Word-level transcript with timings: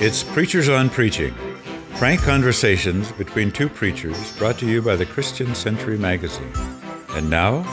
It's 0.00 0.22
Preachers 0.22 0.68
on 0.68 0.90
Preaching, 0.90 1.34
frank 1.94 2.20
conversations 2.20 3.10
between 3.10 3.50
two 3.50 3.68
preachers 3.68 4.32
brought 4.38 4.56
to 4.60 4.66
you 4.66 4.80
by 4.80 4.94
the 4.94 5.04
Christian 5.04 5.56
Century 5.56 5.98
magazine. 5.98 6.52
And 7.16 7.28
now, 7.28 7.66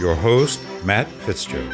your 0.00 0.16
host, 0.16 0.60
Matt 0.84 1.06
Fitzgerald. 1.06 1.72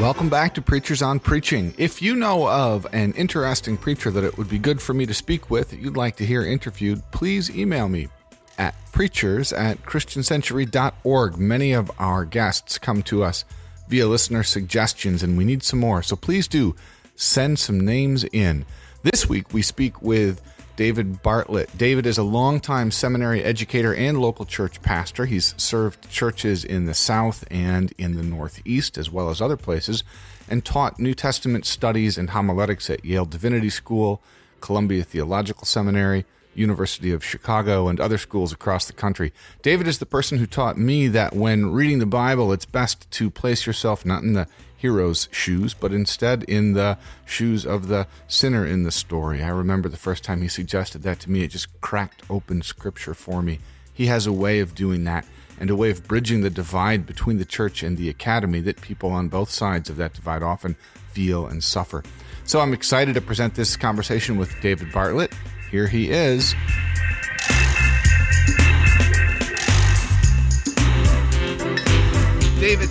Welcome 0.00 0.30
back 0.30 0.54
to 0.54 0.62
Preachers 0.62 1.02
on 1.02 1.20
Preaching. 1.20 1.74
If 1.76 2.00
you 2.00 2.16
know 2.16 2.48
of 2.48 2.86
an 2.94 3.12
interesting 3.12 3.76
preacher 3.76 4.10
that 4.10 4.24
it 4.24 4.38
would 4.38 4.48
be 4.48 4.58
good 4.58 4.80
for 4.80 4.94
me 4.94 5.04
to 5.04 5.12
speak 5.12 5.50
with 5.50 5.74
you'd 5.74 5.94
like 5.94 6.16
to 6.16 6.24
hear 6.24 6.42
interviewed, 6.42 7.02
please 7.10 7.54
email 7.54 7.90
me 7.90 8.08
at 8.56 8.74
preachers 8.92 9.52
at 9.52 9.82
christiancentury.org. 9.82 11.36
Many 11.36 11.72
of 11.72 11.90
our 11.98 12.24
guests 12.24 12.78
come 12.78 13.02
to 13.02 13.22
us 13.22 13.44
via 13.92 14.08
listener 14.08 14.42
suggestions, 14.42 15.22
and 15.22 15.36
we 15.36 15.44
need 15.44 15.62
some 15.62 15.78
more. 15.78 16.02
So 16.02 16.16
please 16.16 16.48
do 16.48 16.74
send 17.14 17.58
some 17.58 17.78
names 17.78 18.24
in. 18.32 18.64
This 19.02 19.28
week, 19.28 19.52
we 19.52 19.60
speak 19.60 20.00
with 20.00 20.40
David 20.76 21.22
Bartlett. 21.22 21.76
David 21.76 22.06
is 22.06 22.16
a 22.16 22.22
longtime 22.22 22.90
seminary 22.90 23.44
educator 23.44 23.94
and 23.94 24.18
local 24.18 24.46
church 24.46 24.80
pastor. 24.80 25.26
He's 25.26 25.54
served 25.58 26.08
churches 26.08 26.64
in 26.64 26.86
the 26.86 26.94
South 26.94 27.44
and 27.50 27.92
in 27.98 28.16
the 28.16 28.22
Northeast, 28.22 28.96
as 28.96 29.10
well 29.10 29.28
as 29.28 29.42
other 29.42 29.58
places, 29.58 30.04
and 30.48 30.64
taught 30.64 30.98
New 30.98 31.12
Testament 31.12 31.66
studies 31.66 32.16
and 32.16 32.30
homiletics 32.30 32.88
at 32.88 33.04
Yale 33.04 33.26
Divinity 33.26 33.68
School, 33.68 34.22
Columbia 34.62 35.04
Theological 35.04 35.66
Seminary, 35.66 36.24
University 36.54 37.12
of 37.12 37.24
Chicago, 37.24 37.88
and 37.88 38.00
other 38.00 38.18
schools 38.18 38.52
across 38.52 38.86
the 38.86 38.92
country. 38.92 39.32
David 39.62 39.86
is 39.86 39.98
the 39.98 40.06
person 40.06 40.38
who 40.38 40.46
taught 40.46 40.76
me 40.76 41.08
that 41.08 41.34
when 41.34 41.72
reading 41.72 41.98
the 41.98 42.06
Bible, 42.06 42.52
it's 42.52 42.66
best 42.66 43.10
to 43.12 43.30
place 43.30 43.66
yourself 43.66 44.04
not 44.04 44.22
in 44.22 44.32
the 44.32 44.46
hero's 44.76 45.28
shoes, 45.30 45.74
but 45.74 45.92
instead 45.92 46.42
in 46.44 46.72
the 46.72 46.98
shoes 47.24 47.64
of 47.64 47.86
the 47.86 48.06
sinner 48.26 48.66
in 48.66 48.82
the 48.82 48.90
story. 48.90 49.42
I 49.42 49.48
remember 49.48 49.88
the 49.88 49.96
first 49.96 50.24
time 50.24 50.42
he 50.42 50.48
suggested 50.48 51.02
that 51.04 51.20
to 51.20 51.30
me, 51.30 51.44
it 51.44 51.48
just 51.52 51.80
cracked 51.80 52.22
open 52.28 52.62
scripture 52.62 53.14
for 53.14 53.42
me. 53.42 53.60
He 53.94 54.06
has 54.06 54.26
a 54.26 54.32
way 54.32 54.58
of 54.58 54.74
doing 54.74 55.04
that 55.04 55.24
and 55.60 55.70
a 55.70 55.76
way 55.76 55.90
of 55.90 56.08
bridging 56.08 56.40
the 56.40 56.50
divide 56.50 57.06
between 57.06 57.38
the 57.38 57.44
church 57.44 57.84
and 57.84 57.96
the 57.96 58.08
academy 58.08 58.60
that 58.60 58.80
people 58.80 59.12
on 59.12 59.28
both 59.28 59.50
sides 59.50 59.88
of 59.88 59.96
that 59.98 60.14
divide 60.14 60.42
often 60.42 60.74
feel 61.12 61.46
and 61.46 61.62
suffer. 61.62 62.02
So 62.44 62.58
I'm 62.58 62.72
excited 62.72 63.14
to 63.14 63.20
present 63.20 63.54
this 63.54 63.76
conversation 63.76 64.36
with 64.36 64.60
David 64.60 64.90
Bartlett. 64.92 65.32
Here 65.72 65.88
he 65.88 66.10
is. 66.10 66.54
David, 72.60 72.90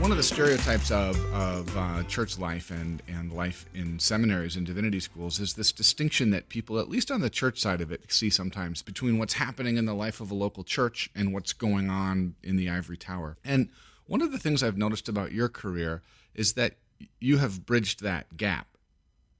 one 0.00 0.10
of 0.10 0.16
the 0.16 0.24
stereotypes 0.24 0.90
of, 0.90 1.24
of 1.32 1.76
uh, 1.76 2.02
church 2.08 2.36
life 2.36 2.72
and, 2.72 3.00
and 3.06 3.32
life 3.32 3.66
in 3.74 4.00
seminaries 4.00 4.56
and 4.56 4.66
divinity 4.66 4.98
schools 4.98 5.38
is 5.38 5.54
this 5.54 5.70
distinction 5.70 6.30
that 6.30 6.48
people, 6.48 6.80
at 6.80 6.88
least 6.88 7.12
on 7.12 7.20
the 7.20 7.30
church 7.30 7.60
side 7.60 7.80
of 7.80 7.92
it, 7.92 8.10
see 8.12 8.28
sometimes 8.28 8.82
between 8.82 9.18
what's 9.18 9.34
happening 9.34 9.76
in 9.76 9.84
the 9.84 9.94
life 9.94 10.20
of 10.20 10.32
a 10.32 10.34
local 10.34 10.64
church 10.64 11.08
and 11.14 11.32
what's 11.32 11.52
going 11.52 11.88
on 11.88 12.34
in 12.42 12.56
the 12.56 12.68
ivory 12.68 12.96
tower. 12.96 13.36
And 13.44 13.68
one 14.08 14.20
of 14.20 14.32
the 14.32 14.38
things 14.38 14.64
I've 14.64 14.76
noticed 14.76 15.08
about 15.08 15.30
your 15.30 15.48
career 15.48 16.02
is 16.34 16.54
that 16.54 16.74
you 17.20 17.38
have 17.38 17.64
bridged 17.64 18.02
that 18.02 18.36
gap 18.36 18.66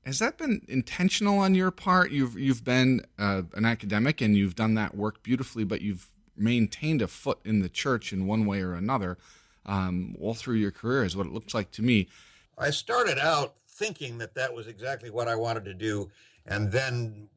has 0.06 0.20
that 0.20 0.38
been 0.38 0.62
intentional 0.68 1.40
on 1.40 1.56
your 1.56 1.72
part? 1.72 2.12
You've 2.12 2.38
you've 2.38 2.62
been 2.62 3.04
uh, 3.18 3.42
an 3.54 3.64
academic 3.64 4.20
and 4.20 4.36
you've 4.36 4.54
done 4.54 4.74
that 4.74 4.96
work 4.96 5.22
beautifully, 5.24 5.64
but 5.64 5.82
you've 5.82 6.06
maintained 6.36 7.02
a 7.02 7.08
foot 7.08 7.40
in 7.44 7.60
the 7.60 7.68
church 7.68 8.12
in 8.12 8.27
one 8.27 8.46
way 8.46 8.60
or 8.60 8.74
another 8.74 9.18
um, 9.66 10.14
all 10.20 10.34
through 10.34 10.54
your 10.54 10.70
career, 10.70 11.04
is 11.04 11.16
what 11.16 11.27
it 11.27 11.32
looks 11.32 11.54
like 11.54 11.72
to 11.72 11.82
me. 11.82 12.08
I 12.56 12.70
started 12.70 13.18
out 13.18 13.56
thinking 13.68 14.18
that 14.18 14.34
that 14.34 14.55
was 14.55 14.68
exactly 14.68 15.11
what 15.11 15.27
I 15.27 15.34
wanted 15.34 15.64
to 15.64 15.74
do, 15.74 16.08
and 16.46 16.70
then, 16.70 17.28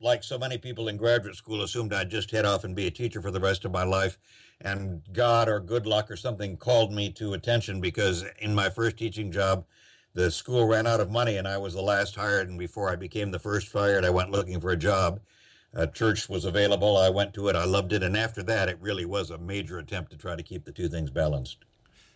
like 0.00 0.24
so 0.24 0.38
many 0.38 0.56
people 0.56 0.88
in 0.88 0.96
graduate 0.96 1.36
school, 1.36 1.62
assumed 1.62 1.92
I'd 1.92 2.10
just 2.10 2.30
head 2.30 2.46
off 2.46 2.64
and 2.64 2.74
be 2.74 2.86
a 2.86 2.90
teacher 2.90 3.20
for 3.20 3.30
the 3.30 3.40
rest 3.40 3.66
of 3.66 3.70
my 3.70 3.84
life. 3.84 4.18
And 4.60 5.02
God 5.12 5.48
or 5.48 5.60
good 5.60 5.86
luck 5.86 6.10
or 6.10 6.16
something 6.16 6.56
called 6.56 6.90
me 6.90 7.10
to 7.12 7.34
attention 7.34 7.80
because 7.80 8.24
in 8.40 8.54
my 8.54 8.70
first 8.70 8.96
teaching 8.96 9.30
job 9.30 9.66
the 10.18 10.32
school 10.32 10.66
ran 10.66 10.84
out 10.84 10.98
of 10.98 11.12
money 11.12 11.36
and 11.36 11.46
I 11.46 11.58
was 11.58 11.74
the 11.74 11.80
last 11.80 12.16
hired. 12.16 12.48
And 12.48 12.58
before 12.58 12.90
I 12.90 12.96
became 12.96 13.30
the 13.30 13.38
first 13.38 13.68
fired, 13.68 14.04
I 14.04 14.10
went 14.10 14.32
looking 14.32 14.60
for 14.60 14.70
a 14.70 14.76
job. 14.76 15.20
A 15.74 15.86
church 15.86 16.28
was 16.28 16.44
available. 16.44 16.96
I 16.96 17.08
went 17.08 17.34
to 17.34 17.46
it. 17.46 17.54
I 17.54 17.64
loved 17.64 17.92
it. 17.92 18.02
And 18.02 18.16
after 18.16 18.42
that, 18.42 18.68
it 18.68 18.78
really 18.80 19.04
was 19.04 19.30
a 19.30 19.38
major 19.38 19.78
attempt 19.78 20.10
to 20.10 20.16
try 20.16 20.34
to 20.34 20.42
keep 20.42 20.64
the 20.64 20.72
two 20.72 20.88
things 20.88 21.10
balanced. 21.10 21.58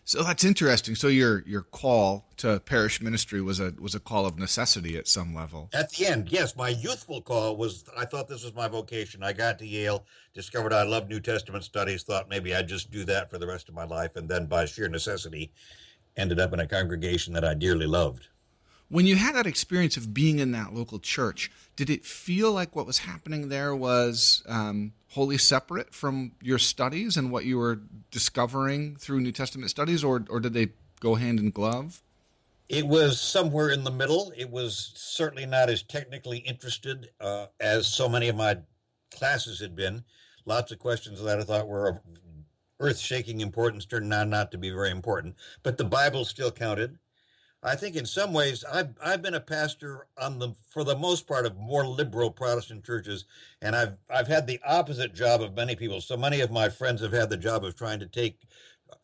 So 0.03 0.21
that's 0.21 0.43
interesting. 0.43 0.95
So 0.95 1.07
your 1.07 1.43
your 1.47 1.61
call 1.61 2.25
to 2.37 2.59
parish 2.59 3.01
ministry 3.01 3.41
was 3.41 3.61
a 3.61 3.73
was 3.79 3.95
a 3.95 4.01
call 4.01 4.25
of 4.25 4.37
necessity 4.37 4.97
at 4.97 5.07
some 5.07 5.33
level. 5.33 5.69
At 5.73 5.91
the 5.91 6.07
end, 6.07 6.29
yes, 6.29 6.57
my 6.57 6.69
youthful 6.69 7.21
call 7.21 7.55
was 7.55 7.85
I 7.97 8.03
thought 8.03 8.27
this 8.27 8.43
was 8.43 8.53
my 8.53 8.67
vocation. 8.67 9.23
I 9.23 9.31
got 9.31 9.59
to 9.59 9.65
Yale, 9.65 10.03
discovered 10.33 10.73
I 10.73 10.83
loved 10.83 11.09
New 11.09 11.21
Testament 11.21 11.63
studies, 11.63 12.03
thought 12.03 12.27
maybe 12.27 12.53
I'd 12.53 12.67
just 12.67 12.91
do 12.91 13.05
that 13.05 13.29
for 13.29 13.37
the 13.37 13.47
rest 13.47 13.69
of 13.69 13.75
my 13.75 13.85
life, 13.85 14.17
and 14.17 14.27
then 14.27 14.45
by 14.45 14.65
sheer 14.65 14.89
necessity, 14.89 15.53
ended 16.15 16.39
up 16.39 16.53
in 16.53 16.59
a 16.59 16.67
congregation 16.67 17.33
that 17.33 17.45
I 17.45 17.53
dearly 17.53 17.85
loved. 17.85 18.27
When 18.89 19.07
you 19.07 19.15
had 19.15 19.35
that 19.35 19.47
experience 19.47 19.97
of 19.97 20.13
being 20.13 20.39
in 20.39 20.51
that 20.51 20.73
local 20.73 20.99
church, 20.99 21.51
did 21.75 21.89
it 21.89 22.05
feel 22.05 22.51
like 22.51 22.75
what 22.75 22.85
was 22.85 22.99
happening 22.99 23.49
there 23.49 23.75
was 23.75 24.43
um, 24.47 24.93
wholly 25.09 25.37
separate 25.37 25.93
from 25.93 26.33
your 26.41 26.59
studies 26.59 27.17
and 27.17 27.31
what 27.31 27.45
you 27.45 27.57
were 27.57 27.79
discovering 28.11 28.95
through 28.95 29.21
New 29.21 29.31
Testament 29.31 29.71
studies, 29.71 30.03
or, 30.03 30.25
or 30.29 30.39
did 30.39 30.53
they 30.53 30.69
go 30.99 31.15
hand 31.15 31.39
in 31.39 31.49
glove? 31.49 32.03
It 32.69 32.87
was 32.87 33.19
somewhere 33.19 33.69
in 33.69 33.83
the 33.83 33.91
middle. 33.91 34.31
It 34.37 34.49
was 34.49 34.91
certainly 34.95 35.45
not 35.45 35.69
as 35.69 35.83
technically 35.83 36.39
interested 36.39 37.09
uh, 37.19 37.47
as 37.59 37.87
so 37.87 38.07
many 38.07 38.29
of 38.29 38.35
my 38.35 38.57
classes 39.11 39.59
had 39.59 39.75
been. 39.75 40.03
Lots 40.45 40.71
of 40.71 40.79
questions 40.79 41.21
that 41.21 41.39
I 41.39 41.43
thought 41.43 41.67
were 41.67 42.01
earth 42.79 42.99
shaking 42.99 43.41
importance 43.41 43.85
turned 43.85 44.13
out 44.13 44.27
not 44.27 44.51
to 44.51 44.57
be 44.57 44.69
very 44.69 44.89
important, 44.89 45.35
but 45.61 45.77
the 45.77 45.83
Bible 45.83 46.25
still 46.25 46.51
counted. 46.51 46.97
I 47.65 47.77
think 47.77 47.95
in 47.95 48.05
some 48.05 48.33
ways 48.33 48.65
I've 48.65 48.89
I've 49.01 49.21
been 49.21 49.35
a 49.35 49.39
pastor 49.39 50.07
on 50.17 50.39
the 50.39 50.53
for 50.69 50.83
the 50.83 50.97
most 50.97 51.27
part 51.27 51.45
of 51.45 51.55
more 51.57 51.85
liberal 51.87 52.29
Protestant 52.29 52.83
churches, 52.83 53.25
and 53.61 53.75
I've 53.75 53.95
I've 54.09 54.27
had 54.27 54.47
the 54.47 54.59
opposite 54.65 55.13
job 55.13 55.41
of 55.41 55.55
many 55.55 55.75
people. 55.75 56.01
So 56.01 56.17
many 56.17 56.41
of 56.41 56.51
my 56.51 56.67
friends 56.67 57.01
have 57.01 57.13
had 57.13 57.29
the 57.29 57.37
job 57.37 57.63
of 57.63 57.75
trying 57.75 57.99
to 57.99 58.05
take 58.05 58.41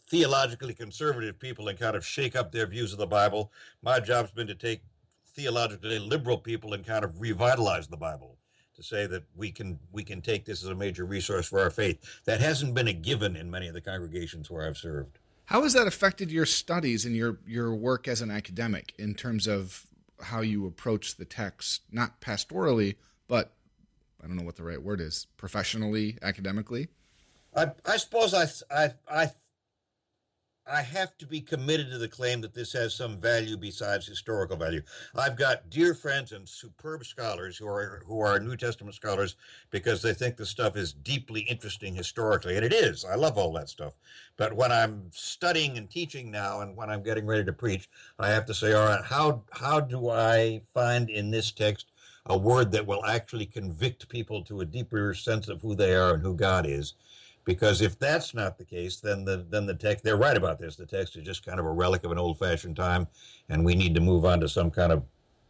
theologically 0.09 0.73
conservative 0.73 1.39
people 1.39 1.69
and 1.69 1.79
kind 1.79 1.95
of 1.95 2.05
shake 2.05 2.35
up 2.35 2.51
their 2.51 2.65
views 2.65 2.91
of 2.91 2.99
the 2.99 3.07
Bible. 3.07 3.51
My 3.81 3.99
job's 4.01 4.31
been 4.31 4.47
to 4.47 4.55
take 4.55 4.81
theologically 5.27 5.99
liberal 5.99 6.37
people 6.37 6.73
and 6.73 6.85
kind 6.85 7.05
of 7.05 7.21
revitalize 7.21 7.87
the 7.87 7.97
Bible 7.97 8.38
to 8.79 8.85
say 8.85 9.05
that 9.07 9.23
we 9.35 9.51
can 9.51 9.79
we 9.91 10.03
can 10.03 10.21
take 10.21 10.45
this 10.45 10.63
as 10.63 10.69
a 10.69 10.75
major 10.75 11.05
resource 11.05 11.47
for 11.47 11.59
our 11.59 11.69
faith. 11.69 12.21
That 12.25 12.39
hasn't 12.39 12.73
been 12.73 12.87
a 12.87 12.93
given 12.93 13.35
in 13.35 13.51
many 13.51 13.67
of 13.67 13.73
the 13.73 13.81
congregations 13.81 14.49
where 14.49 14.65
I've 14.65 14.77
served. 14.77 15.19
How 15.45 15.63
has 15.63 15.73
that 15.73 15.87
affected 15.87 16.31
your 16.31 16.45
studies 16.45 17.05
and 17.05 17.15
your 17.15 17.39
your 17.45 17.75
work 17.75 18.07
as 18.07 18.21
an 18.21 18.31
academic 18.31 18.93
in 18.97 19.15
terms 19.15 19.47
of 19.47 19.85
how 20.21 20.41
you 20.41 20.65
approach 20.65 21.15
the 21.15 21.25
text, 21.25 21.81
not 21.91 22.21
pastorally, 22.21 22.95
but 23.27 23.53
I 24.23 24.27
don't 24.27 24.35
know 24.35 24.43
what 24.43 24.57
the 24.57 24.63
right 24.63 24.81
word 24.81 25.01
is, 25.01 25.27
professionally, 25.37 26.17
academically? 26.21 26.89
I, 27.55 27.71
I 27.85 27.97
suppose 27.97 28.33
I, 28.33 28.47
I, 28.69 28.91
I 29.09 29.31
I 30.71 30.81
have 30.81 31.17
to 31.17 31.25
be 31.25 31.41
committed 31.41 31.89
to 31.91 31.97
the 31.97 32.07
claim 32.07 32.41
that 32.41 32.53
this 32.53 32.73
has 32.73 32.93
some 32.93 33.17
value 33.17 33.57
besides 33.57 34.05
historical 34.05 34.55
value. 34.55 34.81
I've 35.15 35.35
got 35.35 35.69
dear 35.69 35.95
friends 35.95 36.31
and 36.31 36.47
superb 36.47 37.05
scholars 37.05 37.57
who 37.57 37.67
are 37.67 38.03
who 38.05 38.19
are 38.21 38.39
New 38.39 38.55
Testament 38.55 38.95
scholars 38.95 39.35
because 39.71 40.01
they 40.01 40.13
think 40.13 40.37
the 40.37 40.45
stuff 40.45 40.75
is 40.75 40.93
deeply 40.93 41.41
interesting 41.41 41.95
historically, 41.95 42.55
and 42.55 42.65
it 42.65 42.73
is. 42.73 43.03
I 43.03 43.15
love 43.15 43.37
all 43.37 43.51
that 43.53 43.69
stuff. 43.69 43.93
But 44.37 44.53
when 44.53 44.71
I'm 44.71 45.09
studying 45.11 45.77
and 45.77 45.89
teaching 45.89 46.29
now, 46.29 46.61
and 46.61 46.77
when 46.77 46.89
I'm 46.89 47.03
getting 47.03 47.25
ready 47.25 47.45
to 47.45 47.53
preach, 47.53 47.89
I 48.19 48.29
have 48.29 48.45
to 48.45 48.53
say, 48.53 48.73
all 48.73 48.85
right, 48.85 49.03
how 49.03 49.43
how 49.51 49.79
do 49.79 50.09
I 50.09 50.61
find 50.73 51.09
in 51.09 51.31
this 51.31 51.51
text 51.51 51.87
a 52.27 52.37
word 52.37 52.71
that 52.71 52.85
will 52.85 53.03
actually 53.05 53.47
convict 53.47 54.07
people 54.09 54.43
to 54.43 54.61
a 54.61 54.65
deeper 54.65 55.13
sense 55.15 55.49
of 55.49 55.61
who 55.61 55.73
they 55.73 55.95
are 55.95 56.13
and 56.13 56.21
who 56.21 56.35
God 56.35 56.65
is? 56.67 56.93
Because 57.49 57.81
if 57.81 57.97
that's 57.97 58.35
not 58.35 58.59
the 58.59 58.63
case, 58.63 58.97
then 58.97 59.25
the 59.25 59.43
then 59.49 59.65
the 59.65 59.73
text 59.73 60.03
they're 60.03 60.15
right 60.15 60.37
about 60.37 60.59
this. 60.59 60.75
The 60.75 60.85
text 60.85 61.15
is 61.15 61.23
just 61.23 61.43
kind 61.43 61.59
of 61.59 61.65
a 61.65 61.71
relic 61.71 62.03
of 62.03 62.11
an 62.11 62.19
old-fashioned 62.19 62.75
time, 62.75 63.07
and 63.49 63.65
we 63.65 63.73
need 63.73 63.95
to 63.95 64.01
move 64.01 64.23
on 64.23 64.39
to 64.41 64.47
some 64.47 64.69
kind 64.69 64.91
of 64.91 65.03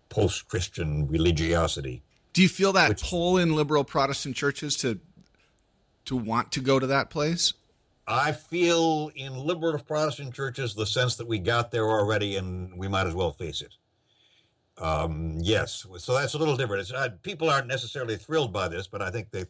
post-Christian 0.07 1.07
religiosity. 1.07 2.01
Do 2.31 2.41
you 2.41 2.47
feel 2.47 2.71
that 2.71 2.87
which, 2.87 3.03
pull 3.03 3.37
in 3.37 3.53
liberal 3.53 3.83
Protestant 3.83 4.37
churches 4.37 4.77
to 4.77 5.01
to 6.05 6.15
want 6.15 6.53
to 6.53 6.61
go 6.61 6.79
to 6.79 6.87
that 6.87 7.09
place? 7.09 7.53
I 8.07 8.31
feel 8.31 9.11
in 9.13 9.37
liberal 9.37 9.77
Protestant 9.77 10.33
churches 10.33 10.75
the 10.75 10.85
sense 10.85 11.17
that 11.17 11.27
we 11.27 11.37
got 11.37 11.69
there 11.71 11.89
already, 11.89 12.37
and 12.37 12.79
we 12.79 12.87
might 12.87 13.07
as 13.07 13.13
well 13.13 13.31
face 13.31 13.61
it. 13.61 13.75
Um, 14.81 15.35
yes, 15.41 15.85
so 15.97 16.13
that's 16.13 16.33
a 16.33 16.37
little 16.37 16.55
different. 16.55 16.89
Uh, 16.93 17.09
people 17.23 17.49
aren't 17.49 17.67
necessarily 17.67 18.15
thrilled 18.15 18.53
by 18.53 18.69
this, 18.69 18.87
but 18.87 19.01
I 19.01 19.11
think 19.11 19.31
they 19.31 19.43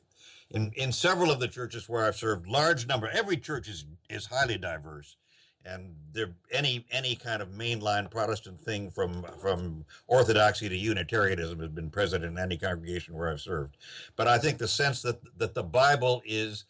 in 0.51 0.71
in 0.75 0.91
several 0.91 1.31
of 1.31 1.39
the 1.39 1.47
churches 1.47 1.87
where 1.87 2.05
I've 2.05 2.15
served, 2.15 2.47
large 2.47 2.87
number. 2.87 3.09
Every 3.09 3.37
church 3.37 3.67
is 3.67 3.85
is 4.09 4.25
highly 4.25 4.57
diverse, 4.57 5.15
and 5.63 5.95
there 6.11 6.33
any 6.51 6.85
any 6.91 7.15
kind 7.15 7.41
of 7.41 7.49
mainline 7.49 8.09
Protestant 8.09 8.59
thing 8.59 8.89
from 8.89 9.25
from 9.41 9.85
Orthodoxy 10.07 10.69
to 10.69 10.75
Unitarianism 10.75 11.59
has 11.59 11.69
been 11.69 11.89
present 11.89 12.23
in 12.23 12.37
any 12.37 12.57
congregation 12.57 13.13
where 13.15 13.31
I've 13.31 13.41
served. 13.41 13.77
But 14.15 14.27
I 14.27 14.37
think 14.39 14.57
the 14.57 14.67
sense 14.67 15.01
that 15.03 15.21
that 15.37 15.53
the 15.53 15.63
Bible 15.63 16.21
is 16.25 16.65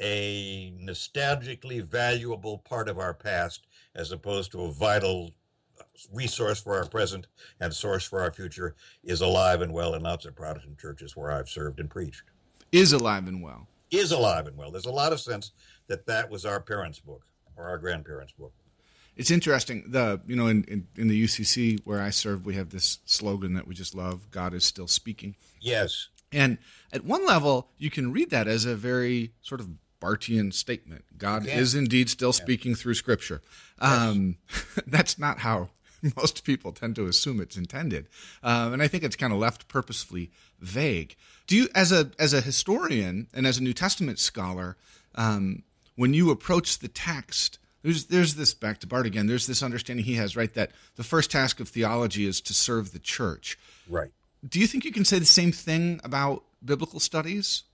a 0.00 0.72
nostalgically 0.80 1.82
valuable 1.82 2.58
part 2.58 2.88
of 2.88 2.98
our 2.98 3.12
past 3.12 3.66
as 3.94 4.12
opposed 4.12 4.50
to 4.52 4.62
a 4.62 4.72
vital 4.72 5.34
resource 6.12 6.60
for 6.60 6.76
our 6.76 6.86
present 6.86 7.26
and 7.60 7.74
source 7.74 8.04
for 8.04 8.20
our 8.20 8.30
future 8.30 8.74
is 9.04 9.20
alive 9.20 9.60
and 9.60 9.72
well 9.72 9.94
in 9.94 10.02
lots 10.02 10.24
of 10.24 10.34
Protestant 10.34 10.78
churches 10.78 11.14
where 11.14 11.30
I've 11.30 11.48
served 11.48 11.80
and 11.80 11.90
preached. 11.90 12.22
Is 12.72 12.92
alive 12.92 13.26
and 13.28 13.42
well. 13.42 13.66
Is 13.90 14.12
alive 14.12 14.46
and 14.46 14.56
well. 14.56 14.70
There's 14.70 14.86
a 14.86 14.92
lot 14.92 15.12
of 15.12 15.20
sense 15.20 15.52
that 15.88 16.06
that 16.06 16.30
was 16.30 16.44
our 16.44 16.60
parents' 16.60 17.00
book 17.00 17.24
or 17.56 17.68
our 17.68 17.78
grandparents' 17.78 18.32
book. 18.32 18.52
It's 19.16 19.30
interesting. 19.30 19.84
The 19.88 20.20
you 20.26 20.36
know 20.36 20.46
in, 20.46 20.64
in, 20.64 20.86
in 20.96 21.08
the 21.08 21.24
UCC 21.24 21.80
where 21.84 22.00
I 22.00 22.10
serve, 22.10 22.46
we 22.46 22.54
have 22.54 22.70
this 22.70 23.00
slogan 23.04 23.54
that 23.54 23.66
we 23.66 23.74
just 23.74 23.94
love: 23.94 24.30
"God 24.30 24.54
is 24.54 24.64
still 24.64 24.86
speaking." 24.86 25.34
Yes. 25.60 26.08
And 26.32 26.58
at 26.92 27.04
one 27.04 27.26
level, 27.26 27.70
you 27.76 27.90
can 27.90 28.12
read 28.12 28.30
that 28.30 28.46
as 28.46 28.64
a 28.64 28.76
very 28.76 29.32
sort 29.42 29.60
of 29.60 29.68
Barthian 30.00 30.54
statement. 30.54 31.04
God 31.18 31.46
is 31.46 31.74
indeed 31.74 32.08
still 32.08 32.32
speaking 32.32 32.74
through 32.74 32.94
Scripture. 32.94 33.42
Um, 33.80 34.36
that's 34.86 35.18
not 35.18 35.40
how 35.40 35.70
most 36.16 36.44
people 36.44 36.72
tend 36.72 36.96
to 36.96 37.06
assume 37.06 37.40
it's 37.40 37.56
intended, 37.56 38.08
um, 38.42 38.72
and 38.72 38.82
I 38.82 38.88
think 38.88 39.04
it's 39.04 39.16
kind 39.16 39.32
of 39.32 39.38
left 39.38 39.68
purposefully 39.68 40.30
vague. 40.60 41.16
Do 41.46 41.56
you, 41.56 41.68
as 41.74 41.92
a 41.92 42.10
as 42.18 42.32
a 42.32 42.40
historian 42.40 43.28
and 43.34 43.46
as 43.46 43.58
a 43.58 43.62
New 43.62 43.72
Testament 43.72 44.18
scholar, 44.18 44.76
um, 45.14 45.62
when 45.96 46.14
you 46.14 46.30
approach 46.30 46.78
the 46.78 46.88
text, 46.88 47.58
there's 47.82 48.06
there's 48.06 48.34
this 48.34 48.54
back 48.54 48.78
to 48.80 48.86
Barth 48.86 49.06
again. 49.06 49.26
There's 49.26 49.46
this 49.46 49.62
understanding 49.62 50.04
he 50.04 50.14
has, 50.14 50.36
right, 50.36 50.52
that 50.54 50.72
the 50.96 51.04
first 51.04 51.30
task 51.30 51.60
of 51.60 51.68
theology 51.68 52.26
is 52.26 52.40
to 52.42 52.54
serve 52.54 52.92
the 52.92 52.98
church. 52.98 53.58
Right. 53.88 54.10
Do 54.46 54.58
you 54.58 54.66
think 54.66 54.84
you 54.84 54.92
can 54.92 55.04
say 55.04 55.18
the 55.18 55.26
same 55.26 55.52
thing 55.52 56.00
about 56.02 56.44
biblical 56.64 57.00
studies? 57.00 57.64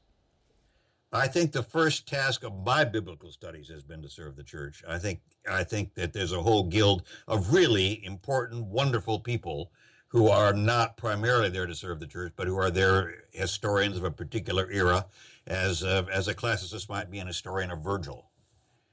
I 1.17 1.27
think 1.29 1.53
the 1.53 1.63
first 1.63 2.07
task 2.07 2.45
of 2.45 2.53
my 2.65 2.85
biblical 2.85 3.33
studies 3.33 3.69
has 3.69 3.83
been 3.83 4.03
to 4.03 4.09
serve 4.09 4.37
the 4.37 4.45
church. 4.45 4.85
I 4.87 4.99
think 4.99 5.21
I 5.51 5.65
think 5.65 5.95
that 5.95 6.13
there's 6.13 6.33
a 6.33 6.43
whole 6.43 6.65
guild 6.65 7.05
of 7.27 7.55
really 7.55 8.05
important, 8.05 8.67
wonderful 8.67 9.21
people 9.21 9.73
who 10.09 10.29
are 10.29 10.53
not 10.53 10.97
primarily 10.97 11.49
there 11.49 11.67
to 11.67 11.75
serve 11.75 12.01
the 12.01 12.07
church, 12.07 12.33
but 12.37 12.47
who 12.47 12.57
are 12.57 12.71
there 12.71 13.15
historians 13.33 13.97
of 13.97 14.05
a 14.05 14.11
particular 14.11 14.71
era, 14.71 15.07
as 15.47 15.83
a, 15.83 16.07
as 16.13 16.29
a 16.29 16.35
classicist 16.35 16.89
might 16.89 17.11
be 17.11 17.19
an 17.19 17.27
historian 17.27 17.71
of 17.71 17.83
Virgil, 17.83 18.31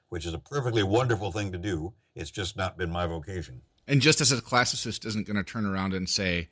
which 0.10 0.25
is 0.25 0.34
a 0.34 0.40
perfectly 0.40 0.84
wonderful 0.84 1.31
thing 1.31 1.52
to 1.52 1.58
do. 1.58 1.94
It's 2.16 2.31
just 2.31 2.56
not 2.56 2.78
been 2.78 2.90
my 2.90 3.06
vocation. 3.06 3.62
And 3.88 4.02
just 4.02 4.22
as 4.22 4.31
a 4.31 4.42
classicist 4.42 5.06
isn't 5.06 5.28
going 5.28 5.38
to 5.38 5.44
turn 5.44 5.66
around 5.66 5.94
and 5.94 6.08
say, 6.08 6.50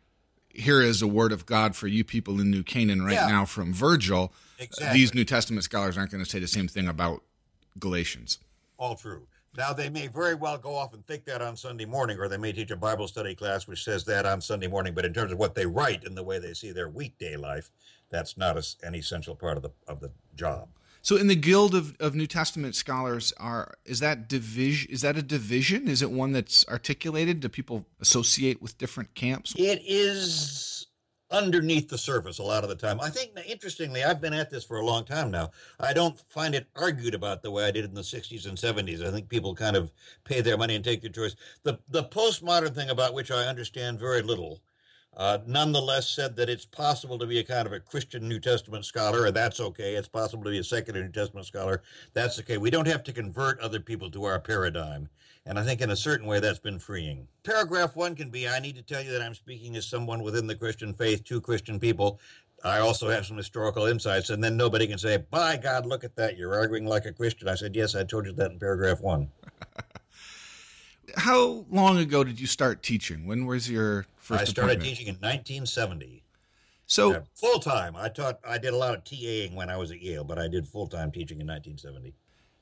here 0.54 0.82
is 0.82 1.02
a 1.02 1.08
word 1.08 1.32
of 1.32 1.46
God 1.46 1.76
for 1.76 1.88
you 1.88 2.04
people 2.04 2.40
in 2.40 2.50
New 2.52 2.64
Canaan 2.64 3.04
right 3.04 3.14
Yeah. 3.14 3.28
now 3.28 3.46
from 3.46 3.74
Virgil. 3.74 4.34
Exactly. 4.60 5.00
These 5.00 5.14
New 5.14 5.24
Testament 5.26 5.64
scholars 5.64 5.98
aren't 5.98 6.12
going 6.12 6.24
to 6.24 6.30
say 6.30 6.40
the 6.40 6.48
same 6.48 6.68
thing 6.68 6.88
about 6.88 7.24
Galatians. 7.80 8.40
All 8.78 8.96
true. 8.96 9.28
Now, 9.58 9.74
they 9.74 9.90
may 9.90 10.08
very 10.08 10.34
well 10.36 10.58
go 10.58 10.76
off 10.76 10.94
and 10.94 11.06
think 11.06 11.26
that 11.26 11.42
on 11.42 11.58
Sunday 11.58 11.86
morning, 11.86 12.18
or 12.20 12.30
they 12.30 12.38
may 12.38 12.54
teach 12.54 12.72
a 12.72 12.76
Bible 12.78 13.08
study 13.08 13.36
class 13.36 13.68
which 13.68 13.84
says 13.84 14.06
that 14.06 14.26
on 14.26 14.40
Sunday 14.40 14.68
morning. 14.68 14.94
But 14.94 15.04
in 15.04 15.14
terms 15.14 15.32
of 15.32 15.40
what 15.40 15.56
they 15.56 15.66
write 15.66 16.06
and 16.06 16.16
the 16.16 16.24
way 16.24 16.40
they 16.40 16.54
see 16.54 16.72
their 16.72 16.88
weekday 16.88 17.36
life, 17.36 17.70
that's 18.10 18.38
not 18.38 18.56
an 18.84 18.96
essential 18.96 19.36
part 19.36 19.58
of 19.58 19.64
the 19.64 19.72
of 19.88 20.00
the 20.00 20.12
job. 20.36 20.70
So 21.02 21.18
in 21.18 21.28
the 21.28 21.36
guild 21.36 21.74
of, 21.74 21.96
of 22.00 22.16
New 22.16 22.28
Testament 22.28 22.76
scholars 22.76 23.34
are 23.38 23.74
is 23.86 24.00
that 24.00 24.28
division 24.28 24.92
is 24.92 25.02
that 25.02 25.18
a 25.18 25.24
division? 25.24 25.88
Is 25.88 26.02
it 26.02 26.12
one 26.12 26.32
that's 26.32 26.68
articulated? 26.68 27.40
Do 27.40 27.50
people 27.50 27.86
associate 28.00 28.62
with 28.62 28.78
different 28.78 29.16
camps? 29.16 29.54
It 29.58 29.82
is 29.86 30.88
underneath 31.32 31.90
the 31.90 31.98
surface 31.98 32.40
a 32.40 32.44
lot 32.44 32.64
of 32.64 32.70
the 32.70 32.76
time. 32.76 33.00
I 33.00 33.10
think, 33.10 33.32
interestingly, 33.48 34.04
I've 34.04 34.22
been 34.22 34.34
at 34.34 34.50
this 34.50 34.66
for 34.66 34.78
a 34.78 34.86
long 34.86 35.06
time 35.06 35.32
now. 35.32 35.52
I 35.80 35.94
don't 35.94 36.20
find 36.30 36.54
it 36.54 36.68
argued 36.76 37.16
about 37.16 37.42
the 37.42 37.52
way 37.52 37.66
I 37.66 37.72
did 37.72 37.86
in 37.86 37.94
the 37.94 38.02
60s 38.02 38.48
and 38.48 38.58
70s. 38.58 39.06
I 39.06 39.12
think 39.12 39.30
people 39.30 39.56
kind 39.56 39.76
of 39.76 39.92
pay 40.26 40.42
their 40.42 40.58
money 40.58 40.76
and 40.76 40.84
take 40.84 41.02
their 41.02 41.10
choice. 41.10 41.36
The, 41.64 41.80
the 41.90 42.04
postmodern 42.04 42.76
thing 42.76 42.90
about 42.90 43.14
which 43.14 43.32
I 43.32 43.48
understand 43.48 44.00
very 44.00 44.22
little, 44.22 44.62
uh, 45.18 45.40
nonetheless 45.46 46.10
said 46.10 46.36
that 46.38 46.50
it's 46.50 46.66
possible 46.66 47.20
to 47.20 47.26
be 47.26 47.40
a 47.40 47.44
kind 47.44 47.68
of 47.68 47.74
a 47.74 47.80
Christian 47.80 48.28
New 48.30 48.40
Testament 48.40 48.86
scholar, 48.86 49.26
and 49.26 49.36
that's 49.36 49.60
okay. 49.60 49.96
It's 49.96 50.08
possible 50.08 50.44
to 50.46 50.50
be 50.50 50.60
a 50.60 50.64
secular 50.64 51.02
New 51.02 51.12
Testament 51.12 51.46
scholar. 51.46 51.82
That's 52.14 52.40
okay. 52.40 52.58
We 52.58 52.70
don't 52.70 52.88
have 52.88 53.04
to 53.04 53.14
convert 53.14 53.60
other 53.60 53.80
people 53.80 54.10
to 54.12 54.24
our 54.24 54.40
paradigm. 54.40 55.10
And 55.46 55.58
I 55.58 55.64
think 55.64 55.82
in 55.82 55.90
a 55.90 55.96
certain 55.96 56.28
way 56.28 56.40
that's 56.40 56.60
been 56.60 56.80
freeing. 56.80 57.28
Paragraph 57.44 57.96
one 57.96 58.16
can 58.16 58.30
be 58.30 58.48
I 58.48 58.60
need 58.60 58.76
to 58.76 58.84
tell 58.84 59.02
you 59.02 59.12
that 59.12 59.22
I'm 59.22 59.34
speaking 59.34 59.76
as 59.76 59.88
someone 59.88 60.22
within 60.22 60.48
the 60.48 60.56
Christian 60.56 60.94
faith 60.94 61.24
to 61.26 61.42
Christian 61.42 61.80
people. 61.80 62.20
I 62.64 62.80
also 62.80 63.10
have 63.10 63.26
some 63.26 63.38
historical 63.38 63.86
insights, 63.88 64.30
and 64.30 64.44
then 64.44 64.56
nobody 64.56 64.86
can 64.86 65.00
say, 65.00 65.18
By 65.18 65.58
God, 65.58 65.88
look 65.88 66.04
at 66.04 66.16
that. 66.16 66.38
You're 66.38 66.54
arguing 66.54 66.86
like 66.86 67.06
a 67.06 67.12
Christian. 67.12 67.48
I 67.48 67.56
said, 67.56 67.76
Yes, 67.76 67.96
I 67.96 68.04
told 68.04 68.28
you 68.28 68.34
that 68.34 68.52
in 68.52 68.60
paragraph 68.60 69.02
one. 69.02 69.30
How 71.18 71.66
long 71.70 71.98
ago 71.98 72.24
did 72.24 72.40
you 72.40 72.48
start 72.48 72.84
teaching? 72.84 73.26
When 73.26 73.46
was 73.46 73.70
your 73.70 74.06
I 74.30 74.44
started 74.44 74.82
teaching 74.82 75.08
in 75.08 75.16
1970. 75.16 76.24
So 76.86 77.24
full 77.34 77.60
time. 77.60 77.96
I 77.96 78.10
taught, 78.10 78.40
I 78.48 78.58
did 78.58 78.74
a 78.74 78.78
lot 78.78 78.96
of 78.96 79.04
TAing 79.04 79.54
when 79.56 79.70
I 79.70 79.78
was 79.78 79.92
at 79.92 80.02
Yale, 80.02 80.24
but 80.24 80.38
I 80.38 80.48
did 80.48 80.68
full 80.68 80.88
time 80.88 81.12
teaching 81.12 81.40
in 81.40 81.48
1970. 81.48 82.14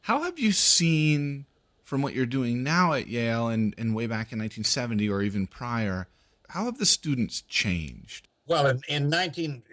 How 0.01 0.23
have 0.23 0.39
you 0.39 0.51
seen 0.51 1.45
from 1.89 2.03
what 2.03 2.13
you're 2.13 2.27
doing 2.27 2.61
now 2.61 2.93
at 2.93 3.07
Yale 3.07 3.47
and, 3.47 3.73
and 3.75 3.95
way 3.95 4.05
back 4.05 4.31
in 4.31 4.37
1970 4.37 5.09
or 5.09 5.23
even 5.23 5.47
prior, 5.47 6.07
how 6.49 6.65
have 6.65 6.77
the 6.77 6.85
students 6.85 7.41
changed? 7.41 8.27
Well, 8.45 8.67
in, 8.67 8.81
in 8.87 9.09
19 9.09 9.63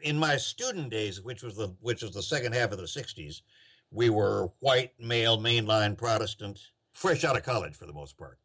in 0.00 0.18
my 0.18 0.38
student 0.38 0.90
days, 0.90 1.20
which 1.20 1.42
was 1.42 1.56
the 1.56 1.74
which 1.80 2.02
was 2.02 2.12
the 2.12 2.22
second 2.22 2.54
half 2.54 2.72
of 2.72 2.78
the 2.78 2.84
60s, 2.84 3.42
we 3.90 4.08
were 4.08 4.48
white 4.60 4.92
male 4.98 5.38
mainline 5.38 5.96
Protestant, 5.96 6.58
fresh 6.92 7.22
out 7.22 7.36
of 7.36 7.42
college 7.42 7.76
for 7.76 7.84
the 7.84 7.92
most 7.92 8.16
part. 8.16 8.38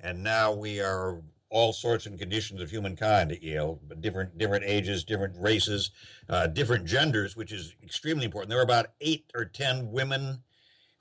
And 0.00 0.22
now 0.22 0.52
we 0.52 0.80
are 0.80 1.20
all 1.54 1.72
sorts 1.72 2.04
and 2.04 2.18
conditions 2.18 2.60
of 2.60 2.68
humankind 2.68 3.30
at 3.30 3.40
Yale, 3.40 3.78
different 4.00 4.36
different 4.36 4.64
ages, 4.64 5.04
different 5.04 5.36
races, 5.38 5.92
uh, 6.28 6.48
different 6.48 6.84
genders, 6.84 7.36
which 7.36 7.52
is 7.52 7.76
extremely 7.80 8.24
important. 8.24 8.50
There 8.50 8.58
were 8.58 8.64
about 8.64 8.86
eight 9.00 9.30
or 9.36 9.44
ten 9.44 9.92
women 9.92 10.42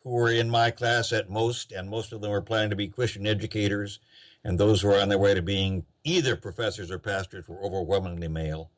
who 0.03 0.11
were 0.11 0.29
in 0.29 0.51
my 0.51 0.69
class 0.69 1.11
at 1.11 1.27
most, 1.27 1.71
and 1.71 1.89
most 1.89 2.13
of 2.13 2.21
them 2.21 2.29
were 2.29 2.41
planning 2.41 2.69
to 2.69 2.75
be 2.75 2.87
Christian 2.87 3.25
educators, 3.25 3.99
and 4.43 4.59
those 4.59 4.81
who 4.81 4.89
were 4.89 5.01
on 5.01 5.09
their 5.09 5.17
way 5.17 5.33
to 5.33 5.41
being 5.41 5.85
either 6.03 6.35
professors 6.35 6.91
or 6.91 6.99
pastors 6.99 7.47
were 7.47 7.63
overwhelmingly 7.63 8.27
male. 8.27 8.69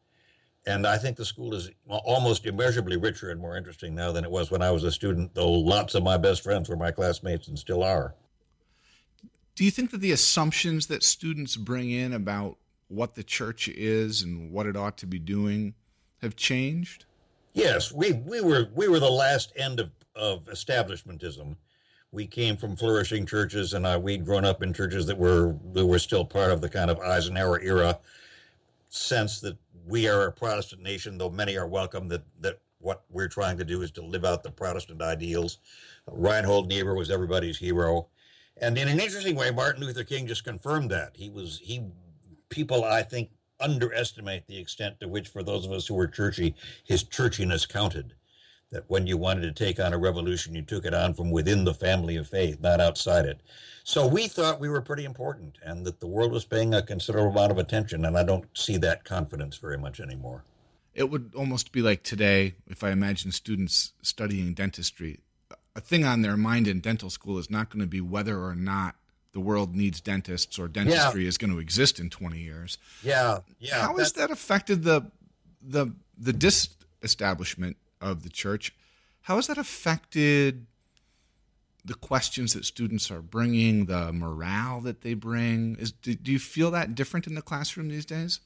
And 0.66 0.88
I 0.88 0.98
think 0.98 1.18
the 1.18 1.26
school 1.26 1.54
is 1.54 1.72
almost 1.90 2.46
immeasurably 2.46 2.96
richer 2.96 3.32
and 3.32 3.42
more 3.42 3.58
interesting 3.58 3.94
now 3.96 4.14
than 4.14 4.24
it 4.24 4.32
was 4.32 4.50
when 4.50 4.62
I 4.62 4.72
was 4.72 4.86
a 4.86 4.92
student, 4.92 5.36
though 5.36 5.52
lots 5.52 5.94
of 5.94 6.04
my 6.04 6.16
best 6.18 6.42
friends 6.42 6.70
were 6.70 6.78
my 6.78 6.92
classmates 6.92 7.50
and 7.50 7.60
still 7.60 7.84
are. 7.84 8.16
Do 9.56 9.64
you 9.64 9.72
think 9.72 9.92
that 9.92 10.02
the 10.02 10.12
assumptions 10.12 10.88
that 10.88 11.02
students 11.02 11.56
bring 11.56 11.90
in 11.90 12.12
about 12.12 12.58
what 12.90 13.16
the 13.16 13.24
church 13.24 13.70
is 13.70 14.22
and 14.22 14.52
what 14.52 14.68
it 14.68 14.76
ought 14.76 14.98
to 14.98 15.08
be 15.08 15.18
doing 15.18 15.74
have 16.22 16.36
changed? 16.36 17.06
Yes, 17.54 17.92
we, 17.92 18.12
we 18.12 18.42
were 18.42 18.70
we 18.76 18.90
were 18.90 19.00
the 19.00 19.10
last 19.10 19.54
end 19.56 19.80
of, 19.80 19.92
of 20.14 20.46
establishmentism. 20.48 21.56
We 22.12 22.28
came 22.28 22.58
from 22.58 22.76
flourishing 22.76 23.26
churches, 23.26 23.74
and 23.74 23.86
uh, 23.86 24.00
we'd 24.02 24.26
grown 24.26 24.44
up 24.44 24.62
in 24.62 24.74
churches 24.74 25.06
that 25.06 25.18
were 25.18 25.56
that 25.74 25.86
were 25.86 26.00
still 26.00 26.26
part 26.26 26.52
of 26.52 26.60
the 26.60 26.70
kind 26.70 26.92
of 26.92 27.00
Eisenhower 27.00 27.62
era 27.62 28.00
sense 28.90 29.40
that 29.40 29.58
we 29.88 30.08
are 30.08 30.28
a 30.28 30.32
Protestant 30.32 30.82
nation, 30.82 31.18
though 31.18 31.30
many 31.30 31.58
are 31.58 31.68
welcome. 31.68 32.10
That 32.10 32.24
that 32.42 32.60
what 32.80 33.04
we're 33.10 33.30
trying 33.30 33.58
to 33.58 33.66
do 33.66 33.82
is 33.82 33.92
to 33.92 34.02
live 34.02 34.26
out 34.26 34.44
the 34.44 34.52
Protestant 34.52 35.02
ideals. 35.02 35.60
Reinhold 36.12 36.68
Niebuhr 36.68 36.94
was 36.94 37.10
everybody's 37.10 37.58
hero, 37.58 38.08
and 38.58 38.78
in 38.78 38.88
an 38.88 39.00
interesting 39.00 39.36
way, 39.36 39.52
Martin 39.52 39.84
Luther 39.84 40.04
King 40.04 40.28
just 40.28 40.44
confirmed 40.44 40.90
that. 40.92 41.12
He 41.16 41.30
was 41.30 41.60
he 41.64 41.84
people 42.50 42.84
I 42.84 43.04
think 43.04 43.30
underestimate 43.60 44.48
the 44.48 44.58
extent 44.58 45.00
to 45.00 45.08
which, 45.08 45.28
for 45.28 45.44
those 45.44 45.66
of 45.66 45.72
us 45.72 45.88
who 45.88 45.96
were 45.96 46.08
churchy, 46.08 46.56
his 46.84 47.04
churchiness 47.04 47.68
counted. 47.68 48.14
That 48.72 48.86
when 48.88 49.08
you 49.08 49.16
wanted 49.16 49.42
to 49.44 49.66
take 49.66 49.80
on 49.80 49.94
a 49.94 49.98
revolution, 49.98 50.56
you 50.56 50.62
took 50.62 50.86
it 50.86 50.94
on 50.94 51.14
from 51.14 51.32
within 51.32 51.64
the 51.64 51.74
family 51.74 52.18
of 52.18 52.28
faith, 52.28 52.60
not 52.60 52.82
outside 52.82 53.26
it. 53.26 53.40
So 53.84 54.08
we 54.08 54.28
thought 54.28 54.60
we 54.60 54.68
were 54.68 54.82
pretty 54.82 55.06
important 55.06 55.58
and 55.64 55.86
that 55.86 56.00
the 56.00 56.08
world 56.08 56.32
was 56.32 56.46
paying 56.46 56.74
a 56.74 56.82
considerable 56.82 57.32
amount 57.32 57.52
of 57.52 57.58
attention, 57.60 58.04
and 58.04 58.18
I 58.18 58.24
don't 58.24 58.46
see 58.58 58.78
that 58.78 59.06
confidence 59.06 59.58
very 59.58 59.78
much 59.78 60.00
anymore. 60.00 60.44
It 60.94 61.10
would 61.10 61.34
almost 61.36 61.72
be 61.72 61.82
like 61.82 62.04
today 62.04 62.56
if 62.68 62.84
I 62.84 62.92
imagine 62.92 63.32
students 63.32 63.94
studying 64.02 64.54
dentistry. 64.54 65.20
A 65.76 65.82
thing 65.82 66.06
on 66.06 66.22
their 66.22 66.38
mind 66.38 66.68
in 66.68 66.80
dental 66.80 67.10
school 67.10 67.38
is 67.38 67.50
not 67.50 67.70
going 67.70 67.82
to 67.82 67.88
be 67.88 68.02
whether 68.02 68.42
or 68.42 68.56
not 68.56 68.96
the 69.34 69.42
world 69.42 69.76
needs 69.76 70.00
dentists 70.00 70.58
or 70.58 70.70
dentistry 70.70 71.28
is 71.28 71.38
going 71.38 71.52
to 71.52 71.60
exist 71.60 72.00
in 72.00 72.10
20 72.10 72.40
years. 72.40 72.78
Yeah, 73.04 73.40
yeah. 73.60 73.82
How 73.82 73.98
has 73.98 74.14
that 74.14 74.32
affected 74.32 74.84
the 74.84 75.12
the 75.62 75.88
the 76.18 76.32
disestablishment 76.32 77.76
of 78.00 78.24
the 78.24 78.30
church? 78.30 78.74
How 79.24 79.36
has 79.36 79.48
that 79.48 79.58
affected 79.58 80.68
the 81.84 81.96
questions 81.96 82.54
that 82.54 82.64
students 82.66 83.12
are 83.12 83.22
bringing, 83.22 83.86
the 83.86 84.14
morale 84.14 84.80
that 84.82 85.02
they 85.02 85.14
bring? 85.14 85.76
Is 85.78 85.92
do, 85.92 86.16
do 86.16 86.32
you 86.32 86.40
feel 86.40 86.72
that 86.72 86.96
different 86.96 87.28
in 87.28 87.36
the 87.36 87.42
classroom 87.42 87.90
these 87.90 88.06
days? 88.06 88.40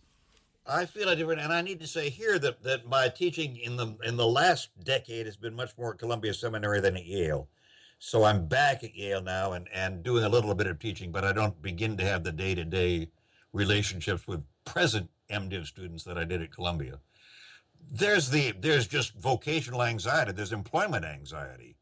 I 0.70 0.86
feel 0.86 1.10
it 1.10 1.16
different, 1.16 1.42
and 1.42 1.52
I 1.52 1.62
need 1.62 1.80
to 1.80 1.88
say 1.88 2.10
here 2.10 2.38
that, 2.40 2.64
that 2.64 2.88
my 2.88 3.10
teaching 3.10 3.58
in 3.58 3.76
the 3.76 3.98
in 4.04 4.18
the 4.18 4.28
last 4.28 4.70
decade 4.84 5.26
has 5.26 5.36
been 5.36 5.56
much 5.56 5.72
more 5.78 5.94
at 5.94 6.00
Columbia 6.00 6.34
Seminary 6.34 6.80
than 6.80 6.96
at 6.96 7.06
Yale. 7.06 7.50
So 7.98 8.24
I'm 8.24 8.46
back 8.46 8.84
at 8.84 8.96
Yale 8.96 9.22
now 9.22 9.54
and, 9.54 9.68
and 9.74 10.04
doing 10.04 10.24
a 10.24 10.30
little 10.30 10.54
bit 10.54 10.68
of 10.68 10.80
teaching, 10.80 11.12
but 11.12 11.26
I 11.26 11.34
don't 11.34 11.62
begin 11.62 11.98
to 11.98 12.06
have 12.06 12.24
the 12.24 12.32
day 12.32 12.56
to 12.56 12.64
day 12.64 13.10
relationships 13.52 14.28
with 14.28 14.44
present 14.64 15.10
MDiv 15.30 15.66
students 15.66 16.04
that 16.04 16.18
I 16.18 16.24
did 16.24 16.42
at 16.42 16.52
Columbia. 16.52 17.00
There's 17.92 18.30
the 18.30 18.52
there's 18.52 18.88
just 18.88 19.14
vocational 19.16 19.82
anxiety. 19.82 20.32
There's 20.32 20.54
employment 20.54 21.04
anxiety. 21.04 21.76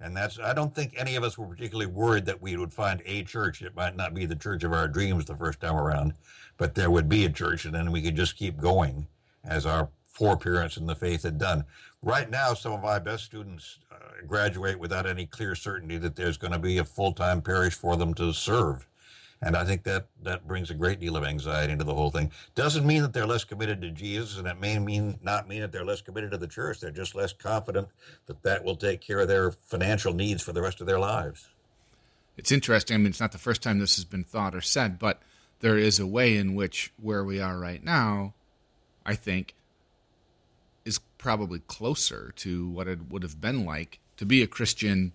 And 0.00 0.16
that's, 0.16 0.38
I 0.38 0.52
don't 0.52 0.74
think 0.74 0.94
any 0.96 1.16
of 1.16 1.24
us 1.24 1.36
were 1.36 1.46
particularly 1.46 1.90
worried 1.90 2.26
that 2.26 2.40
we 2.40 2.56
would 2.56 2.72
find 2.72 3.02
a 3.04 3.24
church. 3.24 3.62
It 3.62 3.74
might 3.74 3.96
not 3.96 4.14
be 4.14 4.26
the 4.26 4.36
church 4.36 4.62
of 4.62 4.72
our 4.72 4.86
dreams 4.86 5.24
the 5.24 5.34
first 5.34 5.60
time 5.60 5.74
around, 5.74 6.14
but 6.56 6.74
there 6.74 6.90
would 6.90 7.08
be 7.08 7.24
a 7.24 7.30
church 7.30 7.64
and 7.64 7.74
then 7.74 7.90
we 7.90 8.02
could 8.02 8.14
just 8.14 8.36
keep 8.36 8.58
going 8.58 9.08
as 9.44 9.66
our 9.66 9.88
foreparents 10.04 10.76
in 10.76 10.86
the 10.86 10.94
faith 10.94 11.24
had 11.24 11.38
done. 11.38 11.64
Right 12.02 12.30
now, 12.30 12.54
some 12.54 12.72
of 12.72 12.82
my 12.82 12.98
best 12.98 13.24
students 13.24 13.78
uh, 13.90 13.96
graduate 14.26 14.78
without 14.78 15.06
any 15.06 15.26
clear 15.26 15.54
certainty 15.54 15.98
that 15.98 16.14
there's 16.14 16.36
going 16.36 16.52
to 16.52 16.58
be 16.58 16.78
a 16.78 16.84
full 16.84 17.12
time 17.12 17.42
parish 17.42 17.74
for 17.74 17.96
them 17.96 18.14
to 18.14 18.32
serve. 18.32 18.86
And 19.40 19.56
I 19.56 19.64
think 19.64 19.84
that 19.84 20.06
that 20.22 20.48
brings 20.48 20.70
a 20.70 20.74
great 20.74 20.98
deal 20.98 21.16
of 21.16 21.22
anxiety 21.22 21.72
into 21.72 21.84
the 21.84 21.94
whole 21.94 22.10
thing. 22.10 22.32
Doesn't 22.56 22.84
mean 22.84 23.02
that 23.02 23.12
they're 23.12 23.26
less 23.26 23.44
committed 23.44 23.80
to 23.82 23.90
Jesus, 23.90 24.36
and 24.36 24.48
it 24.48 24.58
may 24.58 24.78
mean 24.80 25.18
not 25.22 25.48
mean 25.48 25.60
that 25.60 25.70
they're 25.70 25.84
less 25.84 26.00
committed 26.00 26.32
to 26.32 26.38
the 26.38 26.48
church. 26.48 26.80
They're 26.80 26.90
just 26.90 27.14
less 27.14 27.32
confident 27.32 27.88
that 28.26 28.42
that 28.42 28.64
will 28.64 28.74
take 28.74 29.00
care 29.00 29.20
of 29.20 29.28
their 29.28 29.52
financial 29.52 30.12
needs 30.12 30.42
for 30.42 30.52
the 30.52 30.62
rest 30.62 30.80
of 30.80 30.88
their 30.88 30.98
lives. 30.98 31.48
It's 32.36 32.50
interesting. 32.50 32.94
I 32.94 32.98
mean, 32.98 33.08
it's 33.08 33.20
not 33.20 33.32
the 33.32 33.38
first 33.38 33.62
time 33.62 33.78
this 33.78 33.96
has 33.96 34.04
been 34.04 34.24
thought 34.24 34.54
or 34.54 34.60
said, 34.60 34.98
but 34.98 35.22
there 35.60 35.78
is 35.78 35.98
a 36.00 36.06
way 36.06 36.36
in 36.36 36.54
which 36.54 36.92
where 37.00 37.24
we 37.24 37.40
are 37.40 37.58
right 37.58 37.82
now, 37.82 38.34
I 39.06 39.14
think, 39.14 39.54
is 40.84 41.00
probably 41.18 41.60
closer 41.60 42.32
to 42.36 42.68
what 42.68 42.88
it 42.88 43.10
would 43.10 43.22
have 43.22 43.40
been 43.40 43.64
like 43.64 44.00
to 44.16 44.24
be 44.24 44.42
a 44.42 44.46
Christian 44.46 45.12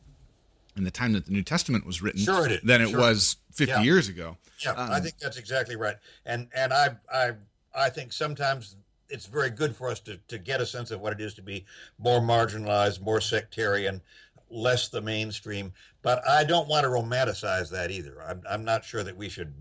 in 0.75 0.83
the 0.83 0.91
time 0.91 1.13
that 1.13 1.25
the 1.25 1.31
New 1.31 1.43
Testament 1.43 1.85
was 1.85 2.01
written 2.01 2.21
sure 2.21 2.47
it 2.47 2.65
than 2.65 2.81
it 2.81 2.89
sure. 2.89 2.99
was 2.99 3.37
50 3.51 3.71
yeah. 3.71 3.81
years 3.81 4.09
ago. 4.09 4.37
Yeah, 4.63 4.71
um, 4.71 4.91
I 4.91 4.99
think 4.99 5.17
that's 5.17 5.37
exactly 5.37 5.75
right. 5.75 5.95
And 6.25 6.47
and 6.55 6.73
I 6.73 6.95
I 7.11 7.31
I 7.75 7.89
think 7.89 8.13
sometimes 8.13 8.75
it's 9.09 9.25
very 9.25 9.49
good 9.49 9.75
for 9.75 9.89
us 9.89 9.99
to, 10.01 10.17
to 10.27 10.37
get 10.37 10.61
a 10.61 10.65
sense 10.65 10.89
of 10.91 10.99
what 10.99 11.13
it 11.13 11.21
is 11.21 11.33
to 11.35 11.41
be 11.41 11.65
more 11.99 12.19
marginalized, 12.19 13.01
more 13.01 13.21
sectarian, 13.21 14.01
less 14.49 14.87
the 14.89 15.01
mainstream. 15.01 15.73
But 16.01 16.27
I 16.27 16.43
don't 16.43 16.67
want 16.67 16.83
to 16.83 16.89
romanticize 16.89 17.69
that 17.71 17.91
either. 17.91 18.21
I'm, 18.23 18.41
I'm 18.49 18.63
not 18.63 18.83
sure 18.83 19.03
that 19.03 19.15
we 19.15 19.29
should 19.29 19.53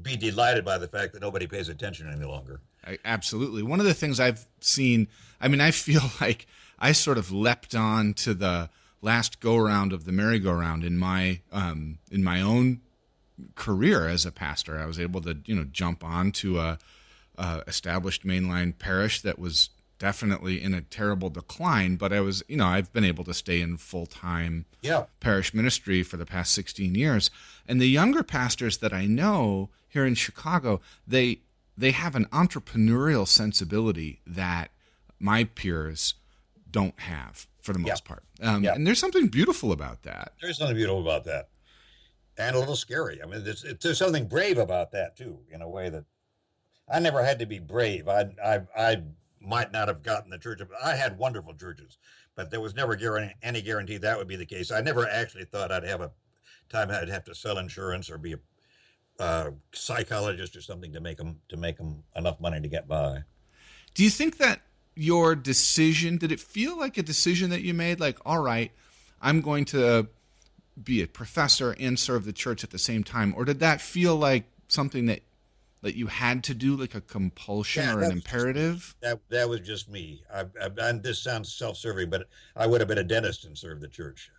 be 0.00 0.16
delighted 0.16 0.64
by 0.64 0.78
the 0.78 0.88
fact 0.88 1.12
that 1.12 1.20
nobody 1.20 1.46
pays 1.46 1.68
attention 1.68 2.10
any 2.10 2.24
longer. 2.24 2.60
I, 2.86 2.98
absolutely. 3.04 3.62
One 3.62 3.80
of 3.80 3.86
the 3.86 3.94
things 3.94 4.20
I've 4.20 4.46
seen, 4.60 5.08
I 5.40 5.48
mean, 5.48 5.60
I 5.60 5.70
feel 5.70 6.02
like 6.20 6.46
I 6.78 6.92
sort 6.92 7.18
of 7.18 7.32
leapt 7.32 7.74
on 7.74 8.14
to 8.14 8.34
the 8.34 8.70
last 9.00 9.40
go 9.40 9.56
around 9.56 9.92
of 9.92 10.04
the 10.04 10.12
merry-go-round 10.12 10.84
in 10.84 10.98
my 10.98 11.40
um, 11.52 11.98
in 12.10 12.24
my 12.24 12.40
own 12.40 12.80
career 13.54 14.08
as 14.08 14.24
a 14.24 14.32
pastor. 14.32 14.78
I 14.78 14.86
was 14.86 14.98
able 14.98 15.20
to 15.22 15.38
you 15.44 15.54
know 15.54 15.64
jump 15.64 16.04
onto 16.04 16.58
a, 16.58 16.78
a 17.36 17.62
established 17.66 18.26
mainline 18.26 18.78
parish 18.78 19.20
that 19.22 19.38
was 19.38 19.70
definitely 19.98 20.62
in 20.62 20.74
a 20.74 20.82
terrible 20.82 21.30
decline, 21.30 21.96
but 21.96 22.12
I 22.12 22.20
was 22.20 22.42
you 22.48 22.56
know 22.56 22.66
I've 22.66 22.92
been 22.92 23.04
able 23.04 23.24
to 23.24 23.34
stay 23.34 23.60
in 23.60 23.76
full 23.76 24.06
time 24.06 24.66
yeah. 24.82 25.04
parish 25.20 25.54
ministry 25.54 26.02
for 26.02 26.16
the 26.16 26.26
past 26.26 26.52
sixteen 26.52 26.94
years. 26.94 27.30
And 27.68 27.80
the 27.80 27.88
younger 27.88 28.22
pastors 28.22 28.78
that 28.78 28.92
I 28.92 29.06
know 29.06 29.70
here 29.88 30.06
in 30.06 30.14
Chicago, 30.14 30.80
they 31.06 31.40
they 31.76 31.90
have 31.90 32.14
an 32.14 32.26
entrepreneurial 32.26 33.28
sensibility 33.28 34.20
that 34.26 34.70
my 35.18 35.44
peers 35.44 36.14
don't 36.70 36.98
have 37.00 37.46
for 37.66 37.72
the 37.72 37.80
most 37.80 38.02
yeah. 38.04 38.08
part. 38.08 38.24
Um, 38.40 38.64
yeah. 38.64 38.74
And 38.74 38.86
there's 38.86 39.00
something 39.00 39.26
beautiful 39.26 39.72
about 39.72 40.04
that. 40.04 40.32
There's 40.40 40.56
something 40.56 40.76
beautiful 40.76 41.02
about 41.02 41.24
that, 41.24 41.48
and 42.38 42.56
a 42.56 42.58
little 42.58 42.76
scary. 42.76 43.20
I 43.22 43.26
mean, 43.26 43.44
there's, 43.44 43.64
there's 43.82 43.98
something 43.98 44.28
brave 44.28 44.56
about 44.56 44.92
that 44.92 45.16
too, 45.16 45.40
in 45.50 45.60
a 45.60 45.68
way 45.68 45.90
that 45.90 46.04
I 46.88 47.00
never 47.00 47.22
had 47.22 47.40
to 47.40 47.46
be 47.46 47.58
brave. 47.58 48.08
I 48.08 48.30
I, 48.42 48.60
I 48.76 49.02
might 49.40 49.72
not 49.72 49.88
have 49.88 50.02
gotten 50.02 50.30
the 50.30 50.38
church. 50.38 50.60
I 50.82 50.94
had 50.94 51.18
wonderful 51.18 51.54
churches, 51.54 51.98
but 52.36 52.50
there 52.50 52.60
was 52.60 52.74
never 52.74 52.96
guarantee, 52.96 53.34
any 53.42 53.60
guarantee 53.60 53.98
that 53.98 54.16
would 54.16 54.28
be 54.28 54.36
the 54.36 54.46
case. 54.46 54.70
I 54.70 54.80
never 54.80 55.06
actually 55.08 55.44
thought 55.44 55.72
I'd 55.72 55.84
have 55.84 56.00
a 56.00 56.12
time 56.68 56.90
I'd 56.90 57.08
have 57.08 57.24
to 57.24 57.34
sell 57.34 57.58
insurance 57.58 58.08
or 58.08 58.18
be 58.18 58.34
a 58.34 58.38
uh, 59.18 59.50
psychologist 59.72 60.56
or 60.56 60.60
something 60.60 60.92
to 60.92 61.00
make 61.00 61.16
them 61.16 61.40
to 61.48 61.56
make 61.56 61.76
them 61.76 62.04
enough 62.14 62.40
money 62.40 62.60
to 62.60 62.68
get 62.68 62.86
by. 62.86 63.24
Do 63.94 64.04
you 64.04 64.10
think 64.10 64.36
that 64.38 64.60
your 64.96 65.36
decision 65.36 66.16
did 66.16 66.32
it 66.32 66.40
feel 66.40 66.76
like 66.76 66.96
a 66.96 67.02
decision 67.02 67.50
that 67.50 67.60
you 67.60 67.74
made? 67.74 68.00
Like, 68.00 68.18
all 68.24 68.40
right, 68.40 68.72
I'm 69.20 69.40
going 69.40 69.66
to 69.66 70.08
be 70.82 71.02
a 71.02 71.06
professor 71.06 71.76
and 71.78 71.98
serve 71.98 72.24
the 72.24 72.32
church 72.32 72.64
at 72.64 72.70
the 72.70 72.78
same 72.78 73.04
time, 73.04 73.34
or 73.36 73.44
did 73.44 73.60
that 73.60 73.80
feel 73.80 74.16
like 74.16 74.44
something 74.68 75.06
that 75.06 75.20
that 75.82 75.94
you 75.94 76.08
had 76.08 76.42
to 76.42 76.54
do, 76.54 76.74
like 76.74 76.94
a 76.94 77.00
compulsion 77.00 77.84
Yeah, 77.84 77.94
or 77.94 78.02
an 78.02 78.10
imperative? 78.10 78.96
That 79.00 79.20
that 79.28 79.48
was 79.48 79.60
just 79.60 79.88
me. 79.88 80.22
I, 80.32 80.46
I, 80.60 80.70
and 80.78 81.02
this 81.02 81.20
sounds 81.20 81.52
self-serving, 81.52 82.10
but 82.10 82.28
I 82.56 82.66
would 82.66 82.80
have 82.80 82.88
been 82.88 82.98
a 82.98 83.04
dentist 83.04 83.44
and 83.44 83.56
served 83.56 83.82
the 83.82 83.88
church. 83.88 84.30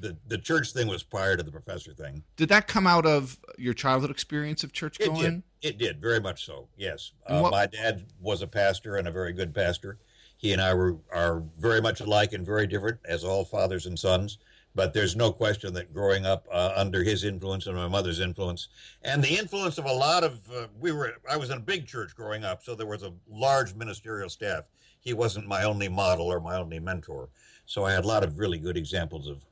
The 0.00 0.16
the 0.26 0.38
church 0.38 0.72
thing 0.72 0.88
was 0.88 1.02
prior 1.02 1.36
to 1.36 1.42
the 1.42 1.50
professor 1.52 1.92
thing. 1.94 2.24
Did 2.36 2.48
that 2.48 2.66
come 2.66 2.86
out 2.86 3.06
of 3.06 3.38
your 3.58 3.74
childhood 3.74 4.10
experience 4.10 4.64
of 4.64 4.72
church 4.72 4.98
It 5.00 5.06
going? 5.06 5.42
did. 5.60 5.70
It 5.70 5.78
did 5.78 6.00
very 6.00 6.20
much 6.20 6.44
so. 6.44 6.68
Yes, 6.76 7.12
uh, 7.26 7.40
what- 7.40 7.52
my 7.52 7.66
dad 7.66 8.04
was 8.20 8.42
a 8.42 8.46
pastor 8.46 8.96
and 8.96 9.06
a 9.08 9.12
very 9.12 9.32
good 9.32 9.54
pastor. 9.54 9.98
He 10.36 10.52
and 10.52 10.60
I 10.60 10.74
were 10.74 10.98
are 11.12 11.42
very 11.58 11.80
much 11.80 12.00
alike 12.00 12.32
and 12.32 12.44
very 12.44 12.66
different, 12.66 12.98
as 13.04 13.24
all 13.24 13.44
fathers 13.44 13.86
and 13.86 13.98
sons. 13.98 14.38
But 14.76 14.92
there's 14.92 15.14
no 15.14 15.30
question 15.32 15.72
that 15.74 15.94
growing 15.94 16.26
up 16.26 16.48
uh, 16.50 16.72
under 16.74 17.04
his 17.04 17.22
influence 17.22 17.66
and 17.68 17.76
my 17.76 17.86
mother's 17.86 18.18
influence, 18.18 18.66
and 19.02 19.22
the 19.22 19.38
influence 19.38 19.78
of 19.78 19.84
a 19.84 19.92
lot 19.92 20.24
of 20.24 20.50
uh, 20.50 20.66
we 20.78 20.90
were 20.90 21.14
I 21.30 21.36
was 21.36 21.50
in 21.50 21.58
a 21.58 21.60
big 21.60 21.86
church 21.86 22.14
growing 22.16 22.44
up, 22.44 22.64
so 22.64 22.74
there 22.74 22.86
was 22.86 23.04
a 23.04 23.12
large 23.28 23.74
ministerial 23.74 24.28
staff. 24.28 24.64
He 25.00 25.12
wasn't 25.12 25.46
my 25.46 25.62
only 25.62 25.88
model 25.88 26.26
or 26.26 26.40
my 26.40 26.56
only 26.56 26.80
mentor, 26.80 27.28
so 27.66 27.84
I 27.84 27.92
had 27.92 28.04
a 28.04 28.08
lot 28.08 28.24
of 28.24 28.38
really 28.40 28.58
good 28.58 28.76
examples 28.76 29.28
of 29.28 29.44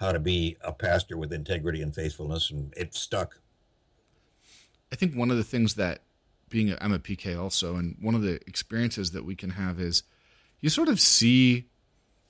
how 0.00 0.12
to 0.12 0.18
be 0.18 0.56
a 0.62 0.72
pastor 0.72 1.16
with 1.18 1.32
integrity 1.32 1.82
and 1.82 1.94
faithfulness, 1.94 2.50
and 2.50 2.72
it 2.74 2.94
stuck. 2.94 3.38
I 4.90 4.96
think 4.96 5.14
one 5.14 5.30
of 5.30 5.36
the 5.36 5.44
things 5.44 5.74
that 5.74 6.00
being 6.48 6.70
a, 6.70 6.78
I'm 6.80 6.92
a 6.92 6.98
PK 6.98 7.38
also, 7.38 7.76
and 7.76 7.96
one 8.00 8.14
of 8.14 8.22
the 8.22 8.40
experiences 8.46 9.12
that 9.12 9.24
we 9.24 9.36
can 9.36 9.50
have 9.50 9.78
is 9.78 10.02
you 10.60 10.70
sort 10.70 10.88
of 10.88 11.00
see 11.00 11.66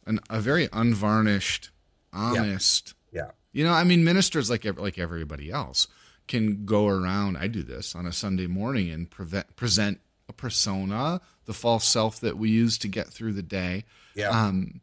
an, 0.04 0.18
a 0.28 0.40
very 0.40 0.68
unvarnished, 0.72 1.70
honest. 2.12 2.94
Yeah. 3.12 3.30
You 3.52 3.64
know, 3.64 3.72
I 3.72 3.84
mean, 3.84 4.04
ministers 4.04 4.50
like 4.50 4.64
like 4.78 4.98
everybody 4.98 5.50
else 5.50 5.86
can 6.26 6.64
go 6.64 6.88
around. 6.88 7.36
I 7.36 7.46
do 7.46 7.62
this 7.62 7.94
on 7.94 8.04
a 8.04 8.12
Sunday 8.12 8.46
morning 8.46 8.90
and 8.90 9.08
prevent, 9.08 9.56
present 9.56 10.00
a 10.28 10.32
persona, 10.32 11.20
the 11.46 11.54
false 11.54 11.84
self 11.84 12.20
that 12.20 12.36
we 12.36 12.50
use 12.50 12.78
to 12.78 12.88
get 12.88 13.08
through 13.08 13.32
the 13.32 13.42
day. 13.42 13.84
Yeah. 14.14 14.28
Um, 14.30 14.80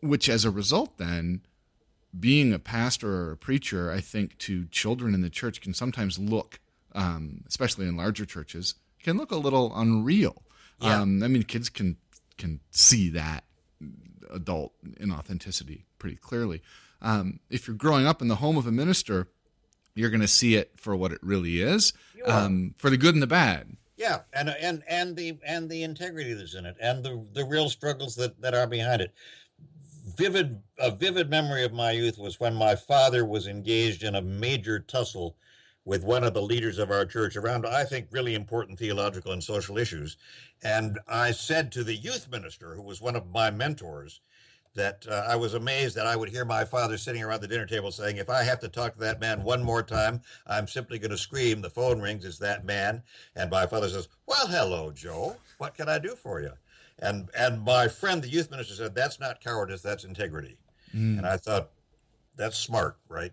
which, 0.00 0.28
as 0.28 0.44
a 0.44 0.50
result, 0.50 0.98
then 0.98 1.40
being 2.18 2.52
a 2.52 2.58
pastor 2.58 3.10
or 3.10 3.32
a 3.32 3.36
preacher, 3.36 3.90
I 3.90 4.00
think 4.00 4.38
to 4.38 4.66
children 4.66 5.14
in 5.14 5.22
the 5.22 5.30
church 5.30 5.60
can 5.60 5.74
sometimes 5.74 6.18
look, 6.18 6.60
um, 6.94 7.42
especially 7.46 7.86
in 7.86 7.96
larger 7.96 8.24
churches, 8.24 8.74
can 9.02 9.16
look 9.16 9.30
a 9.30 9.36
little 9.36 9.72
unreal. 9.74 10.42
Yeah. 10.80 11.00
Um, 11.00 11.22
I 11.22 11.28
mean, 11.28 11.42
kids 11.42 11.68
can 11.68 11.96
can 12.36 12.60
see 12.70 13.08
that 13.10 13.44
adult 14.30 14.72
inauthenticity 15.00 15.84
pretty 15.98 16.16
clearly. 16.16 16.62
Um, 17.00 17.40
if 17.50 17.66
you're 17.66 17.76
growing 17.76 18.06
up 18.06 18.20
in 18.20 18.28
the 18.28 18.36
home 18.36 18.56
of 18.56 18.66
a 18.66 18.72
minister, 18.72 19.28
you're 19.94 20.10
going 20.10 20.20
to 20.20 20.28
see 20.28 20.56
it 20.56 20.72
for 20.76 20.94
what 20.96 21.12
it 21.12 21.18
really 21.22 21.60
is, 21.60 21.92
um, 22.26 22.74
for 22.78 22.90
the 22.90 22.96
good 22.96 23.14
and 23.14 23.22
the 23.22 23.26
bad. 23.26 23.76
Yeah, 23.96 24.20
and 24.32 24.50
and 24.50 24.82
and 24.86 25.16
the 25.16 25.38
and 25.46 25.70
the 25.70 25.82
integrity 25.82 26.34
that's 26.34 26.54
in 26.54 26.66
it, 26.66 26.76
and 26.80 27.02
the 27.02 27.26
the 27.32 27.44
real 27.44 27.70
struggles 27.70 28.16
that 28.16 28.40
that 28.42 28.54
are 28.54 28.66
behind 28.66 29.00
it. 29.00 29.14
Vivid 30.16 30.62
a 30.78 30.90
vivid 30.90 31.28
memory 31.28 31.64
of 31.64 31.72
my 31.72 31.90
youth 31.90 32.18
was 32.18 32.40
when 32.40 32.54
my 32.54 32.74
father 32.74 33.24
was 33.24 33.46
engaged 33.46 34.02
in 34.02 34.14
a 34.14 34.22
major 34.22 34.78
tussle 34.78 35.36
with 35.84 36.02
one 36.02 36.24
of 36.24 36.34
the 36.34 36.42
leaders 36.42 36.78
of 36.78 36.90
our 36.90 37.06
church 37.06 37.36
around 37.36 37.66
I 37.66 37.84
think 37.84 38.08
really 38.10 38.34
important 38.34 38.78
theological 38.78 39.32
and 39.32 39.42
social 39.42 39.78
issues, 39.78 40.16
and 40.62 40.98
I 41.06 41.32
said 41.32 41.70
to 41.72 41.84
the 41.84 41.94
youth 41.94 42.30
minister, 42.30 42.74
who 42.74 42.82
was 42.82 43.00
one 43.00 43.14
of 43.14 43.32
my 43.32 43.50
mentors, 43.50 44.20
that 44.74 45.06
uh, 45.08 45.24
I 45.28 45.36
was 45.36 45.54
amazed 45.54 45.96
that 45.96 46.06
I 46.06 46.16
would 46.16 46.28
hear 46.28 46.44
my 46.44 46.64
father 46.64 46.96
sitting 46.98 47.22
around 47.22 47.40
the 47.40 47.48
dinner 47.48 47.66
table 47.66 47.90
saying, 47.92 48.16
"If 48.16 48.30
I 48.30 48.42
have 48.42 48.60
to 48.60 48.68
talk 48.68 48.94
to 48.94 49.00
that 49.00 49.20
man 49.20 49.42
one 49.42 49.62
more 49.62 49.82
time, 49.82 50.22
I'm 50.46 50.66
simply 50.66 50.98
going 50.98 51.10
to 51.10 51.18
scream. 51.18 51.60
The 51.60 51.70
phone 51.70 52.00
rings. 52.00 52.24
It's 52.24 52.38
that 52.38 52.64
man." 52.64 53.02
And 53.34 53.50
my 53.50 53.66
father 53.66 53.88
says, 53.88 54.08
"Well, 54.26 54.46
hello, 54.46 54.92
Joe. 54.92 55.36
What 55.58 55.74
can 55.74 55.88
I 55.88 55.98
do 55.98 56.14
for 56.14 56.40
you?" 56.40 56.52
And 56.98 57.28
and 57.36 57.62
my 57.62 57.88
friend, 57.88 58.22
the 58.22 58.28
youth 58.28 58.50
minister, 58.50 58.74
said, 58.74 58.94
"That's 58.94 59.20
not 59.20 59.40
cowardice. 59.40 59.82
That's 59.82 60.04
integrity." 60.04 60.56
Mm. 60.94 61.18
And 61.18 61.26
I 61.26 61.36
thought, 61.36 61.70
that's 62.36 62.58
smart, 62.58 62.98
right? 63.08 63.32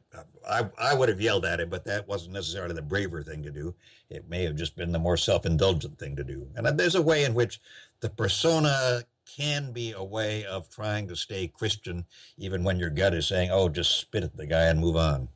I 0.49 0.69
I 0.77 0.93
would 0.93 1.09
have 1.09 1.21
yelled 1.21 1.45
at 1.45 1.59
him, 1.59 1.69
but 1.69 1.85
that 1.85 2.07
wasn't 2.07 2.33
necessarily 2.33 2.73
the 2.73 2.81
braver 2.81 3.21
thing 3.21 3.43
to 3.43 3.51
do. 3.51 3.75
It 4.09 4.29
may 4.29 4.43
have 4.43 4.55
just 4.55 4.75
been 4.75 4.91
the 4.91 4.99
more 4.99 5.17
self-indulgent 5.17 5.99
thing 5.99 6.15
to 6.15 6.23
do. 6.23 6.47
And 6.55 6.65
there's 6.79 6.95
a 6.95 7.01
way 7.01 7.25
in 7.25 7.33
which 7.33 7.59
the 7.99 8.09
persona 8.09 9.03
can 9.25 9.71
be 9.71 9.91
a 9.91 10.03
way 10.03 10.45
of 10.45 10.69
trying 10.69 11.07
to 11.07 11.15
stay 11.15 11.47
Christian, 11.47 12.05
even 12.37 12.63
when 12.63 12.79
your 12.79 12.89
gut 12.89 13.13
is 13.13 13.27
saying, 13.27 13.49
"Oh, 13.51 13.69
just 13.69 13.99
spit 13.99 14.23
at 14.23 14.37
the 14.37 14.45
guy 14.45 14.65
and 14.65 14.79
move 14.79 14.95
on." 14.95 15.29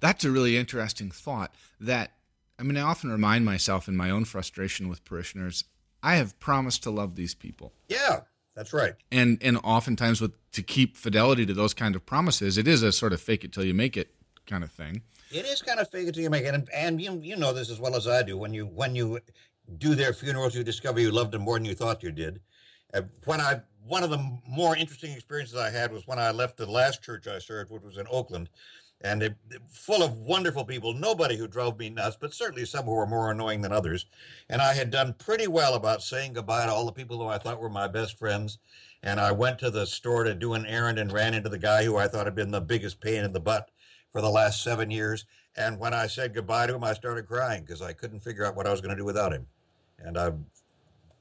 That's 0.00 0.24
a 0.24 0.30
really 0.30 0.56
interesting 0.56 1.10
thought. 1.10 1.54
That 1.80 2.12
I 2.58 2.62
mean, 2.62 2.76
I 2.76 2.82
often 2.82 3.10
remind 3.10 3.44
myself 3.44 3.88
in 3.88 3.96
my 3.96 4.10
own 4.10 4.24
frustration 4.24 4.88
with 4.88 5.04
parishioners, 5.04 5.64
I 6.02 6.16
have 6.16 6.38
promised 6.38 6.82
to 6.84 6.90
love 6.90 7.16
these 7.16 7.34
people. 7.34 7.72
Yeah, 7.88 8.20
that's 8.54 8.72
right. 8.72 8.94
And 9.10 9.38
and 9.40 9.58
oftentimes 9.58 10.20
with 10.20 10.32
to 10.52 10.62
keep 10.62 10.96
fidelity 10.96 11.46
to 11.46 11.54
those 11.54 11.74
kind 11.74 11.94
of 11.94 12.04
promises, 12.06 12.58
it 12.58 12.68
is 12.68 12.82
a 12.82 12.92
sort 12.92 13.12
of 13.12 13.20
fake 13.20 13.44
it 13.44 13.52
till 13.52 13.64
you 13.64 13.74
make 13.74 13.96
it 13.96 14.14
kind 14.46 14.64
of 14.64 14.70
thing. 14.70 15.02
It 15.30 15.44
is 15.44 15.60
kind 15.60 15.78
of 15.78 15.90
fake 15.90 16.08
it 16.08 16.14
till 16.14 16.22
you 16.22 16.30
make 16.30 16.44
it, 16.44 16.54
and, 16.54 16.68
and 16.74 17.00
you 17.00 17.20
you 17.22 17.36
know 17.36 17.52
this 17.52 17.70
as 17.70 17.80
well 17.80 17.94
as 17.94 18.06
I 18.06 18.22
do. 18.22 18.36
When 18.36 18.54
you 18.54 18.66
when 18.66 18.94
you 18.94 19.20
do 19.76 19.94
their 19.94 20.12
funerals, 20.12 20.54
you 20.54 20.64
discover 20.64 21.00
you 21.00 21.10
loved 21.10 21.32
them 21.32 21.42
more 21.42 21.56
than 21.56 21.66
you 21.66 21.74
thought 21.74 22.02
you 22.02 22.12
did. 22.12 22.40
Uh, 22.94 23.02
when 23.24 23.40
I 23.40 23.60
one 23.86 24.02
of 24.02 24.10
the 24.10 24.38
more 24.46 24.76
interesting 24.76 25.12
experiences 25.12 25.56
I 25.56 25.70
had 25.70 25.92
was 25.92 26.06
when 26.06 26.18
I 26.18 26.30
left 26.30 26.56
the 26.56 26.70
last 26.70 27.02
church 27.02 27.26
I 27.26 27.38
served, 27.38 27.70
which 27.70 27.82
was 27.82 27.96
in 27.96 28.06
Oakland, 28.10 28.50
and 29.00 29.22
it, 29.22 29.36
full 29.68 30.02
of 30.02 30.18
wonderful 30.18 30.64
people. 30.64 30.92
Nobody 30.92 31.36
who 31.36 31.46
drove 31.46 31.78
me 31.78 31.90
nuts, 31.90 32.16
but 32.20 32.34
certainly 32.34 32.64
some 32.64 32.84
who 32.84 32.94
were 32.94 33.06
more 33.06 33.30
annoying 33.30 33.62
than 33.62 33.72
others. 33.72 34.06
And 34.48 34.60
I 34.60 34.74
had 34.74 34.90
done 34.90 35.14
pretty 35.18 35.46
well 35.46 35.74
about 35.74 36.02
saying 36.02 36.32
goodbye 36.32 36.66
to 36.66 36.72
all 36.72 36.86
the 36.86 36.92
people 36.92 37.18
who 37.18 37.26
I 37.26 37.38
thought 37.38 37.60
were 37.60 37.68
my 37.68 37.86
best 37.86 38.18
friends. 38.18 38.58
And 39.02 39.20
I 39.20 39.30
went 39.30 39.60
to 39.60 39.70
the 39.70 39.86
store 39.86 40.24
to 40.24 40.34
do 40.34 40.54
an 40.54 40.66
errand 40.66 40.98
and 40.98 41.12
ran 41.12 41.34
into 41.34 41.48
the 41.48 41.58
guy 41.58 41.84
who 41.84 41.96
I 41.96 42.08
thought 42.08 42.26
had 42.26 42.34
been 42.34 42.50
the 42.50 42.60
biggest 42.60 43.00
pain 43.00 43.24
in 43.24 43.32
the 43.32 43.40
butt 43.40 43.70
for 44.10 44.20
the 44.20 44.30
last 44.30 44.62
seven 44.62 44.90
years. 44.90 45.24
And 45.56 45.78
when 45.78 45.94
I 45.94 46.08
said 46.08 46.34
goodbye 46.34 46.66
to 46.66 46.74
him, 46.74 46.84
I 46.84 46.94
started 46.94 47.26
crying 47.26 47.62
because 47.62 47.82
I 47.82 47.92
couldn't 47.92 48.20
figure 48.20 48.44
out 48.44 48.56
what 48.56 48.66
I 48.66 48.70
was 48.70 48.80
going 48.80 48.90
to 48.90 49.00
do 49.00 49.04
without 49.04 49.32
him. 49.32 49.46
And 49.98 50.18
I 50.18 50.32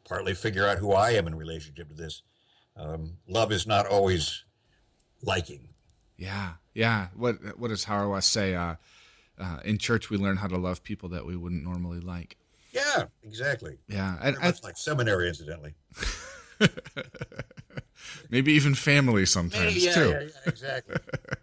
partly 0.03 0.33
figure 0.33 0.67
out 0.67 0.79
who 0.79 0.93
I 0.93 1.11
am 1.11 1.27
in 1.27 1.35
relationship 1.35 1.89
to 1.89 1.95
this. 1.95 2.23
Um, 2.75 3.17
love 3.27 3.51
is 3.51 3.67
not 3.67 3.85
always 3.87 4.43
liking. 5.21 5.69
Yeah, 6.17 6.53
yeah. 6.77 7.07
What 7.15 7.59
what 7.59 7.69
does 7.69 7.85
Hauerwas 7.85 8.23
say? 8.23 8.55
Uh, 8.55 8.75
uh, 9.39 9.59
in 9.65 9.77
church, 9.77 10.09
we 10.09 10.17
learn 10.17 10.37
how 10.37 10.47
to 10.47 10.57
love 10.57 10.83
people 10.83 11.09
that 11.09 11.25
we 11.25 11.35
wouldn't 11.35 11.63
normally 11.63 11.99
like. 11.99 12.37
Yeah, 12.71 13.05
exactly. 13.23 13.77
Yeah, 13.87 14.15
I, 14.21 14.31
much 14.31 14.63
like 14.63 14.77
seminary, 14.77 15.27
incidentally. 15.27 15.73
Maybe 18.29 18.53
even 18.53 18.75
family 18.75 19.25
sometimes 19.25 19.83
yeah, 19.83 19.93
too. 19.93 20.09
Yeah, 20.09 20.21
yeah, 20.21 20.27
exactly. 20.45 20.95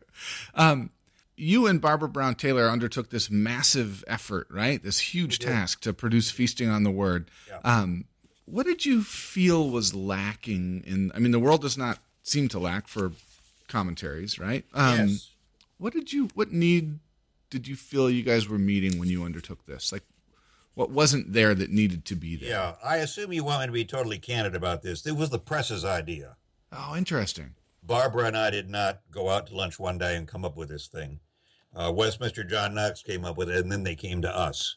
um, 0.54 0.90
you 1.36 1.66
and 1.66 1.80
Barbara 1.80 2.08
Brown 2.08 2.36
Taylor 2.36 2.68
undertook 2.68 3.10
this 3.10 3.28
massive 3.30 4.04
effort, 4.06 4.46
right? 4.50 4.82
This 4.82 5.00
huge 5.00 5.40
task 5.40 5.80
to 5.80 5.92
produce 5.92 6.30
Feasting 6.30 6.68
on 6.68 6.84
the 6.84 6.90
Word. 6.90 7.28
Yeah. 7.48 7.58
Um, 7.64 8.04
what 8.44 8.66
did 8.66 8.86
you 8.86 9.02
feel 9.02 9.68
was 9.70 9.94
lacking 9.94 10.84
in? 10.86 11.10
I 11.14 11.18
mean, 11.18 11.32
the 11.32 11.40
world 11.40 11.62
does 11.62 11.76
not 11.76 11.98
seem 12.22 12.48
to 12.48 12.58
lack 12.58 12.86
for 12.86 13.12
commentaries, 13.68 14.38
right? 14.38 14.64
Um, 14.74 15.08
yes. 15.08 15.30
What 15.78 15.92
did 15.92 16.12
you? 16.12 16.28
What 16.34 16.52
need 16.52 16.98
did 17.50 17.68
you 17.68 17.76
feel 17.76 18.10
you 18.10 18.22
guys 18.22 18.48
were 18.48 18.58
meeting 18.58 18.98
when 18.98 19.08
you 19.08 19.24
undertook 19.24 19.66
this? 19.66 19.92
Like, 19.92 20.02
what 20.74 20.90
wasn't 20.90 21.32
there 21.32 21.54
that 21.54 21.70
needed 21.70 22.04
to 22.06 22.16
be 22.16 22.36
there? 22.36 22.50
Yeah, 22.50 22.74
I 22.82 22.96
assume 22.96 23.32
you 23.32 23.44
want 23.44 23.60
me 23.60 23.66
to 23.66 23.72
be 23.72 23.84
totally 23.84 24.18
candid 24.18 24.54
about 24.54 24.82
this. 24.82 25.06
It 25.06 25.16
was 25.16 25.30
the 25.30 25.38
press's 25.38 25.84
idea. 25.84 26.36
Oh, 26.72 26.96
interesting. 26.96 27.54
Barbara 27.82 28.26
and 28.26 28.36
I 28.36 28.50
did 28.50 28.70
not 28.70 29.00
go 29.10 29.28
out 29.28 29.46
to 29.48 29.56
lunch 29.56 29.78
one 29.78 29.98
day 29.98 30.16
and 30.16 30.26
come 30.26 30.44
up 30.44 30.56
with 30.56 30.68
this 30.68 30.86
thing. 30.86 31.20
Uh, 31.76 31.92
Westminster 31.94 32.44
John 32.44 32.74
Knox 32.74 33.02
came 33.02 33.24
up 33.24 33.36
with 33.36 33.50
it, 33.50 33.56
and 33.56 33.70
then 33.70 33.82
they 33.82 33.94
came 33.94 34.22
to 34.22 34.36
us. 34.36 34.76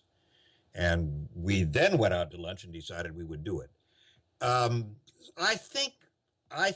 And 0.76 1.30
we 1.34 1.64
then 1.64 1.98
went 1.98 2.14
out 2.14 2.32
to 2.32 2.38
lunch 2.38 2.64
and 2.64 2.74
decided 2.74 3.16
we 3.16 3.24
would 3.24 3.44
do 3.44 3.62
it. 3.62 3.70
Um, 4.42 4.98
I 5.38 5.56
think 5.56 5.94
I 6.52 6.74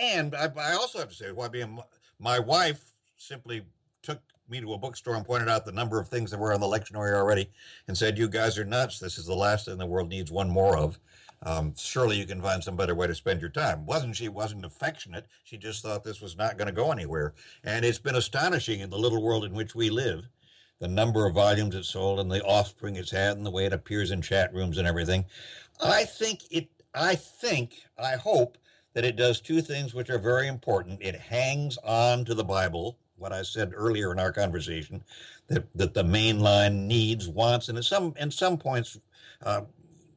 and 0.00 0.34
I, 0.34 0.50
I, 0.56 0.72
also 0.72 0.98
have 0.98 1.08
to 1.08 1.14
say, 1.14 1.32
why 1.32 1.48
being 1.48 1.78
my 2.18 2.38
wife 2.38 2.82
simply 3.16 3.62
took 4.02 4.20
me 4.48 4.60
to 4.60 4.74
a 4.74 4.78
bookstore 4.78 5.16
and 5.16 5.24
pointed 5.24 5.48
out 5.48 5.64
the 5.64 5.72
number 5.72 5.98
of 5.98 6.08
things 6.08 6.30
that 6.30 6.40
were 6.40 6.52
on 6.52 6.60
the 6.60 6.66
lectionary 6.66 7.14
already, 7.14 7.50
and 7.88 7.96
said, 7.96 8.18
"You 8.18 8.28
guys 8.28 8.58
are 8.58 8.64
nuts. 8.64 8.98
This 8.98 9.18
is 9.18 9.26
the 9.26 9.34
last 9.34 9.66
thing 9.66 9.78
the 9.78 9.86
world 9.86 10.08
needs 10.08 10.30
one 10.30 10.50
more 10.50 10.76
of." 10.76 10.98
Um, 11.44 11.74
surely 11.76 12.16
you 12.16 12.26
can 12.26 12.40
find 12.40 12.64
some 12.64 12.76
better 12.76 12.94
way 12.94 13.06
to 13.06 13.14
spend 13.14 13.40
your 13.40 13.50
time. 13.50 13.84
Wasn't 13.84 14.16
she? 14.16 14.28
Wasn't 14.28 14.64
affectionate. 14.64 15.26
She 15.44 15.58
just 15.58 15.82
thought 15.82 16.02
this 16.02 16.22
was 16.22 16.36
not 16.36 16.56
going 16.56 16.68
to 16.68 16.72
go 16.72 16.90
anywhere. 16.90 17.34
And 17.64 17.84
it's 17.84 17.98
been 17.98 18.14
astonishing 18.14 18.80
in 18.80 18.88
the 18.88 18.98
little 18.98 19.22
world 19.22 19.44
in 19.44 19.52
which 19.52 19.74
we 19.74 19.90
live, 19.90 20.26
the 20.78 20.88
number 20.88 21.26
of 21.26 21.34
volumes 21.34 21.74
it 21.74 21.84
sold 21.84 22.18
and 22.20 22.30
the 22.30 22.42
offspring 22.44 22.96
it's 22.96 23.10
had 23.10 23.36
and 23.36 23.44
the 23.44 23.50
way 23.50 23.66
it 23.66 23.74
appears 23.74 24.10
in 24.10 24.22
chat 24.22 24.54
rooms 24.54 24.78
and 24.78 24.88
everything. 24.88 25.26
I 25.80 26.04
think 26.04 26.42
it. 26.50 26.68
I 26.94 27.14
think. 27.14 27.84
I 27.98 28.16
hope 28.16 28.56
that 28.94 29.04
it 29.04 29.16
does 29.16 29.40
two 29.40 29.60
things 29.60 29.92
which 29.92 30.10
are 30.10 30.18
very 30.18 30.48
important. 30.48 31.02
It 31.02 31.16
hangs 31.16 31.76
on 31.84 32.24
to 32.24 32.34
the 32.34 32.44
Bible, 32.44 32.96
what 33.16 33.32
I 33.32 33.42
said 33.42 33.72
earlier 33.74 34.10
in 34.12 34.18
our 34.18 34.32
conversation, 34.32 35.04
that, 35.48 35.72
that 35.74 35.94
the 35.94 36.04
main 36.04 36.40
line 36.40 36.88
needs, 36.88 37.28
wants, 37.28 37.68
and 37.68 37.76
at 37.76 37.84
some 37.84 38.14
in 38.18 38.30
some 38.30 38.56
points 38.56 38.98
uh, 39.42 39.62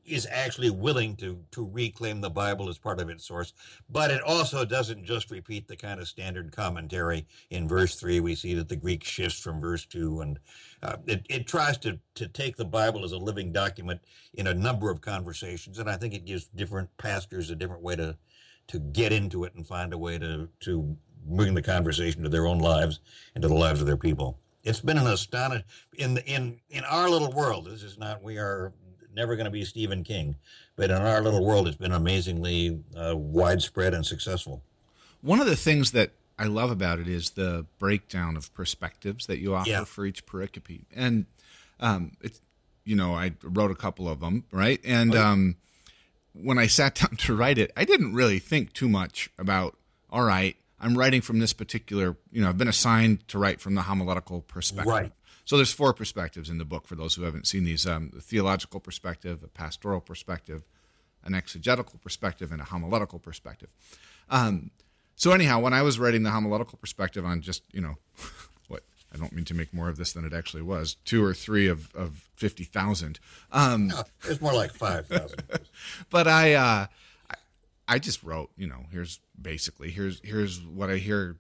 is 0.06 0.28
actually 0.32 0.70
willing 0.70 1.18
to 1.18 1.44
to 1.52 1.70
reclaim 1.70 2.22
the 2.22 2.30
Bible 2.30 2.70
as 2.70 2.78
part 2.78 3.02
of 3.02 3.10
its 3.10 3.26
source. 3.26 3.52
But 3.90 4.10
it 4.10 4.22
also 4.22 4.64
doesn't 4.64 5.04
just 5.04 5.30
repeat 5.32 5.68
the 5.68 5.76
kind 5.76 6.00
of 6.00 6.08
standard 6.08 6.52
commentary. 6.56 7.26
In 7.50 7.68
verse 7.68 7.96
three, 7.96 8.20
we 8.22 8.36
see 8.36 8.54
that 8.54 8.70
the 8.70 8.76
Greek 8.78 9.04
shifts 9.04 9.40
from 9.40 9.60
verse 9.60 9.86
two, 9.86 10.22
and 10.22 10.40
uh, 10.82 10.98
it, 11.08 11.26
it 11.30 11.48
tries 11.48 11.78
to 11.80 12.00
to 12.16 12.28
take 12.28 12.56
the 12.56 12.66
Bible 12.66 13.04
as 13.04 13.12
a 13.12 13.18
living 13.18 13.52
document 13.52 14.02
in 14.34 14.48
a 14.48 14.54
number 14.54 14.90
of 14.90 15.02
conversations, 15.02 15.78
and 15.78 15.90
I 15.90 15.98
think 15.98 16.14
it 16.14 16.26
gives 16.26 16.46
different 16.46 16.96
pastors 16.98 17.50
a 17.50 17.56
different 17.56 17.84
way 17.84 17.96
to 17.98 18.18
to 18.68 18.80
get 18.80 19.12
into 19.14 19.44
it 19.44 19.54
and 19.56 19.66
find 19.66 19.94
a 19.94 19.98
way 19.98 20.18
to 20.18 20.50
to 20.62 20.98
bring 21.26 21.54
the 21.54 21.62
conversation 21.62 22.24
to 22.24 22.30
their 22.30 22.46
own 22.48 22.60
lives 22.60 23.00
and 23.36 23.42
to 23.42 23.48
the 23.48 23.54
lives 23.54 23.82
of 23.82 23.88
their 23.88 23.98
people. 23.98 24.40
It's 24.64 24.82
been 24.82 24.98
an 24.98 25.08
astonishing 25.08 25.66
in 25.98 26.14
the, 26.16 26.26
in 26.26 26.60
in 26.70 26.84
our 26.86 27.10
little 27.10 27.32
world. 27.32 27.66
This 27.66 27.84
is 27.84 27.98
not 27.98 28.22
we 28.24 28.38
are 28.38 28.74
never 29.14 29.36
going 29.36 29.46
to 29.46 29.52
be 29.52 29.64
Stephen 29.66 30.04
King, 30.04 30.36
but 30.76 30.92
in 30.92 30.98
our 30.98 31.22
little 31.22 31.44
world, 31.44 31.68
it's 31.68 31.78
been 31.78 31.92
amazingly 31.92 32.80
uh, 32.96 33.16
widespread 33.16 33.94
and 33.94 34.06
successful. 34.06 34.62
One 35.22 35.40
of 35.42 35.48
the 35.48 35.56
things 35.56 35.92
that 35.94 36.12
I 36.38 36.46
love 36.46 36.70
about 36.70 37.00
it 37.00 37.08
is 37.08 37.32
the 37.32 37.66
breakdown 37.80 38.38
of 38.38 38.54
perspectives 38.54 39.26
that 39.26 39.40
you 39.40 39.56
offer 39.56 39.70
Yeah. 39.70 39.84
for 39.86 40.06
each 40.06 40.26
pericope, 40.28 40.84
and 40.94 41.26
um, 41.80 42.12
it's 42.22 42.42
you 42.86 42.96
know 42.96 43.16
I 43.16 43.34
wrote 43.44 43.72
a 43.72 43.76
couple 43.76 44.08
of 44.08 44.20
them, 44.20 44.44
right? 44.52 44.80
And 44.86 45.14
Oh, 45.14 45.18
yeah. 45.18 45.32
um, 45.32 45.56
when 46.42 46.58
I 46.58 46.68
sat 46.68 46.96
down 46.96 47.16
to 47.18 47.36
write 47.36 47.58
it, 47.58 47.72
I 47.76 47.86
didn't 47.86 48.14
really 48.14 48.40
think 48.40 48.74
too 48.74 48.90
much 48.90 49.30
about. 49.38 49.76
All 50.10 50.24
right, 50.24 50.56
I'm 50.80 50.98
writing 50.98 51.22
from 51.22 51.40
this 51.40 51.54
particular. 51.54 52.18
You 52.32 52.42
know, 52.42 52.50
I've 52.50 52.58
been 52.58 52.68
assigned 52.68 53.28
to 53.30 53.40
write 53.40 53.60
from 53.60 53.76
the 53.76 53.82
homiletical 53.82 54.42
perspective. 54.42 54.92
Right. 54.92 55.12
So 55.46 55.56
there's 55.56 55.72
four 55.72 55.94
perspectives 55.94 56.50
in 56.50 56.58
the 56.58 56.66
book 56.66 56.88
for 56.88 56.96
those 56.96 57.16
who 57.16 57.24
haven't 57.24 57.48
seen 57.48 57.64
these: 57.64 57.86
um, 57.86 58.12
a 58.18 58.22
theological 58.22 58.80
perspective, 58.80 59.44
a 59.44 59.48
pastoral 59.48 60.02
perspective, 60.02 60.64
an 61.24 61.34
exegetical 61.34 62.00
perspective, 62.00 62.52
and 62.52 62.62
a 62.62 62.66
homiletical 62.66 63.20
perspective. 63.20 63.70
Um, 64.30 64.72
so 65.16 65.32
anyhow, 65.32 65.60
when 65.60 65.74
I 65.74 65.82
was 65.82 66.00
writing 66.00 66.24
the 66.24 66.32
homiletical 66.32 66.78
perspective 66.78 67.26
on 67.26 67.42
just 67.42 67.64
you 67.74 67.82
know 67.82 67.96
I 69.14 69.18
don't 69.18 69.32
mean 69.34 69.46
to 69.46 69.54
make 69.54 69.74
more 69.74 69.90
of 69.90 69.98
this 69.98 70.14
than 70.14 70.26
it 70.26 70.34
actually 70.34 70.64
was, 70.64 70.96
two 71.06 71.24
or 71.24 71.34
three 71.34 71.68
of 71.68 71.94
of 71.96 72.28
fifty 72.36 72.64
thousand. 72.64 73.20
Um, 73.52 73.88
No, 73.88 74.04
it's 74.26 74.42
more 74.42 74.54
like 74.54 74.72
five 74.72 75.08
thousand. 75.08 75.44
but 76.10 76.28
I, 76.28 76.54
uh, 76.54 76.86
I 77.30 77.36
I 77.88 78.00
just 78.00 78.24
wrote, 78.24 78.52
you 78.58 78.68
know, 78.68 78.86
here's 78.92 79.20
basically 79.42 79.92
here's 79.92 80.20
here's 80.24 80.62
what 80.62 80.90
I 80.90 80.98
hear 80.98 81.38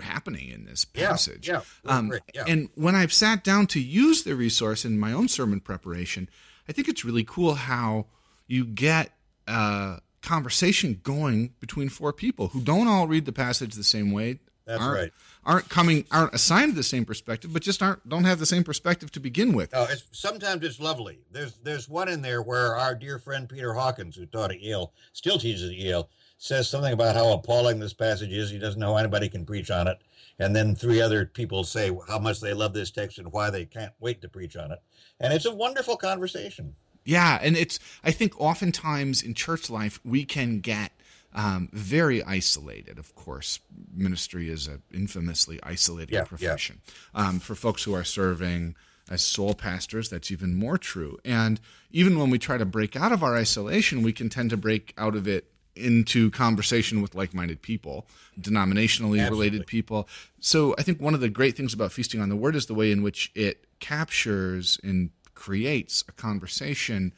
happening 0.00 0.50
in 0.50 0.64
this 0.64 0.84
passage. 0.84 1.48
yeah, 1.48 1.60
that's 1.84 1.98
um, 1.98 2.12
yeah. 2.34 2.44
And 2.46 2.68
when 2.74 2.96
I've 2.96 3.12
sat 3.12 3.44
down 3.44 3.66
to 3.68 3.80
use 3.80 4.24
the 4.24 4.34
resource 4.34 4.84
in 4.84 4.98
my 4.98 5.12
own 5.12 5.28
sermon 5.28 5.60
preparation, 5.60 6.28
I 6.68 6.72
think 6.72 6.88
it's 6.88 7.04
really 7.04 7.24
cool 7.24 7.54
how 7.54 8.06
you 8.46 8.64
get 8.64 9.12
a 9.46 10.00
conversation 10.22 11.00
going 11.02 11.54
between 11.60 11.88
four 11.88 12.12
people 12.12 12.48
who 12.48 12.60
don't 12.60 12.88
all 12.88 13.06
read 13.06 13.26
the 13.26 13.32
passage 13.32 13.74
the 13.74 13.84
same 13.84 14.10
way. 14.10 14.40
That's 14.66 14.82
aren't, 14.82 14.98
right. 14.98 15.12
Aren't 15.44 15.68
coming, 15.68 16.06
aren't 16.10 16.34
assigned 16.34 16.74
the 16.74 16.82
same 16.82 17.04
perspective, 17.04 17.52
but 17.52 17.62
just 17.62 17.82
aren't 17.82 18.08
don't 18.08 18.24
have 18.24 18.38
the 18.38 18.46
same 18.46 18.64
perspective 18.64 19.10
to 19.12 19.20
begin 19.20 19.52
with. 19.52 19.72
No, 19.72 19.86
it's, 19.90 20.04
sometimes 20.12 20.64
it's 20.64 20.80
lovely. 20.80 21.18
There's 21.30 21.54
there's 21.58 21.88
one 21.88 22.08
in 22.08 22.22
there 22.22 22.40
where 22.40 22.76
our 22.76 22.94
dear 22.94 23.18
friend 23.18 23.48
Peter 23.48 23.74
Hawkins, 23.74 24.16
who 24.16 24.24
taught 24.26 24.52
at 24.52 24.60
Yale, 24.60 24.92
still 25.12 25.38
teaches 25.38 25.68
at 25.68 25.76
Yale, 25.76 26.08
says 26.38 26.68
something 26.68 26.92
about 26.92 27.14
how 27.14 27.32
appalling 27.32 27.78
this 27.78 27.92
passage 27.92 28.32
is. 28.32 28.50
He 28.50 28.58
doesn't 28.58 28.80
know 28.80 28.92
how 28.92 28.98
anybody 28.98 29.28
can 29.28 29.44
preach 29.44 29.70
on 29.70 29.86
it. 29.86 29.98
And 30.38 30.56
then 30.56 30.74
three 30.74 31.00
other 31.00 31.26
people 31.26 31.64
say 31.64 31.96
how 32.08 32.18
much 32.18 32.40
they 32.40 32.54
love 32.54 32.72
this 32.72 32.90
text 32.90 33.18
and 33.18 33.30
why 33.32 33.50
they 33.50 33.66
can't 33.66 33.92
wait 34.00 34.22
to 34.22 34.28
preach 34.28 34.56
on 34.56 34.72
it. 34.72 34.80
And 35.20 35.32
it's 35.32 35.46
a 35.46 35.54
wonderful 35.54 35.96
conversation. 35.96 36.74
Yeah, 37.04 37.38
and 37.42 37.56
it's 37.56 37.78
I 38.02 38.10
think 38.10 38.40
oftentimes 38.40 39.22
in 39.22 39.34
church 39.34 39.68
life 39.68 40.00
we 40.04 40.24
can 40.24 40.60
get 40.60 40.92
um, 41.34 41.68
very 41.72 42.22
isolated. 42.22 42.98
Of 42.98 43.14
course, 43.14 43.60
ministry 43.92 44.48
is 44.48 44.66
an 44.66 44.82
infamously 44.92 45.58
isolated 45.62 46.12
Yeah, 46.12 46.20
yeah. 46.20 46.24
profession. 46.24 46.80
Um, 47.14 47.40
for 47.40 47.54
folks 47.54 47.84
who 47.84 47.94
are 47.94 48.04
serving 48.04 48.76
as 49.10 49.22
sole 49.22 49.54
pastors, 49.54 50.08
that's 50.08 50.30
even 50.30 50.54
more 50.54 50.78
true. 50.78 51.18
And 51.24 51.60
even 51.90 52.18
when 52.18 52.30
we 52.30 52.38
try 52.38 52.56
to 52.56 52.64
break 52.64 52.96
out 52.96 53.12
of 53.12 53.22
our 53.22 53.36
isolation, 53.36 54.02
we 54.02 54.12
can 54.12 54.28
tend 54.28 54.50
to 54.50 54.56
break 54.56 54.94
out 54.96 55.14
of 55.14 55.26
it 55.28 55.50
into 55.76 56.30
conversation 56.30 57.02
with 57.02 57.16
like-minded 57.16 57.60
people, 57.60 58.06
denominationally 58.40 59.20
Absolutely. 59.20 59.28
related 59.30 59.66
people. 59.66 60.08
So 60.40 60.74
I 60.78 60.82
think 60.82 61.00
one 61.00 61.14
of 61.14 61.20
the 61.20 61.28
great 61.28 61.56
things 61.56 61.74
about 61.74 61.92
feasting 61.92 62.20
on 62.20 62.28
the 62.28 62.36
word 62.36 62.54
is 62.54 62.66
the 62.66 62.74
way 62.74 62.92
in 62.92 63.02
which 63.02 63.32
it 63.34 63.66
captures 63.80 64.78
and 64.84 65.10
creates 65.34 66.04
a 66.08 66.12
conversation 66.12 67.12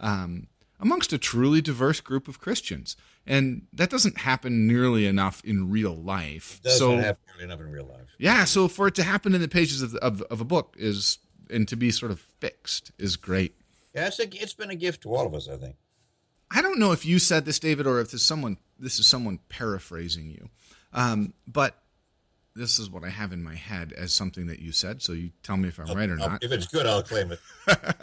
um, 0.00 0.48
amongst 0.80 1.12
a 1.12 1.18
truly 1.18 1.60
diverse 1.60 2.00
group 2.00 2.26
of 2.26 2.40
Christians, 2.40 2.96
and 3.26 3.62
that 3.72 3.90
doesn't 3.90 4.18
happen 4.18 4.66
nearly 4.66 5.06
enough 5.06 5.42
in 5.44 5.70
real 5.70 5.94
life. 5.96 6.60
Doesn't 6.62 6.78
so 6.78 6.96
happen 6.96 7.22
nearly 7.28 7.44
enough 7.44 7.60
in 7.60 7.70
real 7.70 7.86
life. 7.86 8.14
yeah, 8.18 8.44
so 8.44 8.68
for 8.68 8.88
it 8.88 8.94
to 8.96 9.02
happen 9.02 9.34
in 9.34 9.40
the 9.40 9.48
pages 9.48 9.82
of, 9.82 9.94
of, 9.96 10.22
of 10.22 10.40
a 10.40 10.44
book 10.44 10.74
is 10.78 11.18
and 11.50 11.66
to 11.68 11.76
be 11.76 11.90
sort 11.90 12.12
of 12.12 12.20
fixed 12.40 12.92
is 12.98 13.16
great. 13.16 13.54
Yeah, 13.94 14.06
it's, 14.06 14.20
a, 14.20 14.24
it's 14.42 14.54
been 14.54 14.70
a 14.70 14.76
gift 14.76 15.02
to 15.02 15.14
all 15.14 15.26
of 15.26 15.34
us, 15.34 15.48
I 15.48 15.56
think. 15.56 15.76
I 16.50 16.62
don't 16.62 16.78
know 16.78 16.92
if 16.92 17.04
you 17.04 17.18
said 17.18 17.44
this, 17.44 17.58
David, 17.58 17.86
or 17.86 18.00
if 18.00 18.10
this 18.10 18.22
someone 18.24 18.56
this 18.78 18.98
is 18.98 19.06
someone 19.06 19.38
paraphrasing 19.48 20.30
you, 20.30 20.48
um, 20.92 21.34
but 21.46 21.76
this 22.56 22.78
is 22.78 22.90
what 22.90 23.04
I 23.04 23.08
have 23.08 23.32
in 23.32 23.42
my 23.44 23.54
head 23.54 23.92
as 23.92 24.12
something 24.12 24.46
that 24.46 24.58
you 24.58 24.72
said. 24.72 25.02
So 25.02 25.12
you 25.12 25.30
tell 25.42 25.56
me 25.56 25.68
if 25.68 25.78
I'm 25.78 25.96
right 25.96 26.08
or 26.10 26.18
I'll- 26.20 26.30
not. 26.30 26.44
If 26.44 26.50
it's 26.50 26.66
good, 26.66 26.86
I'll 26.86 27.02
claim 27.02 27.32
it. 27.32 27.40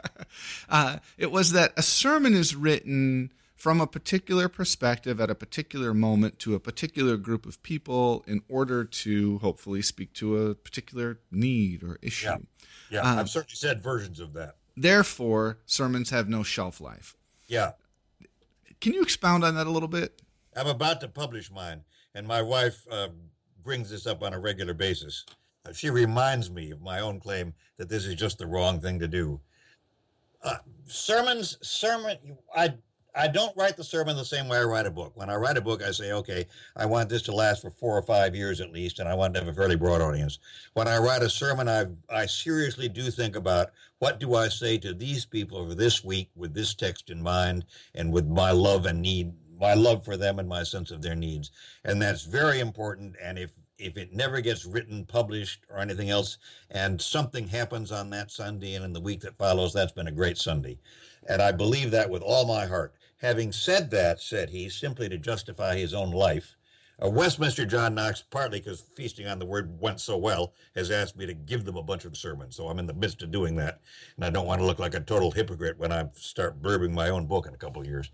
Uh, 0.69 0.97
it 1.17 1.31
was 1.31 1.53
that 1.53 1.71
a 1.77 1.81
sermon 1.81 2.33
is 2.33 2.53
written 2.53 3.31
from 3.57 3.81
a 3.81 3.87
particular 3.87 4.47
perspective 4.47 5.19
at 5.19 5.31
a 5.31 5.35
particular 5.35 5.91
moment 5.93 6.37
to 6.37 6.53
a 6.53 6.59
particular 6.59 7.17
group 7.17 7.45
of 7.47 7.61
people 7.63 8.23
in 8.27 8.41
order 8.47 8.85
to 8.85 9.39
hopefully 9.39 9.81
speak 9.81 10.13
to 10.13 10.37
a 10.37 10.55
particular 10.55 11.19
need 11.31 11.83
or 11.83 11.97
issue. 12.03 12.27
Yeah. 12.27 12.37
Yeah, 12.91 13.01
Um, 13.01 13.17
I've 13.19 13.29
certainly 13.29 13.55
said 13.55 13.81
versions 13.81 14.19
of 14.19 14.33
that. 14.33 14.57
Therefore, 14.77 15.57
sermons 15.65 16.11
have 16.11 16.29
no 16.29 16.43
shelf 16.43 16.79
life. 16.79 17.15
Yeah. 17.47 17.71
Can 18.79 18.93
you 18.93 19.01
expound 19.01 19.43
on 19.43 19.55
that 19.55 19.65
a 19.65 19.71
little 19.71 19.89
bit? 19.89 20.21
I'm 20.55 20.67
about 20.67 21.01
to 21.01 21.07
publish 21.07 21.51
mine, 21.51 21.81
and 22.13 22.27
my 22.27 22.43
wife 22.43 22.85
uh, 22.91 23.09
brings 23.63 23.89
this 23.89 24.05
up 24.05 24.21
on 24.21 24.33
a 24.33 24.39
regular 24.39 24.75
basis. 24.75 25.25
Uh, 25.65 25.73
she 25.73 25.89
reminds 25.89 26.51
me 26.51 26.69
of 26.69 26.81
my 26.81 26.99
own 26.99 27.19
claim 27.19 27.55
that 27.77 27.89
this 27.89 28.05
is 28.05 28.13
just 28.13 28.37
the 28.37 28.45
wrong 28.45 28.79
thing 28.79 28.99
to 28.99 29.07
do. 29.07 29.41
Uh, 30.43 30.57
sermons, 30.85 31.57
sermon, 31.61 32.17
I 32.55 32.75
I 33.17 33.27
don't 33.27 33.55
write 33.57 33.77
the 33.77 33.83
sermon 33.83 34.15
the 34.15 34.23
same 34.23 34.47
way 34.47 34.59
I 34.59 34.63
write 34.63 34.85
a 34.85 34.91
book. 34.91 35.13
When 35.15 35.29
I 35.29 35.35
write 35.35 35.57
a 35.57 35.61
book, 35.61 35.81
I 35.81 35.91
say, 35.91 36.11
okay, 36.11 36.45
I 36.75 36.85
want 36.85 37.09
this 37.09 37.23
to 37.23 37.31
last 37.31 37.61
for 37.63 37.71
four 37.71 37.97
or 37.97 38.03
five 38.03 38.35
years 38.35 38.61
at 38.61 38.71
least, 38.71 38.99
and 38.99 39.09
I 39.09 39.15
want 39.15 39.33
to 39.33 39.39
have 39.39 39.49
a 39.49 39.53
fairly 39.53 39.75
broad 39.75 40.01
audience. 40.01 40.37
When 40.73 40.87
I 40.87 40.99
write 40.99 41.23
a 41.23 41.29
sermon, 41.29 41.67
I 41.67 41.85
I 42.09 42.27
seriously 42.27 42.87
do 42.87 43.09
think 43.09 43.35
about 43.35 43.71
what 43.99 44.19
do 44.19 44.35
I 44.35 44.49
say 44.49 44.77
to 44.79 44.93
these 44.93 45.25
people 45.25 45.57
over 45.57 45.73
this 45.73 46.03
week 46.03 46.29
with 46.35 46.53
this 46.53 46.75
text 46.75 47.09
in 47.09 47.21
mind 47.21 47.65
and 47.95 48.13
with 48.13 48.27
my 48.27 48.51
love 48.51 48.85
and 48.85 49.01
need, 49.01 49.33
my 49.59 49.73
love 49.73 50.05
for 50.05 50.15
them 50.15 50.37
and 50.37 50.47
my 50.47 50.61
sense 50.61 50.91
of 50.91 51.01
their 51.01 51.15
needs, 51.15 51.51
and 51.83 51.99
that's 51.99 52.23
very 52.23 52.59
important. 52.59 53.15
And 53.21 53.39
if 53.39 53.51
if 53.79 53.97
it 53.97 54.13
never 54.13 54.41
gets 54.41 54.65
written, 54.65 55.05
published, 55.05 55.61
or 55.69 55.79
anything 55.79 56.09
else, 56.09 56.37
and 56.71 57.01
something 57.01 57.47
happens 57.47 57.91
on 57.91 58.09
that 58.11 58.31
Sunday 58.31 58.73
and 58.75 58.85
in 58.85 58.93
the 58.93 58.99
week 58.99 59.21
that 59.21 59.37
follows, 59.37 59.73
that's 59.73 59.91
been 59.91 60.07
a 60.07 60.11
great 60.11 60.37
Sunday. 60.37 60.79
And 61.29 61.41
I 61.41 61.51
believe 61.51 61.91
that 61.91 62.09
with 62.09 62.21
all 62.21 62.47
my 62.47 62.65
heart. 62.65 62.93
Having 63.17 63.51
said 63.51 63.89
that, 63.91 64.19
said 64.21 64.51
he, 64.51 64.69
simply 64.69 65.09
to 65.09 65.17
justify 65.17 65.75
his 65.75 65.93
own 65.93 66.11
life, 66.11 66.55
uh, 67.03 67.09
Westminster 67.09 67.65
John 67.65 67.95
Knox, 67.95 68.23
partly 68.23 68.59
because 68.59 68.81
feasting 68.95 69.27
on 69.27 69.39
the 69.39 69.45
word 69.45 69.79
went 69.79 69.99
so 69.99 70.17
well, 70.17 70.53
has 70.75 70.89
asked 70.89 71.15
me 71.15 71.25
to 71.27 71.33
give 71.33 71.63
them 71.63 71.77
a 71.77 71.83
bunch 71.83 72.05
of 72.05 72.17
sermons. 72.17 72.55
So 72.55 72.67
I'm 72.67 72.79
in 72.79 72.87
the 72.87 72.93
midst 72.93 73.21
of 73.21 73.31
doing 73.31 73.55
that. 73.55 73.81
And 74.15 74.25
I 74.25 74.29
don't 74.29 74.47
want 74.47 74.61
to 74.61 74.65
look 74.65 74.79
like 74.79 74.95
a 74.95 74.99
total 74.99 75.31
hypocrite 75.31 75.77
when 75.77 75.91
I 75.91 76.09
start 76.15 76.61
burbing 76.61 76.91
my 76.91 77.09
own 77.09 77.27
book 77.27 77.47
in 77.47 77.53
a 77.53 77.57
couple 77.57 77.81
of 77.81 77.87
years. 77.87 78.09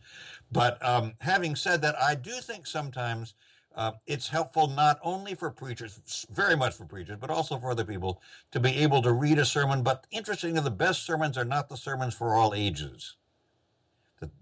But 0.51 0.83
um, 0.85 1.13
having 1.21 1.55
said 1.55 1.81
that, 1.81 1.95
I 2.01 2.15
do 2.15 2.31
think 2.31 2.67
sometimes 2.67 3.35
uh, 3.75 3.93
it's 4.05 4.27
helpful 4.27 4.67
not 4.67 4.99
only 5.01 5.33
for 5.33 5.49
preachers, 5.49 6.25
very 6.29 6.55
much 6.55 6.75
for 6.75 6.85
preachers, 6.85 7.17
but 7.19 7.29
also 7.29 7.57
for 7.57 7.71
other 7.71 7.85
people 7.85 8.21
to 8.51 8.59
be 8.59 8.77
able 8.77 9.01
to 9.01 9.11
read 9.13 9.39
a 9.39 9.45
sermon. 9.45 9.81
But 9.81 10.05
interestingly, 10.11 10.61
the 10.61 10.71
best 10.71 11.05
sermons 11.05 11.37
are 11.37 11.45
not 11.45 11.69
the 11.69 11.77
sermons 11.77 12.13
for 12.13 12.35
all 12.35 12.53
ages. 12.53 13.15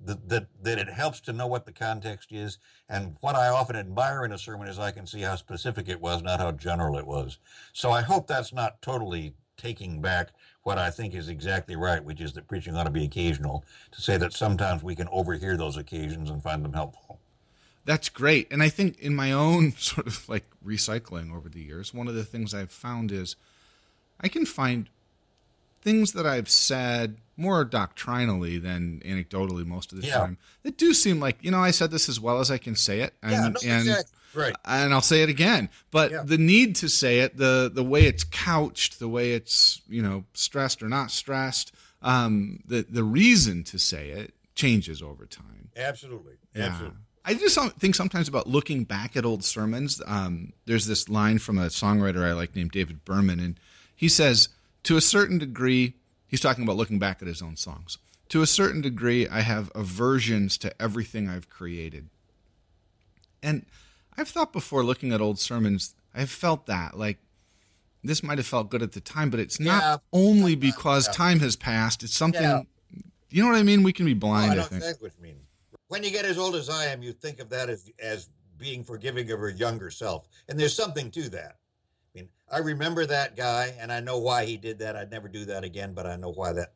That, 0.05 0.29
that, 0.29 0.47
that, 0.63 0.79
it 0.79 0.89
helps 0.89 1.19
to 1.21 1.33
know 1.33 1.47
what 1.47 1.65
the 1.65 1.71
context 1.71 2.31
is. 2.31 2.57
And 2.89 3.15
what 3.21 3.35
I 3.35 3.47
often 3.47 3.75
admire 3.75 4.25
in 4.25 4.31
a 4.31 4.37
sermon 4.37 4.67
is 4.67 4.79
I 4.79 4.91
can 4.91 5.05
see 5.05 5.21
how 5.21 5.35
specific 5.35 5.89
it 5.89 6.01
was, 6.01 6.21
not 6.21 6.39
how 6.39 6.51
general 6.51 6.97
it 6.97 7.07
was. 7.07 7.37
So 7.73 7.91
I 7.91 8.01
hope 8.01 8.27
that's 8.27 8.53
not 8.53 8.81
totally 8.81 9.33
taking 9.57 10.01
back 10.01 10.29
what 10.63 10.77
I 10.77 10.89
think 10.89 11.13
is 11.13 11.29
exactly 11.29 11.75
right, 11.75 12.03
which 12.03 12.21
is 12.21 12.33
that 12.33 12.47
preaching 12.47 12.75
ought 12.75 12.83
to 12.85 12.91
be 12.91 13.05
occasional, 13.05 13.63
to 13.91 14.01
say 14.01 14.17
that 14.17 14.33
sometimes 14.33 14.83
we 14.83 14.95
can 14.95 15.07
overhear 15.11 15.57
those 15.57 15.77
occasions 15.77 16.29
and 16.29 16.41
find 16.41 16.63
them 16.63 16.73
helpful. 16.73 17.19
That's 17.85 18.09
great. 18.09 18.51
And 18.51 18.61
I 18.61 18.69
think 18.69 18.99
in 18.99 19.15
my 19.15 19.31
own 19.31 19.71
sort 19.77 20.07
of 20.07 20.27
like 20.29 20.45
recycling 20.65 21.35
over 21.35 21.49
the 21.49 21.61
years, 21.61 21.93
one 21.93 22.07
of 22.07 22.15
the 22.15 22.23
things 22.23 22.53
I've 22.53 22.71
found 22.71 23.11
is 23.11 23.35
I 24.19 24.27
can 24.27 24.45
find 24.45 24.89
things 25.81 26.13
that 26.13 26.25
I've 26.25 26.49
said 26.49 27.17
more 27.37 27.65
doctrinally 27.65 28.57
than 28.59 29.01
anecdotally 29.05 29.65
most 29.65 29.91
of 29.91 29.99
the 30.01 30.07
Yeah. 30.07 30.17
time 30.17 30.37
that 30.63 30.77
do 30.77 30.93
seem 30.93 31.19
like, 31.19 31.37
you 31.41 31.49
know, 31.51 31.59
I 31.59 31.71
said 31.71 31.89
this 31.91 32.07
as 32.07 32.19
well 32.19 32.39
as 32.39 32.51
I 32.51 32.57
can 32.57 32.75
say 32.75 33.01
it. 33.01 33.13
And, 33.23 33.31
Yeah, 33.31 33.39
no, 33.39 33.45
and, 33.47 33.87
exactly. 33.89 34.17
Right. 34.33 34.55
and 34.65 34.93
I'll 34.93 35.01
say 35.01 35.23
it 35.23 35.29
again. 35.29 35.69
But 35.89 36.11
Yeah. 36.11 36.23
the 36.23 36.37
need 36.37 36.75
to 36.77 36.87
say 36.87 37.19
it, 37.19 37.37
the 37.37 37.69
the 37.73 37.83
way 37.83 38.05
it's 38.05 38.23
couched, 38.23 38.99
the 38.99 39.09
way 39.09 39.33
it's 39.33 39.81
you 39.89 40.01
know 40.01 40.23
stressed 40.33 40.81
or 40.83 40.87
not 40.89 41.11
stressed, 41.11 41.71
um, 42.01 42.59
the 42.65 42.85
the 42.89 43.03
reason 43.03 43.63
to 43.65 43.77
say 43.79 44.09
it 44.11 44.33
changes 44.55 45.01
over 45.01 45.25
time. 45.25 45.69
Absolutely. 45.75 46.33
Yeah. 46.55 46.65
Absolutely. 46.65 46.97
I 47.25 47.33
just 47.35 47.57
think 47.79 47.93
sometimes 47.95 48.27
about 48.27 48.47
looking 48.47 48.83
back 48.83 49.15
at 49.17 49.25
old 49.25 49.43
sermons. 49.43 50.01
Um, 50.07 50.53
there's 50.65 50.85
this 50.87 51.07
line 51.09 51.37
from 51.39 51.57
a 51.57 51.67
songwriter 51.67 52.23
I 52.25 52.33
like 52.33 52.55
named 52.55 52.71
David 52.71 53.05
Berman, 53.05 53.39
and 53.39 53.59
he 53.95 54.07
says, 54.07 54.49
to 54.83 54.97
a 54.97 55.01
certain 55.01 55.37
degree, 55.37 55.95
he's 56.27 56.39
talking 56.39 56.63
about 56.63 56.75
looking 56.77 56.99
back 56.99 57.21
at 57.21 57.27
his 57.27 57.41
own 57.41 57.55
songs. 57.55 57.97
To 58.29 58.41
a 58.41 58.47
certain 58.47 58.81
degree, 58.81 59.27
I 59.27 59.41
have 59.41 59.71
aversions 59.75 60.57
to 60.59 60.81
everything 60.81 61.27
I've 61.27 61.49
created. 61.49 62.09
And 63.43 63.65
I've 64.17 64.29
thought 64.29 64.53
before 64.53 64.83
looking 64.83 65.11
at 65.11 65.21
old 65.21 65.39
sermons, 65.39 65.95
I've 66.13 66.29
felt 66.29 66.65
that. 66.67 66.97
Like, 66.97 67.17
this 68.03 68.23
might 68.23 68.37
have 68.37 68.47
felt 68.47 68.69
good 68.69 68.81
at 68.81 68.93
the 68.93 69.01
time, 69.01 69.29
but 69.29 69.39
it's 69.39 69.59
not 69.59 69.81
Yeah. 69.81 69.97
only 70.13 70.55
because 70.55 71.07
Yeah. 71.07 71.13
time 71.13 71.39
has 71.39 71.55
passed. 71.55 72.03
It's 72.03 72.15
something, 72.15 72.41
Yeah. 72.41 72.61
you 73.29 73.43
know 73.43 73.49
what 73.49 73.57
I 73.57 73.63
mean? 73.63 73.83
We 73.83 73.93
can 73.93 74.05
be 74.05 74.13
blind, 74.13 74.51
I 74.51 74.53
I 74.53 74.57
know 74.57 74.63
think. 74.63 74.81
exactly 74.81 75.09
what 75.09 75.17
you 75.17 75.23
mean. 75.23 75.47
When 75.87 76.03
you 76.03 76.11
get 76.11 76.25
as 76.25 76.37
old 76.37 76.55
as 76.55 76.69
I 76.69 76.85
am, 76.85 77.03
you 77.03 77.11
think 77.13 77.39
of 77.39 77.49
that 77.49 77.69
as 77.69 77.89
as 77.99 78.29
being 78.57 78.83
forgiving 78.83 79.29
of 79.31 79.39
her 79.39 79.49
younger 79.49 79.89
self, 79.91 80.27
and 80.47 80.57
there's 80.59 80.75
something 80.75 81.09
to 81.11 81.29
that. 81.29 81.57
I 82.13 82.19
mean, 82.19 82.29
I 82.51 82.59
remember 82.59 83.05
that 83.05 83.35
guy, 83.35 83.73
and 83.79 83.91
I 83.91 83.99
know 83.99 84.17
why 84.17 84.45
he 84.45 84.57
did 84.57 84.79
that. 84.79 84.95
I'd 84.95 85.11
never 85.11 85.27
do 85.27 85.45
that 85.45 85.63
again, 85.63 85.93
but 85.93 86.05
I 86.05 86.15
know 86.15 86.31
why 86.31 86.53
that 86.53 86.73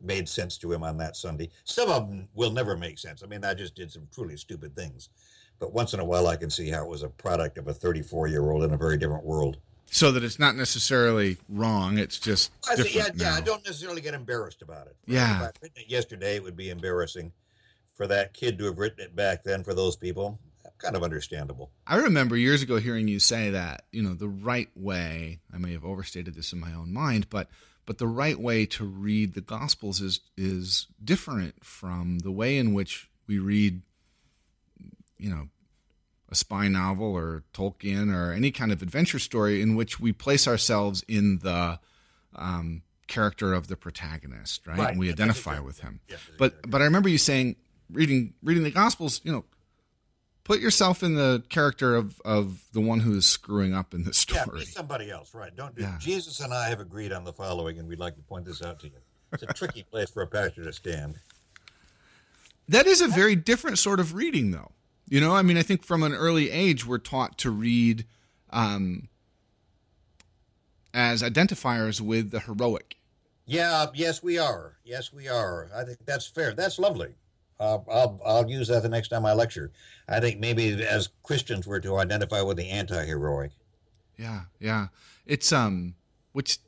made 0.00 0.28
sense 0.28 0.58
to 0.58 0.72
him 0.72 0.82
on 0.82 0.96
that 0.98 1.16
Sunday. 1.16 1.50
Some 1.64 1.90
of 1.90 2.08
them 2.08 2.28
will 2.34 2.50
never 2.50 2.76
make 2.76 2.98
sense. 2.98 3.22
I 3.22 3.26
mean, 3.26 3.44
I 3.44 3.54
just 3.54 3.74
did 3.74 3.90
some 3.92 4.08
truly 4.12 4.36
stupid 4.36 4.74
things, 4.74 5.10
but 5.58 5.72
once 5.72 5.94
in 5.94 6.00
a 6.00 6.04
while, 6.04 6.26
I 6.26 6.36
can 6.36 6.50
see 6.50 6.68
how 6.70 6.82
it 6.82 6.88
was 6.88 7.02
a 7.02 7.08
product 7.08 7.58
of 7.58 7.68
a 7.68 7.74
34 7.74 8.28
year 8.28 8.50
old 8.50 8.64
in 8.64 8.72
a 8.72 8.76
very 8.76 8.96
different 8.96 9.24
world. 9.24 9.58
so 9.86 10.10
that 10.10 10.24
it's 10.24 10.38
not 10.38 10.56
necessarily 10.56 11.36
wrong. 11.48 11.98
It's 11.98 12.18
just 12.18 12.50
I 12.68 12.74
see, 12.76 12.96
yeah, 12.96 13.04
different 13.04 13.20
yeah. 13.20 13.34
I 13.34 13.40
don't 13.42 13.64
necessarily 13.64 14.00
get 14.00 14.14
embarrassed 14.14 14.62
about 14.62 14.86
it. 14.86 14.96
Yeah. 15.06 15.36
If 15.36 15.42
I'd 15.42 15.58
written 15.62 15.82
it 15.82 15.90
yesterday, 15.90 16.36
it 16.36 16.42
would 16.42 16.56
be 16.56 16.70
embarrassing 16.70 17.30
for 17.94 18.06
that 18.06 18.32
kid 18.32 18.58
to 18.58 18.64
have 18.64 18.78
written 18.78 19.04
it 19.04 19.14
back 19.14 19.44
then. 19.44 19.62
For 19.62 19.74
those 19.74 19.96
people, 19.96 20.40
kind 20.82 20.96
of 20.96 21.02
understandable. 21.02 21.70
I 21.86 21.96
remember 21.96 22.36
years 22.36 22.62
ago 22.62 22.76
hearing 22.76 23.08
you 23.08 23.20
say 23.20 23.50
that 23.50 23.84
you 23.92 24.02
know 24.02 24.14
the 24.14 24.28
right 24.28 24.68
way. 24.74 25.40
I 25.52 25.58
may 25.58 25.72
have 25.72 25.84
overstated 25.84 26.34
this 26.34 26.52
in 26.52 26.60
my 26.60 26.72
own 26.72 26.92
mind, 26.92 27.30
but 27.30 27.48
but 27.86 27.98
the 27.98 28.06
right 28.06 28.38
way 28.38 28.66
to 28.66 28.84
read 28.84 29.34
the 29.34 29.40
Gospels 29.40 30.00
is 30.00 30.20
is 30.36 30.86
different 31.02 31.64
from 31.64 32.20
the 32.20 32.32
way 32.32 32.58
in 32.58 32.74
which 32.74 33.08
we 33.26 33.38
read, 33.38 33.82
you 35.18 35.30
know, 35.30 35.48
a 36.30 36.34
spy 36.34 36.68
novel 36.68 37.14
or 37.14 37.44
Tolkien 37.52 38.14
or 38.14 38.32
any 38.32 38.50
kind 38.50 38.72
of 38.72 38.82
adventure 38.82 39.18
story 39.18 39.62
in 39.62 39.74
which 39.74 40.00
we 40.00 40.12
place 40.12 40.48
ourselves 40.48 41.04
in 41.08 41.38
the 41.38 41.78
um, 42.34 42.82
character 43.06 43.52
of 43.52 43.68
the 43.68 43.76
protagonist, 43.76 44.66
right? 44.66 44.78
Right. 44.78 44.90
And 44.90 44.98
we 44.98 45.10
identify 45.10 45.58
with 45.58 45.80
him. 45.80 46.00
yeah, 46.08 46.16
but 46.38 46.68
but 46.68 46.80
I 46.80 46.84
remember 46.84 47.08
you 47.08 47.18
saying 47.18 47.56
reading 47.90 48.34
reading 48.42 48.62
the 48.64 48.70
Gospels, 48.70 49.20
you 49.24 49.32
know, 49.32 49.44
put 50.44 50.60
yourself 50.60 51.02
in 51.02 51.14
the 51.14 51.42
character 51.48 51.94
of 51.96 52.20
of 52.24 52.62
the 52.72 52.80
one 52.80 53.00
who 53.00 53.14
is 53.16 53.26
screwing 53.26 53.74
up 53.74 53.94
in 53.94 54.04
Yeah, 54.04 54.10
story. 54.12 54.60
be 54.60 54.64
somebody 54.66 55.10
else, 55.10 55.34
right? 55.34 55.54
Don't 55.54 55.74
do. 55.74 55.82
Yeah. 55.82 55.96
Jesus 55.98 56.40
and 56.40 56.52
I 56.52 56.68
have 56.68 56.80
agreed 56.80 57.12
on 57.12 57.24
the 57.24 57.32
following, 57.32 57.78
and 57.78 57.88
we'd 57.88 57.98
like 57.98 58.16
to 58.16 58.22
point 58.22 58.44
this 58.44 58.62
out 58.62 58.80
to 58.80 58.86
you. 58.86 58.98
It's 59.32 59.42
a 59.42 59.46
tricky 59.46 59.82
place 59.90 60.10
for 60.10 60.22
a 60.22 60.26
pastor 60.26 60.64
to 60.64 60.72
stand. 60.72 61.18
That 62.68 62.86
is 62.86 63.00
a 63.00 63.08
very 63.08 63.34
different 63.36 63.78
sort 63.78 64.00
of 64.00 64.14
reading, 64.14 64.50
though. 64.50 64.72
You 65.08 65.20
know, 65.20 65.34
I 65.34 65.42
mean, 65.42 65.56
I 65.58 65.62
think 65.62 65.84
from 65.84 66.02
an 66.02 66.14
early 66.14 66.50
age, 66.50 66.86
we're 66.86 66.98
taught 66.98 67.36
to 67.38 67.50
read 67.50 68.06
um, 68.50 69.08
as 70.94 71.22
identifiers 71.22 72.00
with 72.00 72.30
the 72.30 72.40
heroic. 72.40 72.96
Yeah, 73.46 73.86
yes, 73.94 74.22
we 74.22 74.38
are. 74.38 74.76
Yes, 74.84 75.12
we 75.12 75.28
are. 75.28 75.68
I 75.74 75.84
think 75.84 75.98
that's 76.06 76.26
fair. 76.26 76.54
That's 76.54 76.78
lovely. 76.78 77.14
Uh, 77.60 77.78
I'll 77.90 78.20
I'll 78.24 78.50
use 78.50 78.68
that 78.68 78.82
the 78.82 78.88
next 78.88 79.08
time 79.08 79.24
I 79.24 79.32
lecture. 79.32 79.70
I 80.08 80.20
think 80.20 80.40
maybe 80.40 80.84
as 80.84 81.10
Christians 81.22 81.66
we're 81.66 81.80
to 81.80 81.96
identify 81.96 82.42
with 82.42 82.56
the 82.56 82.68
anti-heroic. 82.68 83.52
Yeah, 84.18 84.42
yeah. 84.58 84.88
It's 85.26 85.52
um, 85.52 85.94
which 86.32 86.58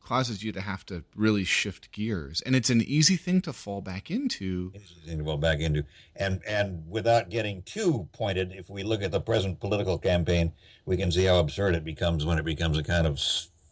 causes 0.00 0.42
you 0.42 0.52
to 0.52 0.60
have 0.62 0.86
to 0.86 1.04
really 1.14 1.44
shift 1.44 1.92
gears, 1.92 2.40
and 2.40 2.56
it's 2.56 2.70
an 2.70 2.80
easy 2.80 3.16
thing 3.16 3.42
to 3.42 3.52
fall 3.52 3.82
back 3.82 4.10
into. 4.10 4.72
Easy 4.74 4.94
thing 5.06 5.18
to 5.18 5.24
fall 5.24 5.36
back 5.36 5.60
into, 5.60 5.84
and 6.16 6.40
and 6.46 6.82
without 6.88 7.28
getting 7.28 7.62
too 7.62 8.08
pointed, 8.12 8.52
if 8.52 8.70
we 8.70 8.82
look 8.82 9.02
at 9.02 9.10
the 9.10 9.20
present 9.20 9.60
political 9.60 9.98
campaign, 9.98 10.52
we 10.86 10.96
can 10.96 11.12
see 11.12 11.24
how 11.24 11.38
absurd 11.38 11.74
it 11.74 11.84
becomes 11.84 12.24
when 12.24 12.38
it 12.38 12.44
becomes 12.44 12.78
a 12.78 12.82
kind 12.82 13.06
of 13.06 13.20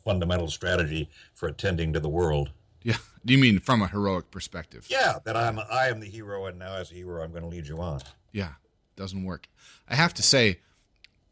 fundamental 0.05 0.49
strategy 0.49 1.09
for 1.35 1.49
attending 1.49 1.93
to 1.93 2.01
the 2.01 2.09
world. 2.09 2.51
Yeah. 2.87 2.99
Do 3.25 3.33
you 3.35 3.41
mean 3.41 3.59
from 3.59 3.83
a 3.83 3.89
heroic 3.89 4.31
perspective? 4.31 4.87
Yeah, 4.89 5.19
that 5.25 5.37
I'm 5.37 5.59
I 5.59 5.89
am 5.89 5.99
the 5.99 6.07
hero, 6.07 6.47
and 6.47 6.57
now 6.57 6.77
as 6.77 6.93
a 6.93 6.95
hero, 6.95 7.21
I'm 7.21 7.33
going 7.33 7.43
to 7.43 7.49
lead 7.49 7.67
you 7.67 7.81
on. 7.81 7.99
Yeah, 8.31 8.53
doesn't 8.95 9.25
work. 9.25 9.49
I 9.89 9.97
have 9.97 10.15
to 10.15 10.23
say, 10.23 10.61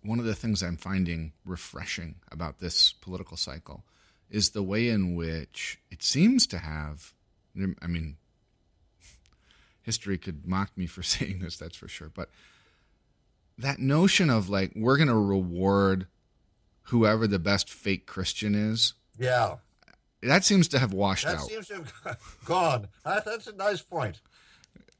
one 0.02 0.18
of 0.18 0.24
the 0.24 0.34
things 0.34 0.64
I'm 0.64 0.76
finding 0.76 1.32
refreshing 1.44 2.16
about 2.32 2.58
this 2.58 2.92
political 2.92 3.36
cycle 3.36 3.84
is 4.28 4.50
the 4.50 4.64
way 4.64 4.88
in 4.88 5.14
which 5.14 5.78
it 5.92 6.02
seems 6.02 6.48
to 6.48 6.58
have. 6.58 7.12
I 7.80 7.86
mean, 7.86 8.16
history 9.80 10.18
could 10.18 10.48
mock 10.48 10.76
me 10.76 10.86
for 10.86 11.02
saying 11.04 11.38
this, 11.38 11.56
that's 11.56 11.76
for 11.76 11.86
sure. 11.86 12.10
But 12.12 12.30
that 13.56 13.78
notion 13.78 14.28
of 14.28 14.48
like 14.48 14.72
we're 14.74 14.96
going 14.96 15.06
to 15.06 15.14
reward 15.14 16.08
whoever 16.88 17.28
the 17.28 17.38
best 17.38 17.70
fake 17.70 18.06
Christian 18.06 18.56
is. 18.56 18.94
Yeah. 19.16 19.58
That 20.24 20.44
seems 20.44 20.68
to 20.68 20.78
have 20.78 20.92
washed 20.92 21.26
that 21.26 21.36
out. 21.36 21.48
seems 21.48 21.68
to 21.68 21.84
have 22.04 22.18
gone. 22.44 22.88
That's 23.04 23.46
a 23.46 23.54
nice 23.54 23.82
point. 23.82 24.20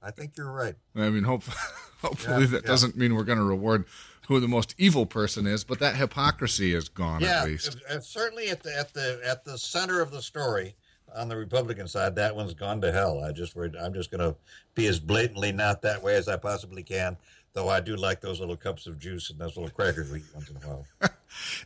I 0.03 0.11
think 0.11 0.33
you're 0.37 0.53
right. 0.53 0.75
I 0.95 1.09
mean, 1.09 1.25
hope, 1.25 1.45
hopefully 2.03 2.43
yeah, 2.43 2.51
that 2.51 2.65
yeah. 2.65 2.69
doesn't 2.69 2.97
mean 2.97 3.15
we're 3.15 3.25
going 3.25 3.39
to 3.39 3.45
reward 3.45 3.87
who 4.29 4.41
the 4.41 4.49
most 4.49 4.75
evil 4.79 5.07
person 5.07 5.47
is, 5.47 5.65
but 5.65 5.79
that 5.81 5.97
hypocrisy 5.97 6.75
is 6.75 6.89
gone 6.89 7.21
yeah, 7.21 7.43
at 7.43 7.47
least. 7.47 7.77
certainly 8.01 8.49
at 8.49 8.63
the 8.63 8.77
at 8.77 8.93
the 8.93 9.21
at 9.25 9.45
the 9.45 9.59
center 9.59 10.01
of 10.01 10.11
the 10.11 10.23
story 10.23 10.75
on 11.15 11.29
the 11.29 11.37
Republican 11.37 11.87
side, 11.87 12.17
that 12.17 12.35
one's 12.35 12.55
gone 12.55 12.81
to 12.81 12.93
hell. 12.93 13.23
I 13.23 13.33
just 13.33 13.57
I'm 13.57 13.95
just 13.95 14.11
going 14.11 14.21
to 14.21 14.37
be 14.75 14.87
as 14.87 14.99
blatantly 14.99 15.53
not 15.53 15.83
that 15.83 16.03
way 16.03 16.17
as 16.17 16.29
I 16.29 16.37
possibly 16.37 16.83
can. 16.83 17.17
Though 17.55 17.69
I 17.69 17.79
do 17.79 17.95
like 17.95 18.21
those 18.21 18.41
little 18.41 18.57
cups 18.57 18.89
of 18.89 18.99
juice 18.99 19.31
and 19.31 19.39
those 19.39 19.57
little 19.57 19.71
crackers 19.71 20.11
we 20.11 20.19
eat 20.19 20.25
once 20.35 20.51
in 20.51 20.57
a 20.57 20.59
while. 20.59 20.87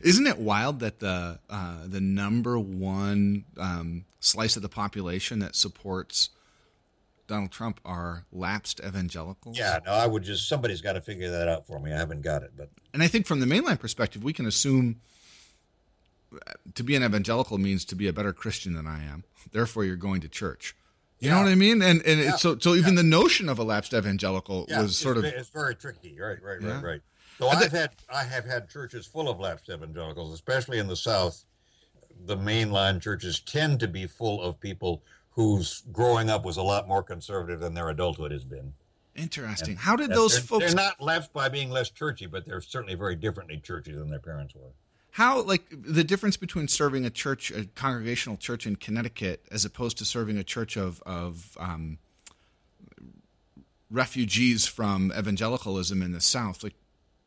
Isn't 0.03 0.27
it 0.27 0.37
wild 0.37 0.79
that 0.81 0.99
the 0.99 1.39
uh, 1.49 1.77
the 1.85 1.99
number 1.99 2.59
one 2.59 3.45
um, 3.57 4.05
slice 4.19 4.55
of 4.55 4.61
the 4.61 4.69
population 4.69 5.39
that 5.39 5.55
supports 5.55 6.29
Donald 7.27 7.51
Trump 7.51 7.79
are 7.83 8.25
lapsed 8.31 8.81
evangelicals? 8.85 9.57
Yeah, 9.57 9.79
no, 9.83 9.91
I 9.91 10.05
would 10.05 10.21
just 10.21 10.47
somebody's 10.47 10.81
got 10.81 10.93
to 10.93 11.01
figure 11.01 11.31
that 11.31 11.47
out 11.47 11.65
for 11.65 11.79
me. 11.79 11.91
I 11.91 11.97
haven't 11.97 12.21
got 12.21 12.43
it, 12.43 12.51
but 12.55 12.69
and 12.93 13.01
I 13.01 13.07
think 13.07 13.25
from 13.25 13.39
the 13.39 13.47
mainline 13.47 13.79
perspective, 13.79 14.23
we 14.23 14.31
can 14.31 14.45
assume 14.45 15.01
uh, 16.33 16.53
to 16.75 16.83
be 16.83 16.95
an 16.95 17.03
evangelical 17.03 17.57
means 17.57 17.83
to 17.85 17.95
be 17.95 18.07
a 18.07 18.13
better 18.13 18.31
Christian 18.31 18.73
than 18.73 18.85
I 18.85 19.03
am. 19.03 19.23
Therefore, 19.51 19.85
you're 19.85 19.95
going 19.95 20.21
to 20.21 20.29
church. 20.29 20.75
You 21.19 21.27
yeah. 21.27 21.35
know 21.35 21.43
what 21.43 21.51
I 21.51 21.55
mean? 21.55 21.81
And 21.81 22.01
and 22.05 22.19
yeah. 22.21 22.35
so 22.35 22.57
so 22.57 22.75
even 22.75 22.93
yeah. 22.93 23.01
the 23.01 23.07
notion 23.07 23.49
of 23.49 23.59
a 23.59 23.63
lapsed 23.63 23.93
evangelical 23.93 24.65
was 24.69 24.97
sort 24.97 25.17
of 25.17 25.25
it's 25.25 25.49
very 25.49 25.75
tricky. 25.75 26.17
Right, 26.19 26.41
right, 26.41 26.61
right, 26.61 26.83
right. 26.83 27.01
So 27.37 27.49
I've 27.49 27.71
had 27.71 27.91
I 28.13 28.23
have 28.23 28.45
had 28.45 28.69
churches 28.69 29.05
full 29.05 29.27
of 29.27 29.39
lapsed 29.39 29.69
evangelicals, 29.69 30.33
especially 30.33 30.79
in 30.79 30.87
the 30.87 30.95
South. 30.95 31.43
The 32.25 32.37
mainline 32.37 33.01
churches 33.01 33.39
tend 33.39 33.79
to 33.81 33.87
be 33.87 34.05
full 34.05 34.41
of 34.41 34.59
people 34.59 35.03
whose 35.31 35.83
growing 35.91 36.29
up 36.29 36.43
was 36.43 36.57
a 36.57 36.63
lot 36.63 36.87
more 36.87 37.03
conservative 37.03 37.61
than 37.61 37.73
their 37.73 37.89
adulthood 37.89 38.31
has 38.31 38.43
been. 38.43 38.73
Interesting. 39.15 39.71
And 39.71 39.79
How 39.79 39.95
did 39.95 40.11
those 40.11 40.33
they're, 40.33 40.41
folks? 40.41 40.65
They're 40.65 40.75
not 40.75 41.01
left 41.01 41.33
by 41.33 41.49
being 41.49 41.69
less 41.69 41.89
churchy, 41.89 42.25
but 42.25 42.45
they're 42.45 42.61
certainly 42.61 42.95
very 42.95 43.15
differently 43.15 43.57
churchy 43.57 43.91
than 43.91 44.09
their 44.09 44.19
parents 44.19 44.53
were 44.53 44.71
how 45.11 45.41
like 45.41 45.65
the 45.71 46.03
difference 46.03 46.37
between 46.37 46.67
serving 46.67 47.05
a 47.05 47.09
church 47.09 47.51
a 47.51 47.65
congregational 47.75 48.37
church 48.37 48.67
in 48.67 48.75
connecticut 48.75 49.45
as 49.51 49.65
opposed 49.65 49.97
to 49.97 50.05
serving 50.05 50.37
a 50.37 50.43
church 50.43 50.77
of 50.77 51.01
of 51.05 51.57
um, 51.59 51.97
refugees 53.89 54.67
from 54.67 55.11
evangelicalism 55.17 56.01
in 56.01 56.11
the 56.11 56.21
south 56.21 56.63
like 56.63 56.75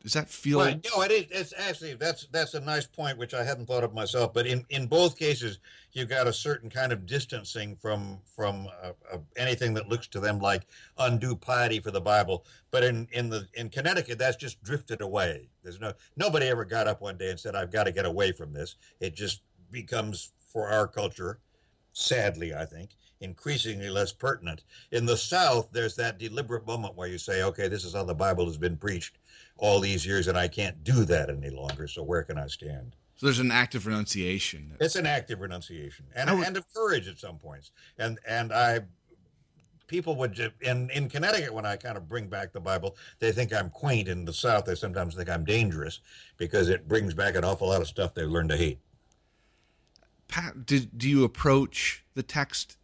does 0.03 0.13
that 0.13 0.29
feel 0.29 0.59
right. 0.59 0.85
no 0.93 1.01
it 1.01 1.11
is 1.11 1.25
it's 1.31 1.53
actually 1.57 1.93
that's 1.93 2.27
that's 2.31 2.53
a 2.53 2.59
nice 2.59 2.85
point 2.85 3.17
which 3.17 3.33
i 3.33 3.43
hadn't 3.43 3.65
thought 3.65 3.83
of 3.83 3.93
myself 3.93 4.33
but 4.33 4.45
in 4.45 4.65
in 4.69 4.85
both 4.85 5.17
cases 5.17 5.59
you've 5.93 6.09
got 6.09 6.27
a 6.27 6.33
certain 6.33 6.69
kind 6.69 6.91
of 6.91 7.05
distancing 7.05 7.75
from 7.75 8.19
from 8.35 8.67
uh, 8.83 8.91
uh, 9.11 9.17
anything 9.37 9.73
that 9.75 9.87
looks 9.87 10.07
to 10.07 10.19
them 10.19 10.39
like 10.39 10.63
undue 10.97 11.35
piety 11.35 11.79
for 11.79 11.91
the 11.91 12.01
bible. 12.01 12.45
But 12.71 12.83
in 12.83 13.07
in 13.11 13.29
the 13.29 13.47
in 13.53 13.69
connecticut 13.69 14.17
that's 14.17 14.37
just 14.37 14.61
drifted 14.63 15.01
away. 15.01 15.49
There's 15.63 15.79
no 15.79 15.93
nobody 16.17 16.47
ever 16.47 16.65
got 16.65 16.87
up 16.87 17.01
one 17.01 17.17
day 17.17 17.29
and 17.29 17.39
said 17.39 17.55
i've 17.55 17.71
got 17.71 17.85
to 17.85 17.91
get 17.91 18.05
away 18.05 18.31
from 18.31 18.53
this. 18.53 18.75
It 18.99 19.15
just 19.15 19.41
becomes 19.71 20.31
for 20.51 20.69
our 20.69 20.87
culture 20.87 21.39
sadly 21.93 22.53
i 22.53 22.65
think 22.65 22.91
increasingly 23.21 23.89
less 23.89 24.11
pertinent. 24.11 24.63
In 24.91 25.05
the 25.05 25.15
south 25.15 25.69
there's 25.71 25.95
that 25.95 26.17
deliberate 26.17 26.67
moment 26.67 26.95
where 26.95 27.07
you 27.07 27.17
say 27.17 27.43
okay 27.43 27.67
this 27.67 27.85
is 27.85 27.93
how 27.93 28.03
the 28.03 28.13
bible 28.13 28.45
has 28.45 28.57
been 28.57 28.77
preached 28.77 29.19
all 29.57 29.79
these 29.79 30.05
years 30.05 30.27
and 30.27 30.37
I 30.37 30.47
can't 30.47 30.83
do 30.83 31.05
that 31.05 31.29
any 31.29 31.49
longer. 31.49 31.87
So 31.87 32.03
where 32.03 32.23
can 32.23 32.37
I 32.37 32.47
stand? 32.47 32.95
So 33.15 33.27
there's 33.27 33.39
an 33.39 33.51
active 33.51 33.85
renunciation. 33.85 34.75
It's 34.79 34.95
an 34.95 35.05
active 35.05 35.41
renunciation 35.41 36.05
and, 36.15 36.29
would, 36.37 36.47
and 36.47 36.57
of 36.57 36.65
courage 36.73 37.07
at 37.07 37.19
some 37.19 37.37
points. 37.37 37.71
And 37.97 38.19
and 38.27 38.51
I 38.51 38.81
people 39.87 40.15
would 40.15 40.51
in 40.61 40.89
in 40.89 41.07
Connecticut 41.07 41.53
when 41.53 41.65
I 41.65 41.75
kind 41.75 41.97
of 41.97 42.09
bring 42.09 42.27
back 42.27 42.51
the 42.51 42.59
Bible, 42.59 42.97
they 43.19 43.31
think 43.31 43.53
I'm 43.53 43.69
quaint. 43.69 44.07
In 44.07 44.25
the 44.25 44.33
South, 44.33 44.65
they 44.65 44.75
sometimes 44.75 45.15
think 45.15 45.29
I'm 45.29 45.45
dangerous 45.45 45.99
because 46.37 46.69
it 46.69 46.87
brings 46.87 47.13
back 47.13 47.35
an 47.35 47.45
awful 47.45 47.67
lot 47.69 47.81
of 47.81 47.87
stuff 47.87 48.13
they've 48.13 48.27
learned 48.27 48.49
to 48.49 48.57
hate. 48.57 48.79
Pat, 50.27 50.65
did 50.65 50.97
do 50.97 51.07
you 51.07 51.23
approach 51.23 52.03
the 52.15 52.23
text 52.23 52.77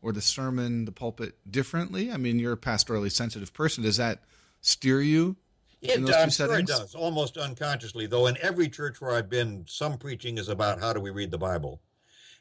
or 0.00 0.12
the 0.12 0.22
sermon, 0.22 0.86
the 0.86 0.92
pulpit 0.92 1.34
differently? 1.50 2.10
I 2.10 2.16
mean, 2.16 2.38
you're 2.38 2.54
a 2.54 2.56
pastorally 2.56 3.12
sensitive 3.12 3.52
person. 3.52 3.84
Does 3.84 3.98
that 3.98 4.20
steer 4.60 5.02
you 5.02 5.36
it, 5.84 6.14
I'm 6.14 6.30
sure 6.30 6.58
it 6.58 6.66
does, 6.66 6.94
almost 6.94 7.36
unconsciously. 7.36 8.06
Though 8.06 8.26
in 8.26 8.36
every 8.40 8.68
church 8.68 9.00
where 9.00 9.12
I've 9.12 9.28
been, 9.28 9.64
some 9.68 9.98
preaching 9.98 10.38
is 10.38 10.48
about 10.48 10.80
how 10.80 10.92
do 10.92 11.00
we 11.00 11.10
read 11.10 11.30
the 11.30 11.38
Bible, 11.38 11.80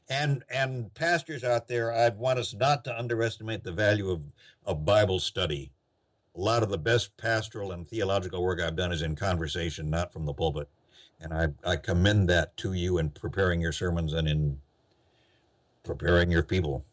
and 0.09 0.43
and 0.49 0.93
pastors 0.93 1.43
out 1.43 1.67
there, 1.67 1.93
I'd 1.93 2.17
want 2.17 2.39
us 2.39 2.53
not 2.53 2.83
to 2.85 2.97
underestimate 2.97 3.63
the 3.63 3.71
value 3.71 4.09
of 4.09 4.21
of 4.65 4.85
Bible 4.85 5.19
study. 5.19 5.71
A 6.35 6.39
lot 6.39 6.63
of 6.63 6.69
the 6.69 6.77
best 6.77 7.15
pastoral 7.17 7.73
and 7.73 7.87
theological 7.87 8.41
work 8.41 8.59
I've 8.59 8.75
done 8.75 8.91
is 8.91 9.03
in 9.03 9.15
conversation, 9.15 9.89
not 9.89 10.11
from 10.11 10.25
the 10.25 10.33
pulpit, 10.33 10.67
and 11.19 11.33
I 11.33 11.47
I 11.63 11.75
commend 11.75 12.29
that 12.29 12.55
to 12.57 12.73
you 12.73 12.97
in 12.97 13.09
preparing 13.09 13.61
your 13.61 13.71
sermons 13.71 14.13
and 14.13 14.27
in 14.27 14.59
preparing 15.83 16.31
your 16.31 16.43
people, 16.43 16.85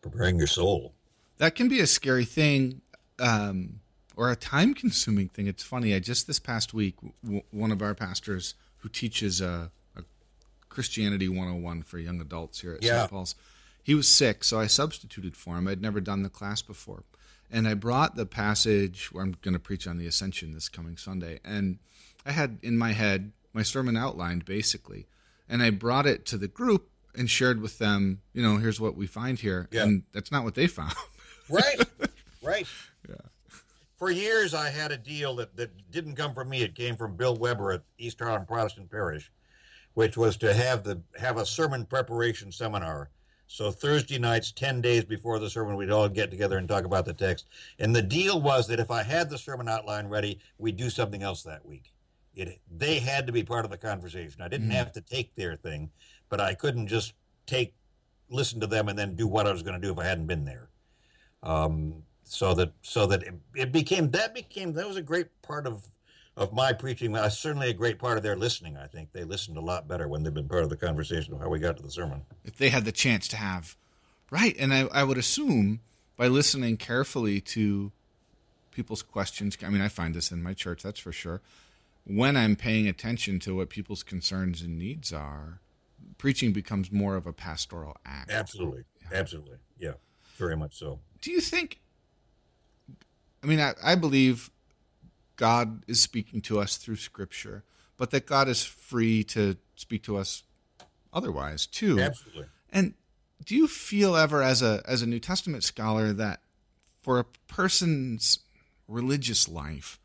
preparing 0.00 0.38
your 0.38 0.46
soul. 0.46 0.94
That 1.38 1.54
can 1.54 1.68
be 1.68 1.80
a 1.80 1.86
scary 1.86 2.24
thing. 2.24 2.80
Um, 3.18 3.80
or 4.16 4.30
a 4.30 4.36
time 4.36 4.74
consuming 4.74 5.28
thing. 5.28 5.46
It's 5.46 5.62
funny. 5.62 5.94
I 5.94 5.98
just 5.98 6.26
this 6.26 6.38
past 6.38 6.74
week, 6.74 6.96
w- 7.22 7.42
one 7.50 7.72
of 7.72 7.82
our 7.82 7.94
pastors 7.94 8.54
who 8.78 8.88
teaches 8.88 9.40
a, 9.40 9.70
a, 9.96 10.02
Christianity 10.68 11.28
101 11.28 11.82
for 11.82 11.98
young 11.98 12.20
adults 12.20 12.60
here 12.60 12.74
at 12.74 12.82
yeah. 12.82 13.00
St. 13.00 13.10
Paul's, 13.10 13.34
he 13.82 13.94
was 13.94 14.08
sick, 14.08 14.44
so 14.44 14.60
I 14.60 14.66
substituted 14.66 15.36
for 15.36 15.56
him. 15.56 15.66
I'd 15.66 15.82
never 15.82 16.00
done 16.00 16.22
the 16.22 16.28
class 16.28 16.62
before. 16.62 17.04
And 17.50 17.68
I 17.68 17.74
brought 17.74 18.16
the 18.16 18.26
passage 18.26 19.12
where 19.12 19.22
I'm 19.22 19.36
going 19.42 19.54
to 19.54 19.60
preach 19.60 19.86
on 19.86 19.98
the 19.98 20.06
ascension 20.06 20.54
this 20.54 20.68
coming 20.68 20.96
Sunday. 20.96 21.40
And 21.44 21.78
I 22.24 22.32
had 22.32 22.58
in 22.62 22.78
my 22.78 22.92
head 22.92 23.32
my 23.52 23.62
sermon 23.62 23.96
outlined 23.96 24.44
basically. 24.44 25.06
And 25.48 25.62
I 25.62 25.70
brought 25.70 26.06
it 26.06 26.24
to 26.26 26.38
the 26.38 26.48
group 26.48 26.88
and 27.14 27.28
shared 27.28 27.60
with 27.60 27.76
them, 27.78 28.22
you 28.32 28.42
know, 28.42 28.56
here's 28.56 28.80
what 28.80 28.96
we 28.96 29.06
find 29.06 29.38
here. 29.38 29.68
Yeah. 29.70 29.82
And 29.82 30.04
that's 30.12 30.32
not 30.32 30.44
what 30.44 30.54
they 30.54 30.66
found. 30.66 30.94
right. 31.48 31.80
Right. 32.44 32.66
Yeah 33.08 33.14
for 34.02 34.10
years 34.10 34.52
I 34.52 34.68
had 34.68 34.90
a 34.90 34.96
deal 34.96 35.36
that, 35.36 35.54
that 35.54 35.92
didn't 35.92 36.16
come 36.16 36.34
from 36.34 36.48
me. 36.48 36.62
It 36.62 36.74
came 36.74 36.96
from 36.96 37.14
Bill 37.14 37.36
Webber 37.36 37.70
at 37.70 37.82
East 37.98 38.18
Harlem 38.18 38.44
Protestant 38.44 38.90
Parish, 38.90 39.30
which 39.94 40.16
was 40.16 40.36
to 40.38 40.52
have 40.52 40.82
the 40.82 41.00
have 41.20 41.36
a 41.36 41.46
sermon 41.46 41.86
preparation 41.86 42.50
seminar. 42.50 43.10
So 43.46 43.70
Thursday 43.70 44.18
nights, 44.18 44.50
ten 44.50 44.80
days 44.80 45.04
before 45.04 45.38
the 45.38 45.48
sermon, 45.48 45.76
we'd 45.76 45.92
all 45.92 46.08
get 46.08 46.32
together 46.32 46.58
and 46.58 46.66
talk 46.68 46.84
about 46.84 47.04
the 47.04 47.12
text. 47.12 47.46
And 47.78 47.94
the 47.94 48.02
deal 48.02 48.42
was 48.42 48.66
that 48.66 48.80
if 48.80 48.90
I 48.90 49.04
had 49.04 49.30
the 49.30 49.38
sermon 49.38 49.68
outline 49.68 50.08
ready, 50.08 50.40
we'd 50.58 50.76
do 50.76 50.90
something 50.90 51.22
else 51.22 51.44
that 51.44 51.64
week. 51.64 51.92
It 52.34 52.58
they 52.76 52.98
had 52.98 53.28
to 53.28 53.32
be 53.32 53.44
part 53.44 53.64
of 53.64 53.70
the 53.70 53.78
conversation. 53.78 54.42
I 54.42 54.48
didn't 54.48 54.70
mm. 54.70 54.74
have 54.74 54.90
to 54.94 55.00
take 55.00 55.36
their 55.36 55.54
thing, 55.54 55.92
but 56.28 56.40
I 56.40 56.54
couldn't 56.54 56.88
just 56.88 57.14
take 57.46 57.72
listen 58.28 58.58
to 58.62 58.66
them 58.66 58.88
and 58.88 58.98
then 58.98 59.14
do 59.14 59.28
what 59.28 59.46
I 59.46 59.52
was 59.52 59.62
going 59.62 59.80
to 59.80 59.86
do 59.86 59.92
if 59.92 59.98
I 60.00 60.06
hadn't 60.06 60.26
been 60.26 60.44
there. 60.44 60.70
Um, 61.44 62.02
so 62.24 62.54
that 62.54 62.72
so 62.82 63.06
that 63.06 63.22
it, 63.22 63.34
it 63.54 63.72
became 63.72 64.10
that 64.10 64.34
became 64.34 64.72
that 64.74 64.86
was 64.86 64.96
a 64.96 65.02
great 65.02 65.28
part 65.42 65.66
of 65.66 65.86
of 66.36 66.52
my 66.52 66.72
preaching. 66.72 67.14
Uh, 67.14 67.28
certainly 67.28 67.68
a 67.68 67.74
great 67.74 67.98
part 67.98 68.16
of 68.16 68.22
their 68.22 68.36
listening. 68.36 68.76
I 68.76 68.86
think 68.86 69.12
they 69.12 69.24
listened 69.24 69.56
a 69.56 69.60
lot 69.60 69.86
better 69.86 70.08
when 70.08 70.22
they've 70.22 70.32
been 70.32 70.48
part 70.48 70.62
of 70.62 70.70
the 70.70 70.76
conversation 70.76 71.34
of 71.34 71.40
how 71.40 71.48
we 71.48 71.58
got 71.58 71.76
to 71.76 71.82
the 71.82 71.90
sermon. 71.90 72.22
If 72.44 72.56
they 72.56 72.70
had 72.70 72.84
the 72.84 72.92
chance 72.92 73.28
to 73.28 73.36
have, 73.36 73.76
right, 74.30 74.56
and 74.58 74.72
I, 74.72 74.86
I 74.92 75.04
would 75.04 75.18
assume 75.18 75.80
by 76.16 76.28
listening 76.28 76.76
carefully 76.76 77.40
to 77.40 77.92
people's 78.70 79.02
questions. 79.02 79.58
I 79.64 79.68
mean, 79.68 79.82
I 79.82 79.88
find 79.88 80.14
this 80.14 80.32
in 80.32 80.42
my 80.42 80.54
church, 80.54 80.82
that's 80.82 81.00
for 81.00 81.12
sure. 81.12 81.42
When 82.04 82.36
I'm 82.36 82.56
paying 82.56 82.88
attention 82.88 83.38
to 83.40 83.56
what 83.56 83.68
people's 83.68 84.02
concerns 84.02 84.62
and 84.62 84.78
needs 84.78 85.12
are, 85.12 85.60
preaching 86.18 86.52
becomes 86.52 86.90
more 86.90 87.14
of 87.16 87.26
a 87.26 87.32
pastoral 87.32 87.96
act. 88.06 88.30
Absolutely. 88.30 88.84
Yeah. 89.02 89.18
Absolutely. 89.18 89.56
Yeah. 89.78 89.92
Very 90.36 90.56
much 90.56 90.78
so. 90.78 90.98
Do 91.20 91.30
you 91.30 91.40
think? 91.40 91.81
I 93.42 93.46
mean, 93.46 93.60
I, 93.60 93.74
I 93.82 93.94
believe 93.94 94.50
God 95.36 95.82
is 95.88 96.00
speaking 96.00 96.40
to 96.42 96.60
us 96.60 96.76
through 96.76 96.96
Scripture, 96.96 97.64
but 97.96 98.10
that 98.10 98.26
God 98.26 98.48
is 98.48 98.64
free 98.64 99.24
to 99.24 99.56
speak 99.76 100.02
to 100.04 100.16
us 100.16 100.44
otherwise 101.12 101.66
too. 101.66 101.98
Absolutely. 101.98 102.46
And 102.70 102.94
do 103.44 103.56
you 103.56 103.66
feel 103.66 104.16
ever, 104.16 104.42
as 104.42 104.62
a 104.62 104.82
as 104.86 105.02
a 105.02 105.06
New 105.06 105.18
Testament 105.18 105.64
scholar, 105.64 106.12
that 106.12 106.40
for 107.02 107.18
a 107.18 107.24
person's 107.48 108.38
religious 108.86 109.48
life, 109.48 109.98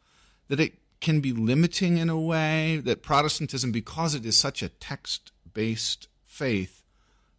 that 0.48 0.60
it 0.60 0.74
can 1.00 1.20
be 1.20 1.32
limiting 1.32 1.98
in 1.98 2.10
a 2.10 2.20
way 2.20 2.78
that 2.84 3.04
Protestantism, 3.04 3.72
because 3.72 4.16
it 4.16 4.26
is 4.26 4.36
such 4.36 4.64
a 4.64 4.70
text 4.70 5.32
based 5.54 6.08
faith, 6.26 6.84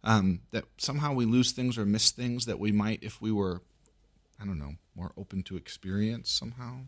um, 0.03 0.41
that 0.51 0.65
somehow 0.77 1.13
we 1.13 1.25
lose 1.25 1.51
things 1.51 1.77
or 1.77 1.85
miss 1.85 2.11
things 2.11 2.45
that 2.45 2.59
we 2.59 2.71
might 2.71 3.03
if 3.03 3.21
we 3.21 3.31
were, 3.31 3.61
I 4.41 4.45
don't 4.45 4.59
know, 4.59 4.75
more 4.95 5.11
open 5.17 5.43
to 5.43 5.57
experience 5.57 6.31
somehow? 6.31 6.81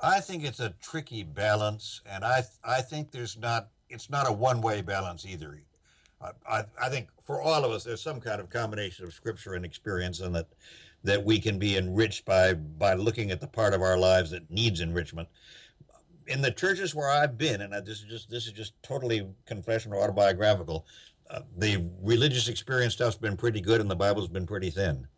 I 0.00 0.20
think 0.20 0.44
it's 0.44 0.60
a 0.60 0.74
tricky 0.80 1.22
balance, 1.22 2.02
and 2.08 2.24
I 2.24 2.42
I 2.62 2.82
think 2.82 3.10
there's 3.10 3.36
not 3.38 3.68
it's 3.88 4.10
not 4.10 4.28
a 4.28 4.32
one 4.32 4.60
way 4.60 4.82
balance 4.82 5.24
either. 5.24 5.62
I, 6.48 6.64
I 6.80 6.88
think 6.88 7.08
for 7.22 7.42
all 7.42 7.64
of 7.64 7.70
us, 7.70 7.84
there's 7.84 8.02
some 8.02 8.20
kind 8.20 8.40
of 8.40 8.48
combination 8.48 9.04
of 9.04 9.12
scripture 9.12 9.54
and 9.54 9.64
experience, 9.64 10.20
and 10.20 10.34
that 10.34 10.48
that 11.04 11.24
we 11.24 11.38
can 11.38 11.58
be 11.58 11.76
enriched 11.76 12.24
by 12.24 12.54
by 12.54 12.94
looking 12.94 13.30
at 13.30 13.40
the 13.40 13.46
part 13.46 13.74
of 13.74 13.82
our 13.82 13.98
lives 13.98 14.30
that 14.30 14.50
needs 14.50 14.80
enrichment. 14.80 15.28
In 16.26 16.42
the 16.42 16.50
churches 16.50 16.94
where 16.94 17.08
I've 17.08 17.38
been, 17.38 17.60
and 17.60 17.72
this 17.86 18.00
is 18.00 18.06
just 18.08 18.30
this 18.30 18.46
is 18.46 18.52
just 18.52 18.74
totally 18.82 19.26
confessional, 19.46 20.02
autobiographical. 20.02 20.86
Uh, 21.28 21.40
the 21.56 21.90
religious 22.02 22.48
experience 22.48 22.94
stuff's 22.94 23.16
been 23.16 23.36
pretty 23.36 23.60
good, 23.60 23.80
and 23.80 23.90
the 23.90 23.96
Bible's 23.96 24.28
been 24.28 24.46
pretty 24.46 24.70
thin. 24.70 25.08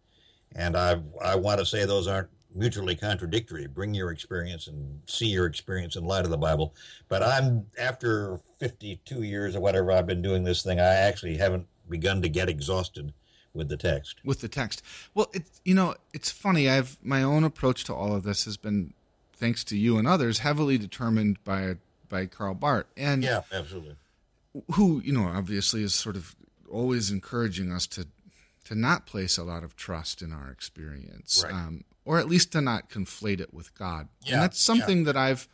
And 0.55 0.77
I 0.77 1.01
I 1.23 1.37
want 1.37 1.61
to 1.61 1.67
say 1.67 1.85
those 1.85 2.07
aren't 2.07 2.29
mutually 2.55 2.97
contradictory. 2.97 3.67
Bring 3.67 3.95
your 3.95 4.11
experience 4.11 4.67
and 4.67 5.01
see 5.07 5.27
your 5.27 5.47
experience 5.47 5.97
in 5.97 6.05
light 6.05 6.25
of 6.25 6.31
the 6.31 6.37
Bible. 6.37 6.75
But 7.09 7.23
I'm 7.23 7.67
after 7.79 8.41
52 8.59 9.23
years 9.23 9.55
or 9.55 9.61
whatever 9.61 9.93
I've 9.93 10.07
been 10.07 10.23
doing 10.23 10.45
this 10.45 10.63
thing. 10.63 10.81
I 10.81 10.95
actually 10.95 11.37
haven't 11.37 11.67
begun 11.89 12.23
to 12.23 12.29
get 12.29 12.49
exhausted 12.49 13.13
with 13.55 13.69
the 13.69 13.77
text. 13.77 14.17
With 14.25 14.41
the 14.41 14.49
text. 14.49 14.83
Well, 15.15 15.29
it's 15.33 15.61
you 15.65 15.75
know, 15.75 15.95
it's 16.13 16.31
funny. 16.31 16.69
I've 16.69 16.99
my 17.03 17.23
own 17.23 17.45
approach 17.45 17.85
to 17.85 17.95
all 17.95 18.15
of 18.15 18.23
this 18.23 18.45
has 18.45 18.57
been 18.57 18.95
thanks 19.33 19.63
to 19.65 19.77
you 19.77 19.99
and 19.99 20.09
others 20.09 20.41
heavily 20.41 20.79
determined 20.79 21.43
by 21.45 21.77
by 22.09 22.27
Karl 22.27 22.55
Barth. 22.55 22.87
And 22.97 23.23
Yeah, 23.23 23.43
absolutely. 23.53 23.97
Who, 24.73 25.01
you 25.05 25.13
know, 25.13 25.25
obviously 25.27 25.83
is 25.83 25.95
sort 25.95 26.17
of 26.17 26.35
always 26.71 27.11
encouraging 27.11 27.71
us 27.71 27.87
to 27.89 28.07
to 28.69 28.75
not 28.75 29.07
place 29.07 29.39
a 29.39 29.45
lot 29.45 29.65
of 29.65 29.77
trust 29.77 30.21
in 30.21 30.31
our 30.31 30.51
experience. 30.51 31.43
Right. 31.43 31.55
Um, 31.55 31.85
or 32.05 32.19
at 32.19 32.29
least 32.29 32.53
to 32.53 32.61
not 32.61 32.91
conflate 32.91 33.41
it 33.41 33.55
with 33.55 33.75
God. 33.75 34.09
Yeah, 34.23 34.35
and 34.35 34.43
that's 34.43 34.61
something 34.61 34.99
yeah. 34.99 35.05
that 35.05 35.17
I've 35.17 35.49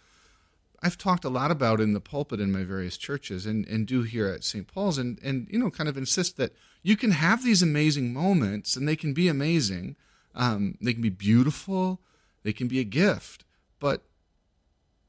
I've 0.82 0.98
talked 0.98 1.24
a 1.24 1.28
lot 1.28 1.52
about 1.52 1.80
in 1.80 1.92
the 1.92 2.00
pulpit 2.00 2.40
in 2.40 2.50
my 2.50 2.64
various 2.64 2.96
churches 2.96 3.46
and, 3.46 3.66
and 3.68 3.86
do 3.86 4.02
here 4.02 4.26
at 4.26 4.42
St. 4.42 4.66
Paul's 4.66 4.98
and, 4.98 5.20
and 5.22 5.46
you 5.48 5.60
know 5.60 5.70
kind 5.70 5.88
of 5.88 5.96
insist 5.96 6.36
that 6.38 6.54
you 6.82 6.96
can 6.96 7.12
have 7.12 7.44
these 7.44 7.62
amazing 7.62 8.12
moments 8.12 8.74
and 8.74 8.88
they 8.88 8.96
can 8.96 9.14
be 9.14 9.28
amazing. 9.28 9.94
Um, 10.34 10.76
they 10.80 10.92
can 10.92 11.02
be 11.02 11.08
beautiful, 11.08 12.00
they 12.42 12.52
can 12.52 12.66
be 12.66 12.80
a 12.80 12.84
gift, 12.84 13.44
but 13.78 14.02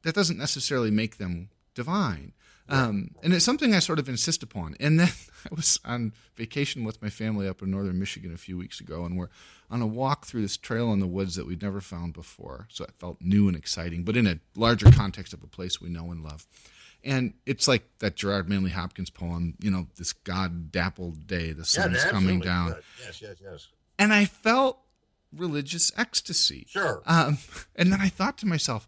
that 0.03 0.13
doesn't 0.13 0.37
necessarily 0.37 0.91
make 0.91 1.17
them 1.17 1.49
divine. 1.75 2.33
Um, 2.67 3.11
and 3.21 3.31
it's 3.31 3.45
something 3.45 3.75
I 3.75 3.79
sort 3.79 3.99
of 3.99 4.09
insist 4.09 4.41
upon. 4.41 4.75
And 4.79 4.99
then 4.99 5.09
I 5.51 5.53
was 5.55 5.79
on 5.85 6.13
vacation 6.35 6.83
with 6.83 7.01
my 7.01 7.09
family 7.09 7.47
up 7.47 7.61
in 7.61 7.69
northern 7.69 7.99
Michigan 7.99 8.33
a 8.33 8.37
few 8.37 8.57
weeks 8.57 8.79
ago, 8.79 9.05
and 9.05 9.17
we're 9.17 9.29
on 9.69 9.81
a 9.81 9.87
walk 9.87 10.25
through 10.25 10.41
this 10.41 10.57
trail 10.57 10.91
in 10.91 10.99
the 10.99 11.07
woods 11.07 11.35
that 11.35 11.45
we'd 11.45 11.61
never 11.61 11.81
found 11.81 12.13
before. 12.13 12.67
So 12.71 12.83
it 12.83 12.93
felt 12.97 13.21
new 13.21 13.47
and 13.47 13.55
exciting, 13.55 14.03
but 14.03 14.17
in 14.17 14.25
a 14.25 14.39
larger 14.55 14.91
context 14.91 15.33
of 15.33 15.43
a 15.43 15.47
place 15.47 15.79
we 15.79 15.89
know 15.89 16.11
and 16.11 16.23
love. 16.23 16.47
And 17.03 17.35
it's 17.45 17.67
like 17.67 17.83
that 17.99 18.15
Gerard 18.15 18.49
Manley 18.49 18.71
Hopkins 18.71 19.11
poem, 19.11 19.53
you 19.61 19.69
know, 19.69 19.85
this 19.95 20.11
God 20.11 20.71
dappled 20.71 21.27
day, 21.27 21.51
the 21.51 21.65
sun's 21.65 22.03
yeah, 22.03 22.09
coming 22.09 22.39
down. 22.39 22.75
Yes, 23.05 23.21
yes, 23.21 23.35
yes. 23.43 23.67
And 23.99 24.11
I 24.11 24.25
felt 24.25 24.79
religious 25.31 25.91
ecstasy. 25.95 26.65
Sure. 26.67 27.03
Um, 27.05 27.37
and 27.75 27.91
then 27.91 28.01
I 28.01 28.09
thought 28.09 28.39
to 28.39 28.47
myself, 28.47 28.87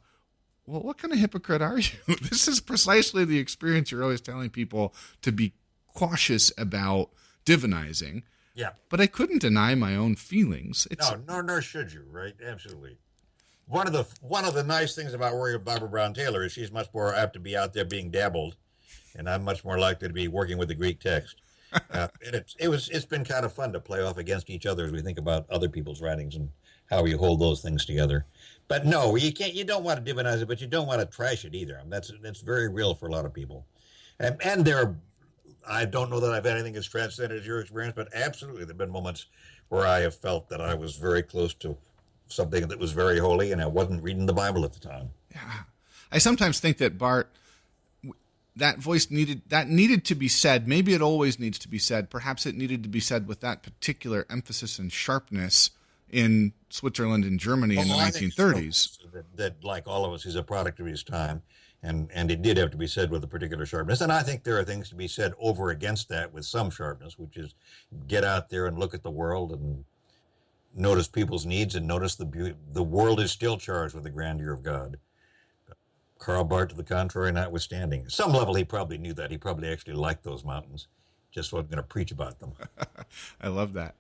well, 0.67 0.81
what 0.81 0.97
kind 0.97 1.13
of 1.13 1.19
hypocrite 1.19 1.61
are 1.61 1.79
you? 1.79 1.91
this 2.29 2.47
is 2.47 2.59
precisely 2.59 3.25
the 3.25 3.39
experience 3.39 3.91
you're 3.91 4.03
always 4.03 4.21
telling 4.21 4.49
people 4.49 4.93
to 5.21 5.31
be 5.31 5.53
cautious 5.95 6.51
about 6.57 7.09
divinizing. 7.45 8.23
Yeah. 8.53 8.71
But 8.89 8.99
I 8.99 9.07
couldn't 9.07 9.39
deny 9.39 9.75
my 9.75 9.95
own 9.95 10.15
feelings. 10.15 10.87
It's, 10.91 11.09
no, 11.09 11.21
nor, 11.27 11.43
nor 11.43 11.61
should 11.61 11.93
you, 11.93 12.05
right? 12.11 12.33
Absolutely. 12.45 12.97
One 13.65 13.87
of 13.87 13.93
the 13.93 14.07
one 14.21 14.45
of 14.45 14.53
the 14.53 14.63
nice 14.63 14.95
things 14.95 15.13
about 15.13 15.35
working 15.35 15.57
with 15.57 15.65
Barbara 15.65 15.89
Brown 15.89 16.13
Taylor 16.13 16.43
is 16.43 16.53
she's 16.53 16.71
much 16.71 16.87
more 16.93 17.13
apt 17.13 17.33
to 17.33 17.39
be 17.39 17.55
out 17.57 17.73
there 17.73 17.83
being 17.83 18.09
dabbled, 18.09 18.55
and 19.13 19.29
I'm 19.29 19.43
much 19.43 19.65
more 19.65 19.77
likely 19.77 20.07
to 20.07 20.13
be 20.13 20.29
working 20.29 20.57
with 20.57 20.69
the 20.69 20.75
Greek 20.75 21.01
text. 21.01 21.41
uh, 21.91 22.07
and 22.25 22.33
it's 22.33 22.55
it 22.59 22.69
was 22.69 22.87
it's 22.89 23.05
been 23.05 23.25
kind 23.25 23.45
of 23.45 23.51
fun 23.51 23.73
to 23.73 23.79
play 23.81 24.01
off 24.01 24.17
against 24.17 24.49
each 24.49 24.65
other 24.65 24.85
as 24.85 24.91
we 24.91 25.01
think 25.01 25.17
about 25.17 25.49
other 25.49 25.67
people's 25.67 26.01
writings 26.01 26.35
and 26.35 26.49
how 26.89 27.03
we 27.03 27.11
hold 27.11 27.41
those 27.41 27.61
things 27.61 27.85
together. 27.85 28.25
But 28.67 28.85
no, 28.85 29.15
you 29.15 29.31
can't. 29.31 29.53
You 29.53 29.63
don't 29.63 29.83
want 29.83 30.03
to 30.03 30.13
divinize 30.13 30.41
it, 30.41 30.47
but 30.47 30.59
you 30.59 30.67
don't 30.67 30.87
want 30.87 30.99
to 30.99 31.05
trash 31.05 31.45
it 31.45 31.55
either. 31.55 31.77
I 31.77 31.81
mean, 31.81 31.89
that's 31.89 32.11
that's 32.21 32.41
very 32.41 32.67
real 32.67 32.93
for 32.93 33.07
a 33.07 33.11
lot 33.11 33.25
of 33.25 33.33
people. 33.33 33.65
And, 34.19 34.35
and 34.43 34.65
there, 34.65 34.77
are, 34.79 34.95
I 35.69 35.85
don't 35.85 36.09
know 36.09 36.19
that 36.19 36.31
I've 36.31 36.43
had 36.43 36.53
anything 36.53 36.75
as 36.75 36.87
transcendent 36.87 37.39
as 37.39 37.47
your 37.47 37.59
experience, 37.59 37.93
but 37.95 38.09
absolutely, 38.13 38.65
there've 38.65 38.77
been 38.77 38.91
moments 38.91 39.27
where 39.69 39.85
I 39.85 39.99
have 39.99 40.15
felt 40.15 40.49
that 40.49 40.59
I 40.59 40.73
was 40.73 40.97
very 40.97 41.21
close 41.21 41.53
to 41.55 41.77
something 42.27 42.67
that 42.67 42.79
was 42.79 42.91
very 42.91 43.19
holy, 43.19 43.51
and 43.51 43.61
I 43.61 43.67
wasn't 43.67 44.03
reading 44.03 44.25
the 44.25 44.33
Bible 44.33 44.65
at 44.65 44.73
the 44.73 44.79
time. 44.79 45.11
Yeah, 45.31 45.39
I 46.11 46.17
sometimes 46.17 46.59
think 46.59 46.77
that 46.79 46.97
Barth, 46.97 47.27
that 48.55 48.79
voice 48.79 49.09
needed 49.09 49.43
that 49.47 49.69
needed 49.69 50.03
to 50.05 50.15
be 50.15 50.27
said. 50.27 50.67
Maybe 50.67 50.93
it 50.93 51.01
always 51.01 51.39
needs 51.39 51.59
to 51.59 51.69
be 51.69 51.79
said. 51.79 52.09
Perhaps 52.09 52.45
it 52.45 52.55
needed 52.55 52.83
to 52.83 52.89
be 52.89 52.99
said 52.99 53.27
with 53.27 53.39
that 53.41 53.63
particular 53.63 54.25
emphasis 54.29 54.77
and 54.77 54.91
sharpness 54.91 55.69
in 56.09 56.53
Switzerland 56.69 57.25
and 57.25 57.39
Germany 57.39 57.77
well, 57.77 57.85
in 57.85 57.89
the 57.89 57.95
1930s. 57.95 58.97
That, 59.11 59.37
that, 59.37 59.63
like 59.63 59.87
all 59.87 60.05
of 60.05 60.13
us, 60.13 60.23
he's 60.23 60.35
a 60.35 60.43
product 60.43 60.79
of 60.79 60.85
his 60.85 61.03
time, 61.03 61.41
and 61.83 62.09
and 62.13 62.31
it 62.31 62.41
did 62.41 62.57
have 62.57 62.71
to 62.71 62.77
be 62.77 62.87
said 62.87 63.09
with 63.09 63.23
a 63.23 63.27
particular 63.27 63.65
sharpness. 63.65 64.01
And 64.01 64.11
I 64.11 64.23
think 64.23 64.43
there 64.43 64.57
are 64.59 64.63
things 64.63 64.89
to 64.89 64.95
be 64.95 65.07
said 65.07 65.33
over 65.39 65.69
against 65.69 66.09
that 66.09 66.33
with 66.33 66.45
some 66.45 66.69
sharpness, 66.69 67.17
which 67.17 67.37
is 67.37 67.55
get 68.07 68.23
out 68.23 68.49
there 68.49 68.67
and 68.67 68.77
look 68.77 68.93
at 68.93 69.03
the 69.03 69.11
world 69.11 69.51
and 69.51 69.85
notice 70.75 71.07
people's 71.07 71.45
needs 71.45 71.75
and 71.75 71.87
notice 71.87 72.15
the 72.15 72.25
beauty. 72.25 72.55
The 72.71 72.83
world 72.83 73.19
is 73.19 73.31
still 73.31 73.57
charged 73.57 73.95
with 73.95 74.03
the 74.03 74.09
grandeur 74.09 74.53
of 74.53 74.63
God. 74.63 74.97
Karl 76.19 76.43
Barth, 76.43 76.69
to 76.69 76.75
the 76.75 76.83
contrary, 76.83 77.31
notwithstanding, 77.31 78.03
at 78.03 78.11
some 78.11 78.33
level 78.33 78.55
he 78.55 78.63
probably 78.63 78.97
knew 78.97 79.13
that. 79.13 79.29
He 79.29 79.37
probably 79.37 79.69
actually 79.69 79.93
liked 79.93 80.23
those 80.23 80.43
mountains, 80.43 80.87
just 81.31 81.53
wasn't 81.53 81.69
going 81.69 81.77
to 81.77 81.83
preach 81.83 82.11
about 82.11 82.39
them. 82.39 82.53
I 83.41 83.49
love 83.49 83.73
that. 83.73 83.95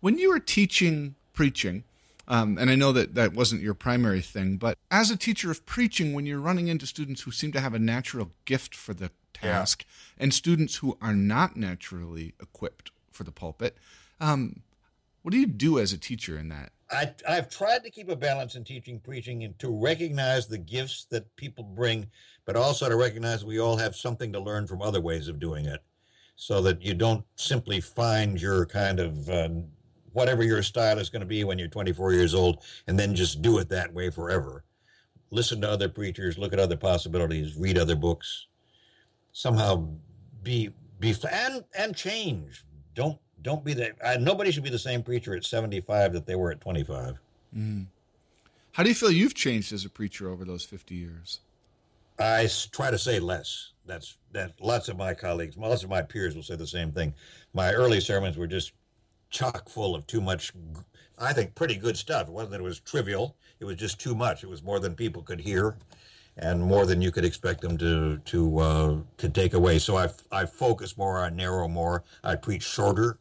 When 0.00 0.18
you 0.18 0.30
were 0.30 0.40
teaching 0.40 1.16
preaching, 1.32 1.84
um, 2.28 2.58
and 2.58 2.70
I 2.70 2.74
know 2.74 2.92
that 2.92 3.14
that 3.14 3.32
wasn't 3.32 3.62
your 3.62 3.74
primary 3.74 4.20
thing, 4.20 4.56
but 4.56 4.76
as 4.90 5.10
a 5.10 5.16
teacher 5.16 5.50
of 5.50 5.64
preaching, 5.66 6.12
when 6.12 6.26
you're 6.26 6.40
running 6.40 6.68
into 6.68 6.86
students 6.86 7.22
who 7.22 7.30
seem 7.30 7.52
to 7.52 7.60
have 7.60 7.74
a 7.74 7.78
natural 7.78 8.30
gift 8.44 8.74
for 8.74 8.92
the 8.94 9.10
task 9.32 9.84
yeah. 9.86 10.24
and 10.24 10.34
students 10.34 10.76
who 10.76 10.98
are 11.00 11.14
not 11.14 11.56
naturally 11.56 12.34
equipped 12.40 12.90
for 13.10 13.24
the 13.24 13.32
pulpit, 13.32 13.76
um, 14.20 14.60
what 15.22 15.32
do 15.32 15.38
you 15.38 15.46
do 15.46 15.78
as 15.78 15.92
a 15.92 15.98
teacher 15.98 16.38
in 16.38 16.48
that? 16.48 16.72
I, 16.90 17.12
I've 17.28 17.50
tried 17.50 17.84
to 17.84 17.90
keep 17.90 18.08
a 18.08 18.16
balance 18.16 18.54
in 18.54 18.64
teaching 18.64 19.00
preaching 19.00 19.44
and 19.44 19.58
to 19.58 19.68
recognize 19.68 20.46
the 20.46 20.58
gifts 20.58 21.06
that 21.10 21.34
people 21.36 21.64
bring, 21.64 22.06
but 22.44 22.56
also 22.56 22.88
to 22.88 22.96
recognize 22.96 23.44
we 23.44 23.58
all 23.58 23.76
have 23.76 23.94
something 23.94 24.32
to 24.32 24.40
learn 24.40 24.66
from 24.66 24.80
other 24.80 25.00
ways 25.00 25.28
of 25.28 25.38
doing 25.38 25.66
it 25.66 25.82
so 26.36 26.62
that 26.62 26.80
you 26.82 26.94
don't 26.94 27.24
simply 27.36 27.80
find 27.80 28.40
your 28.40 28.64
kind 28.64 29.00
of 29.00 29.28
uh, 29.28 29.48
whatever 30.12 30.42
your 30.42 30.62
style 30.62 30.98
is 30.98 31.10
going 31.10 31.20
to 31.20 31.26
be 31.26 31.44
when 31.44 31.58
you're 31.58 31.68
24 31.68 32.12
years 32.12 32.34
old 32.34 32.62
and 32.86 32.98
then 32.98 33.14
just 33.14 33.42
do 33.42 33.58
it 33.58 33.68
that 33.68 33.92
way 33.92 34.10
forever. 34.10 34.64
Listen 35.30 35.60
to 35.60 35.70
other 35.70 35.88
preachers, 35.88 36.38
look 36.38 36.52
at 36.52 36.58
other 36.58 36.76
possibilities, 36.76 37.56
read 37.56 37.76
other 37.76 37.96
books. 37.96 38.46
Somehow 39.32 39.88
be 40.42 40.70
be 41.00 41.14
and 41.30 41.64
and 41.76 41.94
change. 41.94 42.64
Don't 42.94 43.18
don't 43.42 43.64
be 43.64 43.74
the 43.74 43.92
nobody 44.18 44.50
should 44.50 44.64
be 44.64 44.70
the 44.70 44.78
same 44.78 45.02
preacher 45.02 45.34
at 45.34 45.44
75 45.44 46.12
that 46.14 46.26
they 46.26 46.34
were 46.34 46.50
at 46.50 46.60
25. 46.60 47.18
Mm. 47.56 47.86
How 48.72 48.82
do 48.82 48.88
you 48.88 48.94
feel 48.94 49.10
you've 49.10 49.34
changed 49.34 49.72
as 49.72 49.84
a 49.84 49.90
preacher 49.90 50.28
over 50.28 50.44
those 50.44 50.64
50 50.64 50.94
years? 50.94 51.40
I 52.18 52.48
try 52.72 52.90
to 52.90 52.98
say 52.98 53.20
less. 53.20 53.72
That's 53.86 54.16
that. 54.32 54.52
Lots 54.60 54.88
of 54.88 54.96
my 54.96 55.14
colleagues, 55.14 55.56
lots 55.56 55.82
of 55.82 55.90
my 55.90 56.02
peers 56.02 56.34
will 56.34 56.42
say 56.42 56.56
the 56.56 56.66
same 56.66 56.90
thing. 56.90 57.14
My 57.54 57.72
early 57.72 58.00
sermons 58.00 58.36
were 58.36 58.46
just 58.46 58.72
chock 59.30 59.68
full 59.68 59.94
of 59.94 60.06
too 60.06 60.20
much. 60.20 60.52
I 61.18 61.32
think 61.32 61.54
pretty 61.54 61.76
good 61.76 61.96
stuff. 61.96 62.28
It 62.28 62.32
wasn't 62.32 62.52
that 62.52 62.60
it 62.60 62.64
was 62.64 62.80
trivial. 62.80 63.36
It 63.60 63.64
was 63.64 63.76
just 63.76 64.00
too 64.00 64.14
much. 64.14 64.44
It 64.44 64.48
was 64.48 64.62
more 64.62 64.80
than 64.80 64.94
people 64.94 65.22
could 65.22 65.40
hear, 65.40 65.76
and 66.36 66.62
more 66.62 66.86
than 66.86 67.02
you 67.02 67.10
could 67.10 67.24
expect 67.24 67.60
them 67.60 67.76
to 67.78 68.18
to 68.18 68.58
uh, 68.58 68.96
to 69.18 69.28
take 69.28 69.54
away. 69.54 69.78
So 69.78 69.96
I 69.96 70.08
I 70.30 70.46
focus 70.46 70.96
more. 70.96 71.18
I 71.18 71.30
narrow 71.30 71.68
more. 71.68 72.04
I 72.22 72.36
preach 72.36 72.62
shorter. 72.62 73.18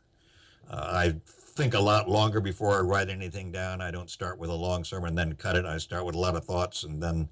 Uh, 0.70 0.90
I 0.92 1.16
think 1.32 1.74
a 1.74 1.80
lot 1.80 2.08
longer 2.08 2.40
before 2.40 2.78
I 2.78 2.82
write 2.82 3.10
anything 3.10 3.52
down. 3.52 3.82
I 3.82 3.90
don't 3.90 4.10
start 4.10 4.38
with 4.38 4.50
a 4.50 4.56
long 4.56 4.84
sermon 4.84 5.16
then 5.16 5.34
cut 5.34 5.56
it. 5.56 5.66
I 5.66 5.80
start 5.80 6.06
with 6.06 6.14
a 6.14 6.20
lot 6.20 6.36
of 6.36 6.46
thoughts 6.46 6.84
and 6.84 7.02
then 7.02 7.30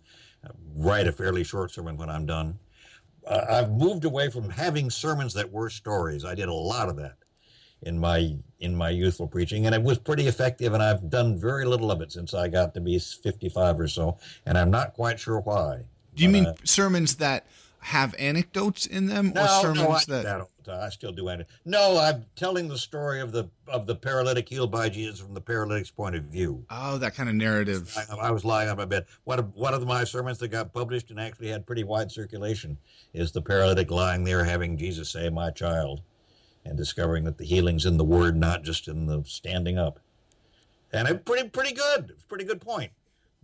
write 0.76 1.07
a 1.07 1.11
fairly 1.11 1.43
short 1.43 1.71
sermon 1.71 1.97
when 1.97 2.09
I'm 2.09 2.26
done. 2.26 2.57
Uh, 3.28 3.45
I've 3.49 3.71
moved 3.71 4.05
away 4.05 4.30
from 4.30 4.49
having 4.49 4.89
sermons 4.89 5.34
that 5.34 5.51
were 5.51 5.69
stories. 5.69 6.26
I 6.26 6.36
did 6.36 6.49
a 6.49 6.53
lot 6.53 6.89
of 6.89 6.95
that 6.97 7.17
in 7.86 7.99
my 7.99 8.36
in 8.59 8.75
my 8.75 8.89
youthful 8.89 9.27
preaching, 9.27 9.65
and 9.65 9.75
it 9.75 9.83
was 9.83 9.97
pretty 9.97 10.27
effective. 10.27 10.73
And 10.73 10.81
I've 10.81 11.09
done 11.09 11.39
very 11.39 11.65
little 11.65 11.91
of 11.91 12.01
it 12.01 12.11
since 12.11 12.33
I 12.33 12.47
got 12.47 12.73
to 12.73 12.81
be 12.81 12.99
55 12.99 13.79
or 13.79 13.88
so, 13.88 14.17
and 14.45 14.57
I'm 14.57 14.71
not 14.71 14.93
quite 14.93 15.19
sure 15.19 15.39
why. 15.39 15.83
Do 16.15 16.23
you 16.23 16.29
mean 16.29 16.47
uh, 16.47 16.55
sermons 16.63 17.15
that 17.17 17.45
have 17.79 18.15
anecdotes 18.17 18.88
in 18.88 19.05
them, 19.05 19.31
no, 19.36 19.43
or 19.43 19.47
sermons 19.61 20.07
no, 20.07 20.17
I, 20.17 20.21
that? 20.23 20.47
I 20.67 20.89
still 20.89 21.11
do 21.11 21.29
anecdotes. 21.29 21.59
No, 21.65 21.99
I'm 21.99 22.25
telling 22.36 22.67
the 22.67 22.77
story 22.77 23.21
of 23.21 23.31
the 23.31 23.49
of 23.67 23.86
the 23.86 23.95
paralytic 23.95 24.49
healed 24.49 24.71
by 24.71 24.89
Jesus 24.89 25.19
from 25.19 25.36
the 25.36 25.41
paralytic's 25.41 25.91
point 25.91 26.15
of 26.15 26.23
view. 26.23 26.65
Oh, 26.71 26.97
that 26.97 27.13
kind 27.13 27.29
of 27.29 27.36
narrative. 27.36 27.95
I, 28.11 28.27
I 28.27 28.31
was 28.31 28.43
lying 28.43 28.69
on 28.69 28.77
my 28.77 28.86
bed. 28.86 29.05
One 29.25 29.38
of 29.38 29.55
one 29.55 29.75
of 29.75 29.86
my 29.86 30.03
sermons 30.05 30.39
that 30.39 30.47
got 30.47 30.73
published 30.73 31.11
and 31.11 31.19
actually 31.19 31.49
had 31.49 31.67
pretty 31.67 31.83
wide 31.83 32.11
circulation 32.11 32.79
is 33.13 33.31
the 33.31 33.41
paralytic 33.41 33.91
lying 33.91 34.23
there 34.23 34.43
having 34.43 34.77
Jesus 34.77 35.11
say, 35.11 35.29
"My 35.29 35.51
child," 35.51 36.01
and 36.66 36.76
discovering 36.78 37.24
that 37.26 37.38
the 37.38 37.45
healing's 37.45 37.86
in 37.86 37.97
the 37.97 38.03
Word, 38.03 38.36
not 38.36 38.63
just 38.63 38.88
in 38.88 39.05
the 39.05 39.24
standing 39.26 39.78
up. 39.78 39.99
And 40.91 41.07
it's 41.07 41.24
pretty 41.24 41.49
pretty 41.49 41.74
good. 41.74 42.09
It's 42.09 42.24
a 42.24 42.28
pretty 42.28 42.45
good 42.45 42.61
point 42.61 42.91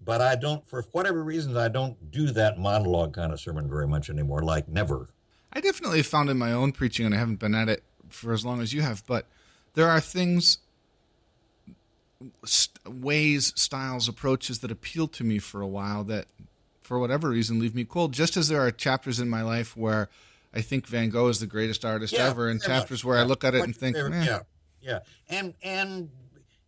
but 0.03 0.21
I 0.21 0.35
don't, 0.35 0.65
for 0.65 0.83
whatever 0.91 1.23
reasons, 1.23 1.55
I 1.55 1.67
don't 1.67 2.11
do 2.11 2.31
that 2.31 2.57
monologue 2.57 3.13
kind 3.13 3.31
of 3.31 3.39
sermon 3.39 3.69
very 3.69 3.87
much 3.87 4.09
anymore, 4.09 4.41
like 4.41 4.67
never. 4.67 5.09
I 5.53 5.61
definitely 5.61 6.01
found 6.01 6.29
in 6.29 6.37
my 6.37 6.51
own 6.51 6.71
preaching, 6.71 7.05
and 7.05 7.13
I 7.13 7.19
haven't 7.19 7.39
been 7.39 7.53
at 7.53 7.69
it 7.69 7.83
for 8.09 8.33
as 8.33 8.45
long 8.45 8.61
as 8.61 8.73
you 8.73 8.81
have, 8.81 9.05
but 9.05 9.27
there 9.73 9.87
are 9.87 10.01
things, 10.01 10.57
st- 12.43 12.87
ways, 12.87 13.53
styles, 13.55 14.07
approaches 14.07 14.59
that 14.59 14.71
appeal 14.71 15.07
to 15.09 15.23
me 15.23 15.39
for 15.39 15.61
a 15.61 15.67
while 15.67 16.03
that, 16.05 16.25
for 16.81 16.99
whatever 16.99 17.29
reason, 17.29 17.59
leave 17.59 17.75
me 17.75 17.85
cold. 17.85 18.11
Just 18.11 18.35
as 18.35 18.47
there 18.47 18.61
are 18.61 18.71
chapters 18.71 19.19
in 19.19 19.29
my 19.29 19.43
life 19.43 19.77
where 19.77 20.09
I 20.53 20.61
think 20.61 20.87
Van 20.87 21.09
Gogh 21.09 21.27
is 21.27 21.39
the 21.39 21.47
greatest 21.47 21.85
artist 21.85 22.13
yeah, 22.13 22.27
ever, 22.27 22.49
and 22.49 22.61
chapters 22.61 23.03
much. 23.03 23.05
where. 23.05 23.17
I 23.17 23.23
look 23.23 23.43
at 23.43 23.55
it 23.55 23.63
and 23.63 23.75
think, 23.75 23.95
eh. 23.95 24.23
yeah, 24.23 24.39
yeah, 24.81 24.99
and 25.29 25.53
and 25.63 26.09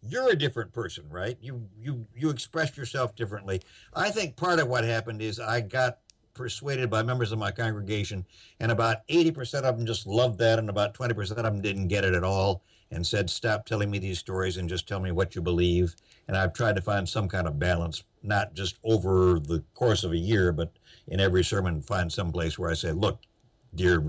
you're 0.01 0.29
a 0.29 0.35
different 0.35 0.73
person, 0.73 1.05
right? 1.09 1.37
You 1.41 1.67
you 1.77 2.05
you 2.15 2.29
express 2.29 2.77
yourself 2.77 3.15
differently. 3.15 3.61
I 3.93 4.09
think 4.09 4.35
part 4.35 4.59
of 4.59 4.67
what 4.67 4.83
happened 4.83 5.21
is 5.21 5.39
I 5.39 5.61
got 5.61 5.99
persuaded 6.33 6.89
by 6.89 7.03
members 7.03 7.31
of 7.31 7.39
my 7.39 7.51
congregation, 7.51 8.25
and 8.59 8.71
about 8.71 9.07
80% 9.07 9.63
of 9.63 9.77
them 9.77 9.85
just 9.85 10.07
loved 10.07 10.39
that, 10.39 10.59
and 10.59 10.69
about 10.69 10.95
20% 10.95 11.31
of 11.31 11.37
them 11.37 11.61
didn't 11.61 11.89
get 11.89 12.03
it 12.03 12.13
at 12.13 12.23
all 12.23 12.63
and 12.93 13.05
said, 13.05 13.29
Stop 13.29 13.65
telling 13.65 13.89
me 13.89 13.99
these 13.99 14.19
stories 14.19 14.57
and 14.57 14.69
just 14.69 14.87
tell 14.87 14.99
me 14.99 15.11
what 15.11 15.35
you 15.35 15.41
believe. 15.41 15.95
And 16.27 16.37
I've 16.37 16.53
tried 16.53 16.75
to 16.75 16.81
find 16.81 17.07
some 17.07 17.27
kind 17.27 17.47
of 17.47 17.59
balance, 17.59 18.03
not 18.21 18.53
just 18.53 18.77
over 18.83 19.39
the 19.39 19.63
course 19.73 20.03
of 20.03 20.11
a 20.11 20.17
year, 20.17 20.51
but 20.51 20.71
in 21.07 21.19
every 21.19 21.43
sermon, 21.43 21.81
find 21.81 22.11
some 22.11 22.31
place 22.31 22.57
where 22.57 22.69
I 22.69 22.75
say, 22.75 22.91
Look, 22.91 23.19
dear 23.75 24.03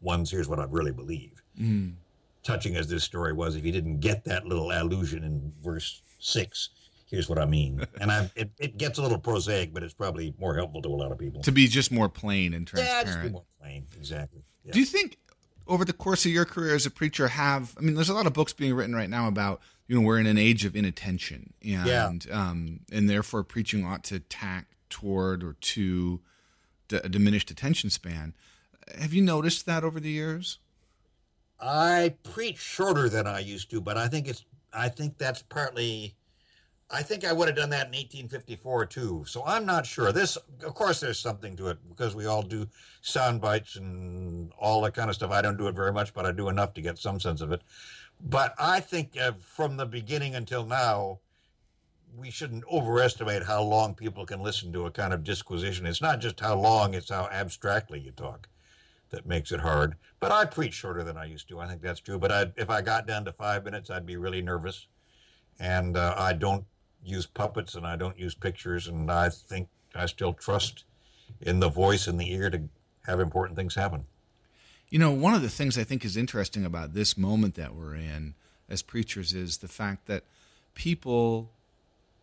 ones, 0.00 0.30
here's 0.30 0.48
what 0.48 0.58
I 0.58 0.64
really 0.64 0.92
believe. 0.92 1.42
Mm 1.58 1.94
touching 2.42 2.76
as 2.76 2.88
this 2.88 3.04
story 3.04 3.32
was, 3.32 3.56
if 3.56 3.64
you 3.64 3.72
didn't 3.72 4.00
get 4.00 4.24
that 4.24 4.46
little 4.46 4.70
allusion 4.70 5.24
in 5.24 5.52
verse 5.62 6.02
six, 6.18 6.70
here's 7.06 7.28
what 7.28 7.38
I 7.38 7.46
mean. 7.46 7.86
And 8.00 8.10
I, 8.10 8.30
it, 8.34 8.50
it 8.58 8.78
gets 8.78 8.98
a 8.98 9.02
little 9.02 9.18
prosaic, 9.18 9.74
but 9.74 9.82
it's 9.82 9.94
probably 9.94 10.34
more 10.38 10.54
helpful 10.54 10.82
to 10.82 10.88
a 10.88 10.96
lot 10.96 11.12
of 11.12 11.18
people. 11.18 11.42
To 11.42 11.52
be 11.52 11.66
just 11.66 11.92
more 11.92 12.08
plain 12.08 12.54
and 12.54 12.66
transparent. 12.66 13.06
Yeah, 13.06 13.12
just 13.12 13.22
be 13.22 13.30
more 13.30 13.44
plain, 13.60 13.86
exactly. 13.96 14.42
Yeah. 14.64 14.72
Do 14.72 14.80
you 14.80 14.86
think 14.86 15.18
over 15.66 15.84
the 15.84 15.92
course 15.92 16.24
of 16.24 16.32
your 16.32 16.44
career 16.44 16.74
as 16.74 16.86
a 16.86 16.90
preacher 16.90 17.28
have, 17.28 17.74
I 17.78 17.82
mean, 17.82 17.94
there's 17.94 18.08
a 18.08 18.14
lot 18.14 18.26
of 18.26 18.32
books 18.32 18.52
being 18.52 18.74
written 18.74 18.94
right 18.94 19.10
now 19.10 19.28
about, 19.28 19.60
you 19.86 19.96
know, 19.96 20.06
we're 20.06 20.18
in 20.18 20.26
an 20.26 20.38
age 20.38 20.64
of 20.64 20.74
inattention 20.74 21.52
and, 21.62 22.24
yeah. 22.24 22.32
um, 22.32 22.80
and 22.92 23.08
therefore 23.08 23.42
preaching 23.44 23.84
ought 23.84 24.04
to 24.04 24.20
tack 24.20 24.66
toward 24.88 25.42
or 25.44 25.54
to 25.60 26.20
a 26.92 27.08
diminished 27.08 27.50
attention 27.50 27.90
span. 27.90 28.34
Have 28.98 29.12
you 29.12 29.22
noticed 29.22 29.66
that 29.66 29.84
over 29.84 30.00
the 30.00 30.10
years? 30.10 30.58
I 31.60 32.14
preach 32.22 32.58
shorter 32.58 33.08
than 33.08 33.26
I 33.26 33.40
used 33.40 33.70
to, 33.70 33.80
but 33.80 33.96
I 33.96 34.08
think 34.08 34.28
it's 34.28 34.44
I 34.72 34.88
think 34.88 35.18
that's 35.18 35.42
partly 35.42 36.14
I 36.92 37.02
think 37.02 37.24
I 37.24 37.32
would 37.32 37.46
have 37.46 37.56
done 37.56 37.70
that 37.70 37.86
in 37.86 37.92
1854 37.92 38.86
too. 38.86 39.24
So 39.26 39.44
I'm 39.46 39.64
not 39.64 39.86
sure. 39.86 40.10
This, 40.10 40.36
of 40.36 40.74
course, 40.74 40.98
there's 40.98 41.20
something 41.20 41.54
to 41.56 41.68
it 41.68 41.78
because 41.88 42.16
we 42.16 42.26
all 42.26 42.42
do 42.42 42.66
sound 43.00 43.40
bites 43.40 43.76
and 43.76 44.52
all 44.58 44.80
that 44.82 44.94
kind 44.94 45.08
of 45.08 45.14
stuff. 45.14 45.30
I 45.30 45.40
don't 45.40 45.56
do 45.56 45.68
it 45.68 45.74
very 45.76 45.92
much, 45.92 46.12
but 46.12 46.26
I 46.26 46.32
do 46.32 46.48
enough 46.48 46.74
to 46.74 46.80
get 46.80 46.98
some 46.98 47.20
sense 47.20 47.40
of 47.40 47.52
it. 47.52 47.62
But 48.20 48.54
I 48.58 48.80
think 48.80 49.16
uh, 49.20 49.32
from 49.40 49.76
the 49.76 49.86
beginning 49.86 50.34
until 50.34 50.66
now, 50.66 51.20
we 52.16 52.30
shouldn't 52.30 52.64
overestimate 52.70 53.44
how 53.44 53.62
long 53.62 53.94
people 53.94 54.26
can 54.26 54.42
listen 54.42 54.72
to 54.72 54.86
a 54.86 54.90
kind 54.90 55.12
of 55.12 55.22
disquisition. 55.22 55.86
It's 55.86 56.02
not 56.02 56.20
just 56.20 56.40
how 56.40 56.56
long; 56.56 56.94
it's 56.94 57.10
how 57.10 57.28
abstractly 57.30 58.00
you 58.00 58.10
talk 58.10 58.48
that 59.10 59.26
makes 59.26 59.52
it 59.52 59.60
hard. 59.60 59.96
But 60.18 60.32
I 60.32 60.44
preach 60.44 60.74
shorter 60.74 61.02
than 61.02 61.16
I 61.16 61.24
used 61.24 61.48
to. 61.48 61.60
I 61.60 61.66
think 61.66 61.82
that's 61.82 62.00
true. 62.00 62.18
But 62.18 62.32
I, 62.32 62.46
if 62.56 62.70
I 62.70 62.82
got 62.82 63.06
down 63.06 63.24
to 63.24 63.32
five 63.32 63.64
minutes, 63.64 63.90
I'd 63.90 64.06
be 64.06 64.16
really 64.16 64.42
nervous. 64.42 64.86
And 65.58 65.96
uh, 65.96 66.14
I 66.16 66.32
don't 66.32 66.64
use 67.04 67.26
puppets 67.26 67.74
and 67.74 67.86
I 67.86 67.96
don't 67.96 68.18
use 68.18 68.34
pictures. 68.34 68.86
And 68.86 69.10
I 69.10 69.28
think 69.28 69.68
I 69.94 70.06
still 70.06 70.32
trust 70.32 70.84
in 71.40 71.60
the 71.60 71.68
voice 71.68 72.06
and 72.06 72.18
the 72.18 72.32
ear 72.32 72.50
to 72.50 72.62
have 73.06 73.20
important 73.20 73.56
things 73.56 73.74
happen. 73.74 74.04
You 74.88 74.98
know, 74.98 75.12
one 75.12 75.34
of 75.34 75.42
the 75.42 75.48
things 75.48 75.78
I 75.78 75.84
think 75.84 76.04
is 76.04 76.16
interesting 76.16 76.64
about 76.64 76.94
this 76.94 77.16
moment 77.16 77.54
that 77.54 77.74
we're 77.74 77.94
in 77.94 78.34
as 78.68 78.82
preachers 78.82 79.32
is 79.32 79.58
the 79.58 79.68
fact 79.68 80.06
that 80.06 80.24
people, 80.74 81.50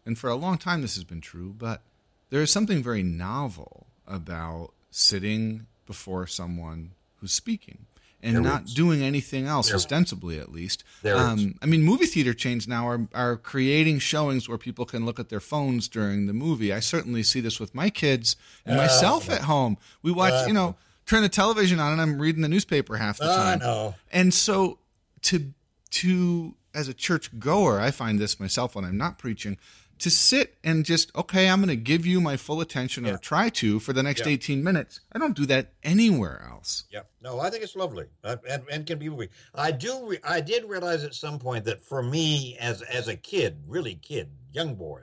and 0.05 0.17
for 0.17 0.29
a 0.29 0.35
long 0.35 0.57
time 0.57 0.81
this 0.81 0.95
has 0.95 1.03
been 1.03 1.21
true, 1.21 1.53
but 1.57 1.81
there 2.29 2.41
is 2.41 2.51
something 2.51 2.83
very 2.83 3.03
novel 3.03 3.87
about 4.05 4.73
sitting 4.91 5.67
before 5.87 6.27
someone 6.27 6.91
who's 7.15 7.31
speaking 7.31 7.85
and 8.21 8.35
there 8.35 8.41
not 8.41 8.65
doing 8.65 9.03
anything 9.03 9.45
else, 9.45 9.67
there 9.67 9.75
ostensibly 9.75 10.39
at 10.39 10.51
least. 10.51 10.83
Um, 11.05 11.55
I 11.61 11.65
mean, 11.65 11.83
movie 11.83 12.05
theater 12.05 12.33
chains 12.33 12.67
now 12.67 12.87
are, 12.87 13.07
are 13.13 13.37
creating 13.37 13.99
showings 13.99 14.49
where 14.49 14.57
people 14.57 14.85
can 14.85 15.05
look 15.05 15.19
at 15.19 15.29
their 15.29 15.39
phones 15.39 15.87
during 15.87 16.27
the 16.27 16.33
movie. 16.33 16.73
I 16.73 16.79
certainly 16.79 17.23
see 17.23 17.39
this 17.39 17.59
with 17.59 17.75
my 17.75 17.89
kids 17.89 18.35
and 18.65 18.77
uh, 18.77 18.81
myself 18.81 19.29
at 19.29 19.41
home. 19.41 19.77
We 20.01 20.11
watch, 20.11 20.33
uh, 20.33 20.45
you 20.47 20.53
know, 20.53 20.75
turn 21.05 21.21
the 21.21 21.29
television 21.29 21.79
on 21.79 21.93
and 21.93 22.01
I'm 22.01 22.19
reading 22.19 22.41
the 22.41 22.49
newspaper 22.49 22.97
half 22.97 23.17
the 23.17 23.25
time. 23.25 23.59
Know. 23.59 23.95
And 24.11 24.33
so 24.33 24.79
to 25.23 25.53
to 25.89 26.55
as 26.73 26.87
a 26.87 26.93
church 26.93 27.39
goer, 27.39 27.79
I 27.79 27.91
find 27.91 28.19
this 28.19 28.39
myself 28.39 28.75
when 28.75 28.85
I'm 28.85 28.97
not 28.97 29.17
preaching 29.17 29.57
to 29.99 30.09
sit 30.09 30.57
and 30.63 30.85
just 30.85 31.15
okay 31.15 31.49
i'm 31.49 31.59
going 31.59 31.69
to 31.69 31.75
give 31.75 32.05
you 32.05 32.21
my 32.21 32.37
full 32.37 32.61
attention 32.61 33.05
yeah. 33.05 33.13
or 33.13 33.17
try 33.17 33.49
to 33.49 33.79
for 33.79 33.93
the 33.93 34.03
next 34.03 34.25
yeah. 34.25 34.33
18 34.33 34.63
minutes. 34.63 34.99
I 35.11 35.19
don't 35.19 35.35
do 35.35 35.45
that 35.47 35.73
anywhere 35.83 36.47
else. 36.49 36.85
Yeah. 36.91 37.01
No 37.21 37.39
i 37.39 37.49
think 37.49 37.63
it's 37.63 37.75
lovely. 37.75 38.05
Uh, 38.23 38.37
and, 38.49 38.63
and 38.71 38.85
can 38.85 38.99
be 38.99 39.09
moving 39.09 39.29
i 39.55 39.71
do 39.71 40.09
re- 40.09 40.19
i 40.23 40.41
did 40.41 40.65
realize 40.65 41.03
at 41.03 41.13
some 41.13 41.39
point 41.39 41.65
that 41.65 41.81
for 41.81 42.01
me 42.01 42.57
as 42.59 42.81
as 42.83 43.07
a 43.07 43.15
kid 43.15 43.63
really 43.67 43.95
kid 43.95 44.29
young 44.51 44.75
boy 44.75 45.01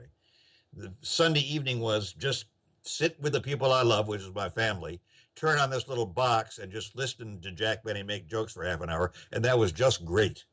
the 0.73 0.91
sunday 1.01 1.41
evening 1.41 1.79
was 1.79 2.13
just 2.13 2.45
sit 2.81 3.19
with 3.21 3.33
the 3.33 3.41
people 3.41 3.71
i 3.71 3.81
love 3.81 4.07
which 4.07 4.21
is 4.21 4.33
my 4.33 4.49
family 4.49 5.01
turn 5.35 5.59
on 5.59 5.69
this 5.69 5.87
little 5.87 6.05
box 6.05 6.57
and 6.59 6.71
just 6.71 6.95
listen 6.95 7.39
to 7.41 7.51
jack 7.51 7.83
benny 7.83 8.03
make 8.03 8.27
jokes 8.27 8.53
for 8.53 8.63
half 8.63 8.81
an 8.81 8.89
hour 8.89 9.11
and 9.31 9.43
that 9.45 9.57
was 9.57 9.71
just 9.71 10.05
great 10.05 10.45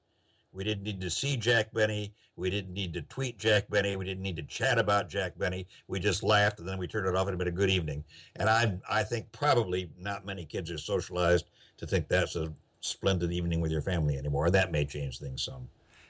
we 0.52 0.64
didn't 0.64 0.84
need 0.84 1.00
to 1.00 1.10
see 1.10 1.36
Jack 1.36 1.72
Benny. 1.72 2.12
We 2.36 2.50
didn't 2.50 2.72
need 2.72 2.92
to 2.94 3.02
tweet 3.02 3.38
Jack 3.38 3.68
Benny. 3.68 3.96
We 3.96 4.04
didn't 4.04 4.22
need 4.22 4.36
to 4.36 4.42
chat 4.42 4.78
about 4.78 5.08
Jack 5.08 5.38
Benny. 5.38 5.66
We 5.88 6.00
just 6.00 6.22
laughed 6.22 6.58
and 6.60 6.68
then 6.68 6.78
we 6.78 6.86
turned 6.86 7.06
it 7.06 7.14
off 7.14 7.26
and 7.26 7.34
it 7.34 7.38
been 7.38 7.48
a 7.48 7.52
good 7.52 7.70
evening. 7.70 8.04
And 8.36 8.48
I, 8.48 8.78
I 8.88 9.02
think 9.02 9.30
probably 9.32 9.90
not 9.98 10.26
many 10.26 10.44
kids 10.44 10.70
are 10.70 10.78
socialized 10.78 11.46
to 11.78 11.86
think 11.86 12.08
that's 12.08 12.36
a 12.36 12.52
splendid 12.80 13.32
evening 13.32 13.60
with 13.60 13.70
your 13.70 13.82
family 13.82 14.16
anymore. 14.18 14.50
That 14.50 14.72
may 14.72 14.84
change 14.84 15.18
things 15.18 15.42
some. 15.42 15.68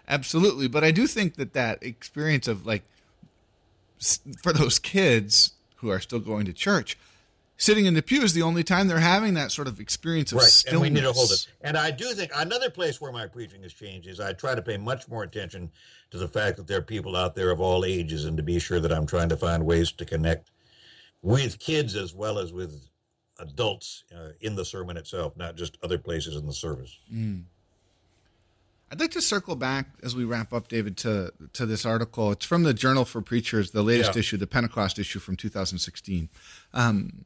Absolutely, 0.08 0.68
but 0.68 0.82
I 0.82 0.90
do 0.90 1.06
think 1.06 1.36
that 1.36 1.52
that 1.52 1.82
experience 1.82 2.48
of 2.48 2.66
like 2.66 2.82
for 4.42 4.52
those 4.52 4.78
kids 4.78 5.52
who 5.76 5.90
are 5.90 6.00
still 6.00 6.18
going 6.18 6.44
to 6.46 6.52
church, 6.52 6.98
sitting 7.62 7.86
in 7.86 7.94
the 7.94 8.02
pew 8.02 8.22
is 8.22 8.34
the 8.34 8.42
only 8.42 8.64
time 8.64 8.88
they're 8.88 8.98
having 8.98 9.34
that 9.34 9.52
sort 9.52 9.68
of 9.68 9.78
experience 9.78 10.32
of 10.32 10.38
right. 10.38 10.48
stillness. 10.48 10.72
And 10.72 10.82
we 10.82 10.90
need 10.90 11.06
to 11.06 11.12
hold 11.12 11.30
it. 11.30 11.46
And 11.60 11.76
I 11.76 11.92
do 11.92 12.06
think 12.06 12.32
another 12.34 12.68
place 12.70 13.00
where 13.00 13.12
my 13.12 13.28
preaching 13.28 13.62
has 13.62 13.72
changed 13.72 14.08
is 14.08 14.18
I 14.18 14.32
try 14.32 14.56
to 14.56 14.62
pay 14.62 14.76
much 14.76 15.08
more 15.08 15.22
attention 15.22 15.70
to 16.10 16.18
the 16.18 16.26
fact 16.26 16.56
that 16.56 16.66
there 16.66 16.78
are 16.78 16.82
people 16.82 17.14
out 17.16 17.36
there 17.36 17.50
of 17.50 17.60
all 17.60 17.84
ages 17.84 18.24
and 18.24 18.36
to 18.36 18.42
be 18.42 18.58
sure 18.58 18.80
that 18.80 18.92
I'm 18.92 19.06
trying 19.06 19.28
to 19.28 19.36
find 19.36 19.64
ways 19.64 19.92
to 19.92 20.04
connect 20.04 20.50
with 21.22 21.60
kids 21.60 21.94
as 21.94 22.12
well 22.12 22.40
as 22.40 22.52
with 22.52 22.88
adults 23.38 24.02
uh, 24.12 24.30
in 24.40 24.56
the 24.56 24.64
sermon 24.64 24.96
itself, 24.96 25.36
not 25.36 25.54
just 25.54 25.78
other 25.84 25.98
places 25.98 26.34
in 26.34 26.46
the 26.46 26.52
service. 26.52 26.98
Mm. 27.14 27.44
I'd 28.90 28.98
like 28.98 29.12
to 29.12 29.22
circle 29.22 29.54
back 29.54 29.86
as 30.02 30.16
we 30.16 30.24
wrap 30.24 30.52
up, 30.52 30.66
David, 30.66 30.96
to 30.98 31.32
to 31.54 31.64
this 31.64 31.86
article. 31.86 32.32
It's 32.32 32.44
from 32.44 32.64
the 32.64 32.74
Journal 32.74 33.06
for 33.06 33.22
Preachers, 33.22 33.70
the 33.70 33.82
latest 33.82 34.14
yeah. 34.14 34.18
issue, 34.18 34.36
the 34.36 34.46
Pentecost 34.48 34.98
issue 34.98 35.18
from 35.18 35.36
2016. 35.36 36.28
Um, 36.74 37.24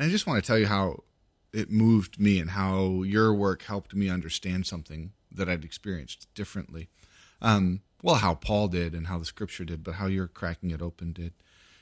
and 0.00 0.08
I 0.08 0.10
just 0.10 0.26
want 0.26 0.42
to 0.42 0.46
tell 0.46 0.58
you 0.58 0.66
how 0.66 1.04
it 1.52 1.70
moved 1.70 2.18
me 2.18 2.38
and 2.38 2.50
how 2.50 3.02
your 3.02 3.34
work 3.34 3.62
helped 3.62 3.94
me 3.94 4.08
understand 4.08 4.66
something 4.66 5.12
that 5.30 5.48
I'd 5.48 5.64
experienced 5.64 6.26
differently. 6.34 6.88
Um, 7.42 7.82
well, 8.02 8.16
how 8.16 8.34
Paul 8.34 8.68
did 8.68 8.94
and 8.94 9.08
how 9.08 9.18
the 9.18 9.24
Scripture 9.24 9.64
did, 9.64 9.84
but 9.84 9.96
how 9.96 10.06
you're 10.06 10.26
cracking 10.26 10.70
it 10.70 10.80
open 10.80 11.12
did. 11.12 11.34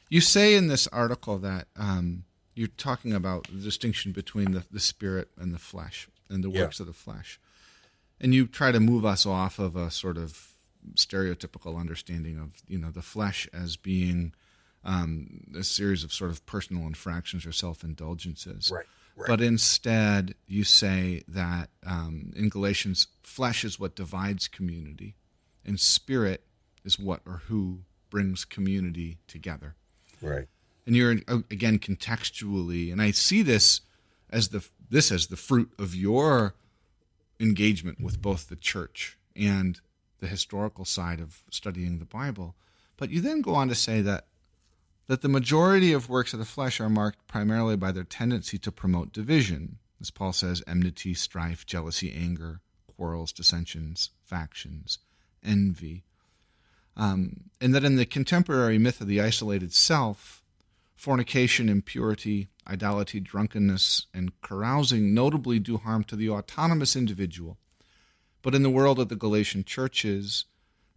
You 0.09 0.21
say 0.21 0.55
in 0.55 0.67
this 0.67 0.87
article 0.89 1.39
that 1.39 1.69
um, 1.77 2.25
you're 2.55 2.69
talking 2.69 3.13
about 3.13 3.47
the 3.53 3.63
distinction 3.63 4.13
between 4.13 4.53
the, 4.53 4.65
the 4.71 4.81
spirit 4.81 5.29
and 5.39 5.55
the 5.55 5.59
flesh 5.59 6.09
and 6.29 6.43
the 6.43 6.51
works 6.51 6.81
yeah. 6.81 6.83
of 6.83 6.87
the 6.87 6.93
flesh 6.93 7.39
and 8.21 8.35
you 8.35 8.47
try 8.47 8.73
to 8.73 8.81
move 8.81 9.05
us 9.05 9.27
off 9.27 9.59
of 9.59 9.77
a 9.77 9.91
sort 9.91 10.17
of 10.17 10.53
stereotypical 10.95 11.79
understanding 11.79 12.39
of 12.39 12.63
you 12.67 12.79
know 12.79 12.91
the 12.91 13.03
flesh 13.03 13.49
as 13.53 13.77
being 13.77 14.33
um, 14.89 15.45
a 15.55 15.63
series 15.63 16.03
of 16.03 16.15
sort 16.15 16.31
of 16.31 16.45
personal 16.47 16.87
infractions 16.87 17.45
or 17.45 17.53
self 17.53 17.85
indulgences. 17.85 18.71
Right, 18.73 18.87
right. 19.17 19.29
But 19.29 19.43
instead, 19.43 20.35
you 20.47 20.65
say 20.65 21.23
that 21.29 21.69
um, 21.87 22.33
in 22.35 22.49
Galatians, 22.49 23.07
flesh 23.23 23.65
is 23.65 23.79
what 23.79 23.95
divides 23.95 24.49
community, 24.49 25.15
and 25.65 25.79
spirit 25.79 26.43
is 26.85 26.99
what 26.99 27.21
or 27.27 27.43
who 27.49 27.81
brings 28.09 28.47
community 28.47 29.19
together. 29.29 29.75
Right. 30.23 30.49
And 30.87 30.97
you're 30.97 31.11
again 31.29 31.79
contextually, 31.79 32.91
and 32.91 33.03
I 33.03 33.11
see 33.11 33.43
this 33.43 33.83
as 34.31 34.49
the 34.49 34.67
this 34.89 35.13
as 35.13 35.27
the 35.27 35.37
fruit 35.37 35.71
of 35.79 35.95
your 35.95 36.55
engagement 37.39 38.01
with 38.01 38.23
both 38.23 38.49
the 38.49 38.57
church 38.57 39.19
and 39.37 39.83
the 40.21 40.27
historical 40.27 40.87
side 40.87 41.21
of 41.21 41.43
studying 41.51 41.99
the 41.99 42.07
Bible. 42.07 42.55
But 42.97 43.11
you 43.11 43.21
then 43.21 43.43
go 43.43 43.55
on 43.55 43.69
to 43.69 43.75
say 43.75 44.01
that 44.01 44.25
that 45.09 45.23
the 45.23 45.29
majority 45.29 45.93
of 45.93 46.09
works 46.09 46.33
of 46.33 46.39
the 46.39 46.45
flesh 46.45 46.81
are 46.81 46.91
marked 46.91 47.27
primarily 47.27 47.77
by 47.77 47.91
their 47.91 48.05
tendency 48.05 48.59
to 48.59 48.71
promote 48.71 49.13
division, 49.13 49.79
as 50.01 50.11
Paul 50.11 50.33
says, 50.33 50.63
enmity, 50.67 51.15
strife, 51.15 51.67
jealousy, 51.67 52.13
anger, 52.13 52.61
quarrels, 52.87 53.33
dissensions, 53.33 54.11
factions, 54.25 54.99
envy. 55.43 56.05
Um, 56.97 57.45
and 57.61 57.75
that 57.75 57.85
in 57.85 57.97
the 57.97 58.05
contemporary 58.05 58.77
myth 58.77 59.01
of 59.01 59.07
the 59.07 59.21
isolated 59.21 59.73
self, 59.73 60.43
fornication, 60.95 61.69
impurity, 61.69 62.49
idolatry, 62.67 63.21
drunkenness, 63.21 64.07
and 64.13 64.39
carousing 64.43 65.15
notably 65.15 65.59
do 65.59 65.79
harm 65.79 66.05
to 66.05 66.17
the 66.17 66.29
autonomous 66.29 66.95
individual. 66.95 67.57
But 68.43 68.55
in 68.55 68.63
the 68.63 68.71
world 68.71 68.99
of 68.99 69.09
the 69.09 69.17
Galatian 69.17 69.65
churches 69.65 70.45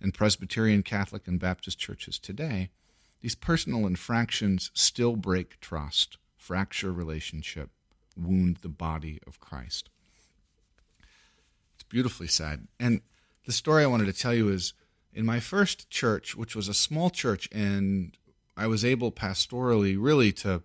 and 0.01 0.13
Presbyterian, 0.13 0.83
Catholic, 0.83 1.27
and 1.27 1.39
Baptist 1.39 1.79
churches 1.79 2.19
today, 2.19 2.71
these 3.21 3.35
personal 3.35 3.85
infractions 3.85 4.71
still 4.73 5.15
break 5.15 5.59
trust, 5.59 6.17
fracture 6.35 6.91
relationship, 6.91 7.69
wound 8.17 8.57
the 8.57 8.69
body 8.69 9.19
of 9.25 9.39
Christ. 9.39 9.89
It's 11.75 11.83
beautifully 11.83 12.27
said. 12.27 12.67
And 12.79 13.01
the 13.45 13.51
story 13.51 13.83
I 13.83 13.87
wanted 13.87 14.05
to 14.05 14.13
tell 14.13 14.33
you 14.33 14.49
is 14.49 14.73
in 15.13 15.25
my 15.25 15.39
first 15.39 15.89
church, 15.89 16.35
which 16.35 16.55
was 16.55 16.67
a 16.67 16.73
small 16.73 17.09
church, 17.09 17.47
and 17.51 18.17
I 18.57 18.67
was 18.67 18.83
able 18.83 19.11
pastorally 19.11 19.97
really 19.99 20.31
to 20.33 20.63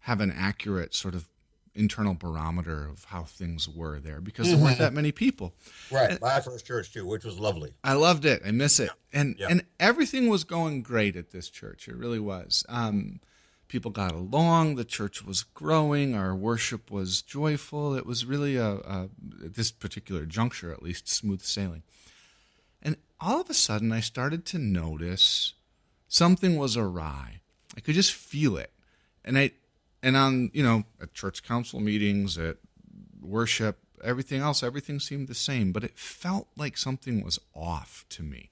have 0.00 0.20
an 0.20 0.32
accurate 0.32 0.94
sort 0.94 1.14
of 1.14 1.28
internal 1.74 2.14
barometer 2.14 2.86
of 2.86 3.04
how 3.04 3.22
things 3.22 3.68
were 3.68 3.98
there 3.98 4.20
because 4.20 4.46
mm-hmm. 4.46 4.56
there 4.56 4.64
weren't 4.64 4.76
mm-hmm. 4.76 4.84
that 4.84 4.92
many 4.92 5.12
people. 5.12 5.54
Right. 5.90 6.10
And 6.10 6.20
My 6.20 6.40
first 6.40 6.66
church 6.66 6.92
too, 6.92 7.06
which 7.06 7.24
was 7.24 7.38
lovely. 7.38 7.72
I 7.82 7.94
loved 7.94 8.24
it. 8.24 8.42
I 8.44 8.50
miss 8.50 8.78
it. 8.78 8.90
Yeah. 9.12 9.20
And 9.20 9.36
yeah. 9.38 9.46
and 9.50 9.64
everything 9.80 10.28
was 10.28 10.44
going 10.44 10.82
great 10.82 11.16
at 11.16 11.30
this 11.30 11.48
church. 11.48 11.88
It 11.88 11.96
really 11.96 12.20
was. 12.20 12.64
Um, 12.68 13.20
people 13.68 13.90
got 13.90 14.12
along. 14.12 14.74
The 14.74 14.84
church 14.84 15.24
was 15.24 15.42
growing. 15.42 16.14
Our 16.14 16.34
worship 16.34 16.90
was 16.90 17.22
joyful. 17.22 17.94
It 17.94 18.04
was 18.04 18.26
really 18.26 18.56
a, 18.56 18.74
a 18.74 19.08
at 19.44 19.54
this 19.54 19.70
particular 19.70 20.26
juncture, 20.26 20.70
at 20.70 20.82
least, 20.82 21.08
smooth 21.08 21.40
sailing. 21.40 21.82
And 22.82 22.96
all 23.18 23.40
of 23.40 23.48
a 23.48 23.54
sudden, 23.54 23.90
I 23.90 24.00
started 24.00 24.44
to 24.46 24.58
notice 24.58 25.54
something 26.06 26.56
was 26.56 26.76
awry. 26.76 27.40
I 27.74 27.80
could 27.80 27.94
just 27.94 28.12
feel 28.12 28.58
it, 28.58 28.72
and 29.24 29.38
I 29.38 29.52
and 30.02 30.16
on 30.16 30.50
you 30.52 30.62
know 30.62 30.84
at 31.00 31.14
church 31.14 31.42
council 31.42 31.80
meetings 31.80 32.36
at 32.38 32.56
worship 33.20 33.78
everything 34.02 34.40
else 34.40 34.62
everything 34.62 34.98
seemed 34.98 35.28
the 35.28 35.34
same 35.34 35.72
but 35.72 35.84
it 35.84 35.98
felt 35.98 36.48
like 36.56 36.76
something 36.76 37.22
was 37.24 37.38
off 37.54 38.04
to 38.08 38.22
me. 38.22 38.50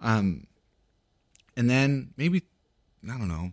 Um 0.00 0.46
and 1.56 1.68
then 1.68 2.12
maybe 2.16 2.42
i 3.04 3.18
don't 3.18 3.28
know 3.28 3.52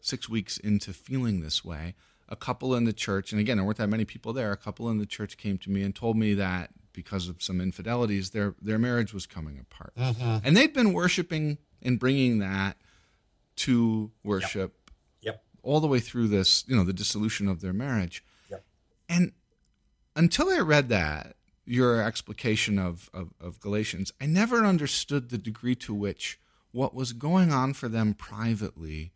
six 0.00 0.28
weeks 0.28 0.58
into 0.58 0.92
feeling 0.92 1.40
this 1.40 1.64
way 1.64 1.94
a 2.28 2.36
couple 2.36 2.74
in 2.74 2.84
the 2.84 2.92
church 2.92 3.32
and 3.32 3.40
again 3.40 3.56
there 3.56 3.64
weren't 3.64 3.78
that 3.78 3.88
many 3.88 4.04
people 4.04 4.32
there 4.32 4.52
a 4.52 4.56
couple 4.56 4.88
in 4.90 4.98
the 4.98 5.06
church 5.06 5.36
came 5.38 5.56
to 5.58 5.70
me 5.70 5.82
and 5.82 5.94
told 5.96 6.16
me 6.16 6.34
that 6.34 6.70
because 6.92 7.28
of 7.28 7.42
some 7.42 7.60
infidelities 7.60 8.30
their 8.30 8.54
their 8.60 8.78
marriage 8.78 9.14
was 9.14 9.24
coming 9.24 9.58
apart. 9.58 9.94
Mm-hmm. 9.96 10.38
and 10.46 10.56
they'd 10.56 10.74
been 10.74 10.92
worshiping 10.92 11.58
and 11.80 11.98
bringing 11.98 12.38
that 12.40 12.76
to 13.56 14.10
worship 14.22 14.77
all 15.62 15.80
the 15.80 15.86
way 15.86 16.00
through 16.00 16.28
this, 16.28 16.64
you 16.66 16.76
know, 16.76 16.84
the 16.84 16.92
dissolution 16.92 17.48
of 17.48 17.60
their 17.60 17.72
marriage. 17.72 18.24
Yep. 18.50 18.64
And 19.08 19.32
until 20.16 20.50
I 20.50 20.58
read 20.58 20.88
that, 20.88 21.36
your 21.64 22.02
explication 22.02 22.78
of, 22.78 23.10
of, 23.12 23.28
of, 23.40 23.60
Galatians, 23.60 24.12
I 24.20 24.26
never 24.26 24.64
understood 24.64 25.28
the 25.28 25.36
degree 25.36 25.74
to 25.76 25.92
which 25.92 26.40
what 26.72 26.94
was 26.94 27.12
going 27.12 27.52
on 27.52 27.74
for 27.74 27.88
them 27.88 28.14
privately 28.14 29.12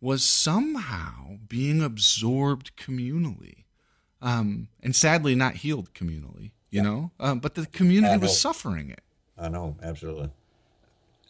was 0.00 0.22
somehow 0.22 1.38
being 1.48 1.82
absorbed 1.82 2.76
communally. 2.76 3.64
Um, 4.22 4.68
and 4.82 4.94
sadly 4.96 5.34
not 5.34 5.56
healed 5.56 5.94
communally, 5.94 6.52
you 6.70 6.78
yeah. 6.78 6.82
know, 6.82 7.10
um, 7.20 7.38
but 7.38 7.54
the 7.54 7.66
community 7.66 8.16
was 8.18 8.38
suffering 8.38 8.90
it. 8.90 9.02
I 9.36 9.48
know, 9.48 9.76
absolutely. 9.80 10.30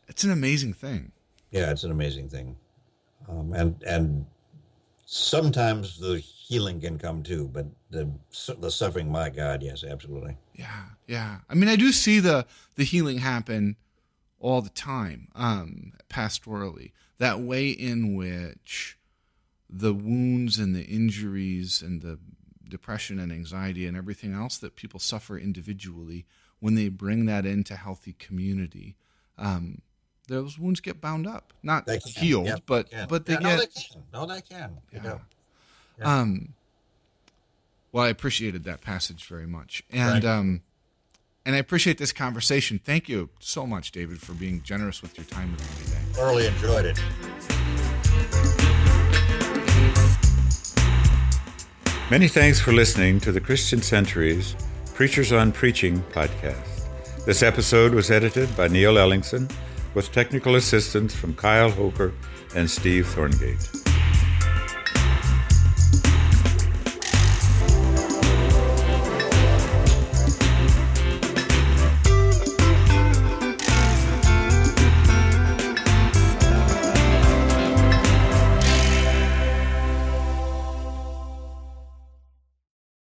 It's 0.09 0.25
an 0.25 0.31
amazing 0.31 0.73
thing. 0.73 1.13
Yeah, 1.51 1.71
it's 1.71 1.85
an 1.85 1.91
amazing 1.91 2.31
thing 2.31 2.57
um, 3.27 3.53
and 3.53 3.83
and 3.83 4.27
sometimes 5.07 5.99
the 5.99 6.19
healing 6.19 6.81
can 6.81 6.99
come 6.99 7.23
too, 7.23 7.49
but 7.53 7.67
the 7.91 8.11
the 8.59 8.71
suffering, 8.71 9.11
my 9.11 9.31
God, 9.31 9.63
yes, 9.63 9.85
absolutely. 9.85 10.37
Yeah, 10.55 10.85
yeah. 11.07 11.39
I 11.49 11.55
mean, 11.55 11.69
I 11.69 11.77
do 11.77 11.93
see 11.93 12.21
the 12.21 12.47
the 12.77 12.85
healing 12.85 13.19
happen 13.19 13.77
all 14.41 14.63
the 14.63 14.71
time, 14.71 15.29
um, 15.35 15.93
pastorally. 16.09 16.93
That 17.19 17.41
way 17.41 17.71
in 17.71 18.15
which 18.15 18.99
the 19.69 19.93
wounds 19.93 20.59
and 20.59 20.75
the 20.75 20.85
injuries 20.85 21.83
and 21.83 22.01
the 22.01 22.19
depression 22.69 23.19
and 23.19 23.33
anxiety 23.33 23.87
and 23.87 23.97
everything 23.97 24.33
else 24.33 24.59
that 24.59 24.77
people 24.77 25.01
suffer 25.01 25.39
individually, 25.39 26.27
when 26.61 26.75
they 26.75 26.89
bring 26.89 27.27
that 27.27 27.47
into 27.47 27.77
healthy 27.77 28.13
community, 28.13 28.97
um, 29.37 29.81
those 30.29 30.59
wounds 30.59 30.81
get 30.81 31.01
bound 31.01 31.27
up, 31.27 31.53
not 31.63 31.89
healed, 32.05 32.47
yep, 32.47 32.63
but 32.67 32.91
they 32.91 33.07
but 33.09 33.27
they 33.27 33.33
yeah, 33.35 33.41
get. 33.41 33.51
No, 33.51 33.57
they 33.57 33.67
can. 33.67 34.03
No, 34.13 34.27
they 34.27 34.41
can. 34.41 34.79
Yeah. 34.93 35.19
yeah. 35.99 36.21
Um. 36.21 36.55
Well, 37.91 38.05
I 38.05 38.09
appreciated 38.09 38.65
that 38.65 38.83
passage 38.83 39.25
very 39.25 39.47
much, 39.47 39.83
and 39.91 40.25
um, 40.25 40.63
and 41.45 41.57
I 41.57 41.59
appreciate 41.59 41.99
this 41.99 42.13
conversation. 42.13 42.79
Thank 42.79 43.09
you 43.09 43.31
so 43.41 43.67
much, 43.67 43.91
David, 43.91 44.21
for 44.21 44.35
being 44.35 44.63
generous 44.63 45.03
with 45.03 45.17
your 45.17 45.25
time 45.25 45.53
with 45.53 45.61
me 45.63 45.85
today. 45.87 46.03
Thoroughly 46.13 46.47
enjoyed 46.47 46.85
it. 46.85 47.01
Many 52.11 52.29
thanks 52.29 52.61
for 52.61 52.73
listening 52.73 53.21
to 53.21 53.33
the 53.33 53.41
Christian 53.41 53.83
Century's 53.83 54.57
Preachers 54.95 55.33
on 55.33 55.53
Preaching 55.53 56.01
podcast. 56.13 57.25
This 57.25 57.43
episode 57.43 57.93
was 57.95 58.11
edited 58.11 58.55
by 58.57 58.69
Neil 58.69 58.95
Ellingson 58.95 59.51
with 59.95 60.13
technical 60.13 60.57
assistance 60.57 61.15
from 61.15 61.35
Kyle 61.35 61.71
Hoker 61.71 62.13
and 62.55 62.69
Steve 62.71 63.07
Thorngate. 63.07 63.88